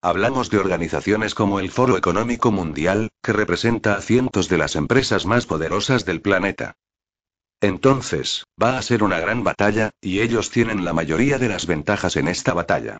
Hablamos 0.00 0.48
de 0.48 0.58
organizaciones 0.58 1.34
como 1.34 1.58
el 1.58 1.72
Foro 1.72 1.96
Económico 1.96 2.52
Mundial, 2.52 3.08
que 3.20 3.32
representa 3.32 3.94
a 3.94 4.00
cientos 4.00 4.48
de 4.48 4.58
las 4.58 4.76
empresas 4.76 5.26
más 5.26 5.44
poderosas 5.44 6.04
del 6.04 6.20
planeta. 6.20 6.76
Entonces, 7.60 8.44
va 8.62 8.78
a 8.78 8.82
ser 8.82 9.02
una 9.02 9.18
gran 9.18 9.42
batalla, 9.42 9.90
y 10.00 10.20
ellos 10.20 10.50
tienen 10.50 10.84
la 10.84 10.92
mayoría 10.92 11.38
de 11.38 11.48
las 11.48 11.66
ventajas 11.66 12.14
en 12.14 12.28
esta 12.28 12.54
batalla. 12.54 12.98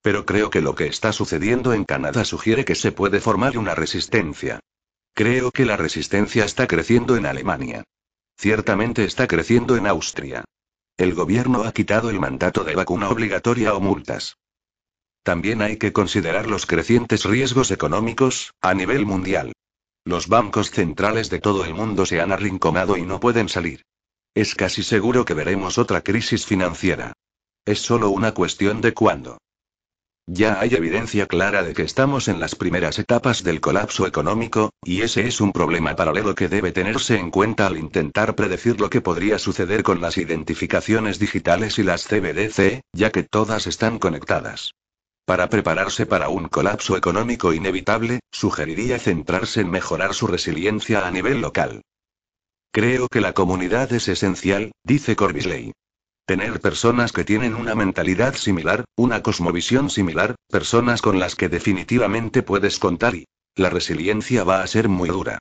Pero 0.00 0.24
creo 0.24 0.48
que 0.48 0.62
lo 0.62 0.74
que 0.74 0.86
está 0.86 1.12
sucediendo 1.12 1.74
en 1.74 1.84
Canadá 1.84 2.24
sugiere 2.24 2.64
que 2.64 2.76
se 2.76 2.92
puede 2.92 3.20
formar 3.20 3.58
una 3.58 3.74
resistencia. 3.74 4.60
Creo 5.12 5.50
que 5.50 5.66
la 5.66 5.76
resistencia 5.76 6.46
está 6.46 6.66
creciendo 6.66 7.14
en 7.14 7.26
Alemania. 7.26 7.84
Ciertamente 8.38 9.04
está 9.04 9.26
creciendo 9.26 9.76
en 9.76 9.86
Austria. 9.86 10.46
El 10.98 11.14
gobierno 11.14 11.62
ha 11.62 11.70
quitado 11.70 12.10
el 12.10 12.18
mandato 12.18 12.64
de 12.64 12.74
vacuna 12.74 13.08
obligatoria 13.08 13.72
o 13.72 13.78
multas. 13.80 14.36
También 15.22 15.62
hay 15.62 15.76
que 15.76 15.92
considerar 15.92 16.48
los 16.48 16.66
crecientes 16.66 17.24
riesgos 17.24 17.70
económicos, 17.70 18.52
a 18.60 18.74
nivel 18.74 19.06
mundial. 19.06 19.52
Los 20.04 20.26
bancos 20.26 20.72
centrales 20.72 21.30
de 21.30 21.38
todo 21.38 21.64
el 21.64 21.72
mundo 21.72 22.04
se 22.04 22.20
han 22.20 22.32
arrinconado 22.32 22.96
y 22.96 23.02
no 23.02 23.20
pueden 23.20 23.48
salir. 23.48 23.84
Es 24.34 24.56
casi 24.56 24.82
seguro 24.82 25.24
que 25.24 25.34
veremos 25.34 25.78
otra 25.78 26.00
crisis 26.00 26.46
financiera. 26.46 27.12
Es 27.64 27.78
solo 27.78 28.10
una 28.10 28.34
cuestión 28.34 28.80
de 28.80 28.92
cuándo. 28.92 29.38
Ya 30.30 30.60
hay 30.60 30.74
evidencia 30.74 31.24
clara 31.24 31.62
de 31.62 31.72
que 31.72 31.84
estamos 31.84 32.28
en 32.28 32.38
las 32.38 32.54
primeras 32.54 32.98
etapas 32.98 33.42
del 33.42 33.62
colapso 33.62 34.06
económico, 34.06 34.74
y 34.84 35.00
ese 35.00 35.26
es 35.26 35.40
un 35.40 35.52
problema 35.52 35.96
paralelo 35.96 36.34
que 36.34 36.48
debe 36.48 36.70
tenerse 36.70 37.16
en 37.16 37.30
cuenta 37.30 37.66
al 37.66 37.78
intentar 37.78 38.34
predecir 38.34 38.78
lo 38.78 38.90
que 38.90 39.00
podría 39.00 39.38
suceder 39.38 39.82
con 39.82 40.02
las 40.02 40.18
identificaciones 40.18 41.18
digitales 41.18 41.78
y 41.78 41.82
las 41.82 42.06
CBDC, 42.06 42.82
ya 42.92 43.10
que 43.10 43.22
todas 43.22 43.66
están 43.66 43.98
conectadas. 43.98 44.74
Para 45.24 45.48
prepararse 45.48 46.04
para 46.04 46.28
un 46.28 46.48
colapso 46.48 46.98
económico 46.98 47.54
inevitable, 47.54 48.20
sugeriría 48.30 48.98
centrarse 48.98 49.62
en 49.62 49.70
mejorar 49.70 50.12
su 50.12 50.26
resiliencia 50.26 51.06
a 51.06 51.10
nivel 51.10 51.40
local. 51.40 51.80
Creo 52.70 53.08
que 53.08 53.22
la 53.22 53.32
comunidad 53.32 53.94
es 53.94 54.08
esencial, 54.08 54.72
dice 54.84 55.16
Corbisley. 55.16 55.72
Tener 56.28 56.60
personas 56.60 57.12
que 57.12 57.24
tienen 57.24 57.54
una 57.54 57.74
mentalidad 57.74 58.34
similar, 58.34 58.84
una 58.96 59.22
cosmovisión 59.22 59.88
similar, 59.88 60.34
personas 60.50 61.00
con 61.00 61.18
las 61.18 61.34
que 61.34 61.48
definitivamente 61.48 62.42
puedes 62.42 62.78
contar 62.78 63.14
y 63.14 63.24
la 63.56 63.70
resiliencia 63.70 64.44
va 64.44 64.60
a 64.60 64.66
ser 64.66 64.90
muy 64.90 65.08
dura. 65.08 65.38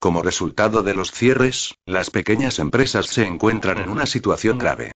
Como 0.00 0.22
resultado 0.22 0.82
de 0.82 0.92
los 0.92 1.12
cierres, 1.12 1.76
las 1.86 2.10
pequeñas 2.10 2.58
empresas 2.58 3.06
se 3.06 3.24
encuentran 3.24 3.78
en 3.78 3.88
una 3.88 4.06
situación 4.06 4.58
grave. 4.58 4.90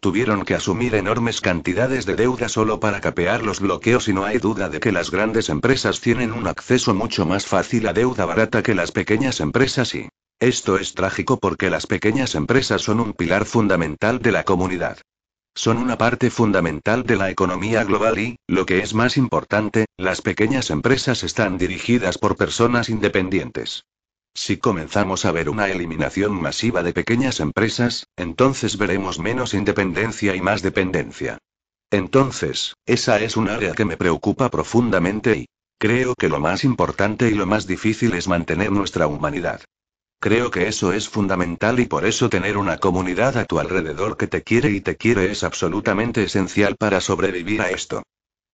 Tuvieron 0.00 0.46
que 0.46 0.54
asumir 0.54 0.94
enormes 0.94 1.42
cantidades 1.42 2.06
de 2.06 2.16
deuda 2.16 2.48
solo 2.48 2.80
para 2.80 3.02
capear 3.02 3.42
los 3.42 3.60
bloqueos 3.60 4.08
y 4.08 4.14
no 4.14 4.24
hay 4.24 4.38
duda 4.38 4.70
de 4.70 4.80
que 4.80 4.90
las 4.90 5.10
grandes 5.10 5.50
empresas 5.50 6.00
tienen 6.00 6.32
un 6.32 6.46
acceso 6.46 6.94
mucho 6.94 7.26
más 7.26 7.44
fácil 7.44 7.88
a 7.88 7.92
deuda 7.92 8.24
barata 8.24 8.62
que 8.62 8.74
las 8.74 8.90
pequeñas 8.90 9.40
empresas 9.40 9.94
y 9.94 10.08
esto 10.40 10.78
es 10.78 10.94
trágico 10.94 11.38
porque 11.38 11.68
las 11.68 11.86
pequeñas 11.86 12.34
empresas 12.34 12.82
son 12.82 13.00
un 13.00 13.12
pilar 13.12 13.44
fundamental 13.44 14.20
de 14.20 14.32
la 14.32 14.44
comunidad. 14.44 14.98
Son 15.54 15.78
una 15.78 15.98
parte 15.98 16.30
fundamental 16.30 17.02
de 17.04 17.16
la 17.16 17.30
economía 17.30 17.82
global 17.82 18.18
y, 18.18 18.36
lo 18.46 18.64
que 18.64 18.78
es 18.78 18.94
más 18.94 19.16
importante, 19.16 19.86
las 19.96 20.22
pequeñas 20.22 20.70
empresas 20.70 21.24
están 21.24 21.58
dirigidas 21.58 22.18
por 22.18 22.36
personas 22.36 22.88
independientes. 22.88 23.84
Si 24.34 24.58
comenzamos 24.58 25.24
a 25.24 25.32
ver 25.32 25.48
una 25.48 25.68
eliminación 25.68 26.40
masiva 26.40 26.84
de 26.84 26.92
pequeñas 26.92 27.40
empresas, 27.40 28.06
entonces 28.16 28.78
veremos 28.78 29.18
menos 29.18 29.52
independencia 29.52 30.36
y 30.36 30.40
más 30.40 30.62
dependencia. 30.62 31.38
Entonces, 31.90 32.74
esa 32.86 33.18
es 33.20 33.36
un 33.36 33.48
área 33.48 33.72
que 33.72 33.84
me 33.84 33.96
preocupa 33.96 34.50
profundamente 34.50 35.36
y 35.36 35.46
creo 35.78 36.14
que 36.14 36.28
lo 36.28 36.38
más 36.38 36.62
importante 36.62 37.28
y 37.28 37.34
lo 37.34 37.46
más 37.46 37.66
difícil 37.66 38.14
es 38.14 38.28
mantener 38.28 38.70
nuestra 38.70 39.08
humanidad. 39.08 39.62
Creo 40.20 40.50
que 40.50 40.66
eso 40.66 40.92
es 40.92 41.08
fundamental 41.08 41.78
y 41.78 41.86
por 41.86 42.04
eso 42.04 42.28
tener 42.28 42.56
una 42.56 42.78
comunidad 42.78 43.36
a 43.36 43.44
tu 43.44 43.60
alrededor 43.60 44.16
que 44.16 44.26
te 44.26 44.42
quiere 44.42 44.70
y 44.70 44.80
te 44.80 44.96
quiere 44.96 45.30
es 45.30 45.44
absolutamente 45.44 46.24
esencial 46.24 46.74
para 46.76 47.00
sobrevivir 47.00 47.60
a 47.62 47.70
esto. 47.70 48.02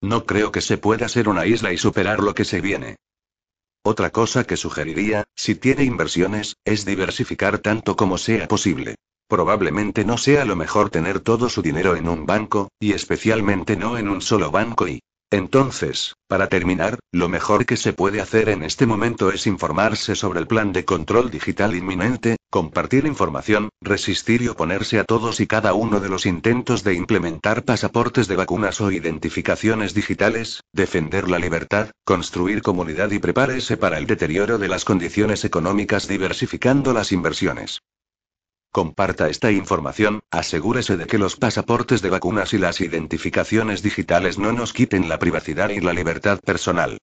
No 0.02 0.26
creo 0.26 0.52
que 0.52 0.60
se 0.60 0.76
pueda 0.76 1.08
ser 1.08 1.26
una 1.28 1.46
isla 1.46 1.72
y 1.72 1.78
superar 1.78 2.20
lo 2.20 2.34
que 2.34 2.44
se 2.44 2.60
viene. 2.60 2.96
Otra 3.82 4.10
cosa 4.10 4.44
que 4.44 4.58
sugeriría, 4.58 5.24
si 5.34 5.54
tiene 5.54 5.84
inversiones, 5.84 6.56
es 6.64 6.84
diversificar 6.84 7.58
tanto 7.58 7.96
como 7.96 8.18
sea 8.18 8.46
posible. 8.46 8.96
Probablemente 9.26 10.04
no 10.04 10.18
sea 10.18 10.44
lo 10.44 10.56
mejor 10.56 10.90
tener 10.90 11.20
todo 11.20 11.48
su 11.48 11.62
dinero 11.62 11.96
en 11.96 12.08
un 12.08 12.26
banco, 12.26 12.68
y 12.78 12.92
especialmente 12.92 13.76
no 13.76 13.96
en 13.96 14.08
un 14.08 14.20
solo 14.20 14.50
banco 14.50 14.86
y 14.86 15.00
entonces, 15.30 16.14
para 16.28 16.48
terminar, 16.48 16.98
lo 17.10 17.28
mejor 17.28 17.66
que 17.66 17.76
se 17.76 17.92
puede 17.92 18.20
hacer 18.20 18.48
en 18.48 18.62
este 18.62 18.86
momento 18.86 19.30
es 19.30 19.46
informarse 19.46 20.14
sobre 20.14 20.38
el 20.38 20.46
plan 20.46 20.72
de 20.72 20.84
control 20.84 21.30
digital 21.30 21.74
inminente, 21.74 22.36
compartir 22.50 23.04
información, 23.04 23.68
resistir 23.80 24.42
y 24.42 24.48
oponerse 24.48 25.00
a 25.00 25.04
todos 25.04 25.40
y 25.40 25.48
cada 25.48 25.74
uno 25.74 25.98
de 25.98 26.08
los 26.08 26.24
intentos 26.24 26.84
de 26.84 26.94
implementar 26.94 27.64
pasaportes 27.64 28.28
de 28.28 28.36
vacunas 28.36 28.80
o 28.80 28.92
identificaciones 28.92 29.92
digitales, 29.92 30.60
defender 30.72 31.28
la 31.28 31.40
libertad, 31.40 31.90
construir 32.04 32.62
comunidad 32.62 33.10
y 33.10 33.18
prepárese 33.18 33.76
para 33.76 33.98
el 33.98 34.06
deterioro 34.06 34.58
de 34.58 34.68
las 34.68 34.84
condiciones 34.84 35.44
económicas 35.44 36.06
diversificando 36.06 36.92
las 36.92 37.10
inversiones. 37.10 37.80
Comparta 38.74 39.28
esta 39.28 39.52
información, 39.52 40.24
asegúrese 40.32 40.96
de 40.96 41.06
que 41.06 41.16
los 41.16 41.36
pasaportes 41.36 42.02
de 42.02 42.10
vacunas 42.10 42.54
y 42.54 42.58
las 42.58 42.80
identificaciones 42.80 43.84
digitales 43.84 44.36
no 44.36 44.50
nos 44.50 44.72
quiten 44.72 45.08
la 45.08 45.20
privacidad 45.20 45.68
y 45.70 45.78
la 45.78 45.92
libertad 45.92 46.40
personal. 46.40 46.98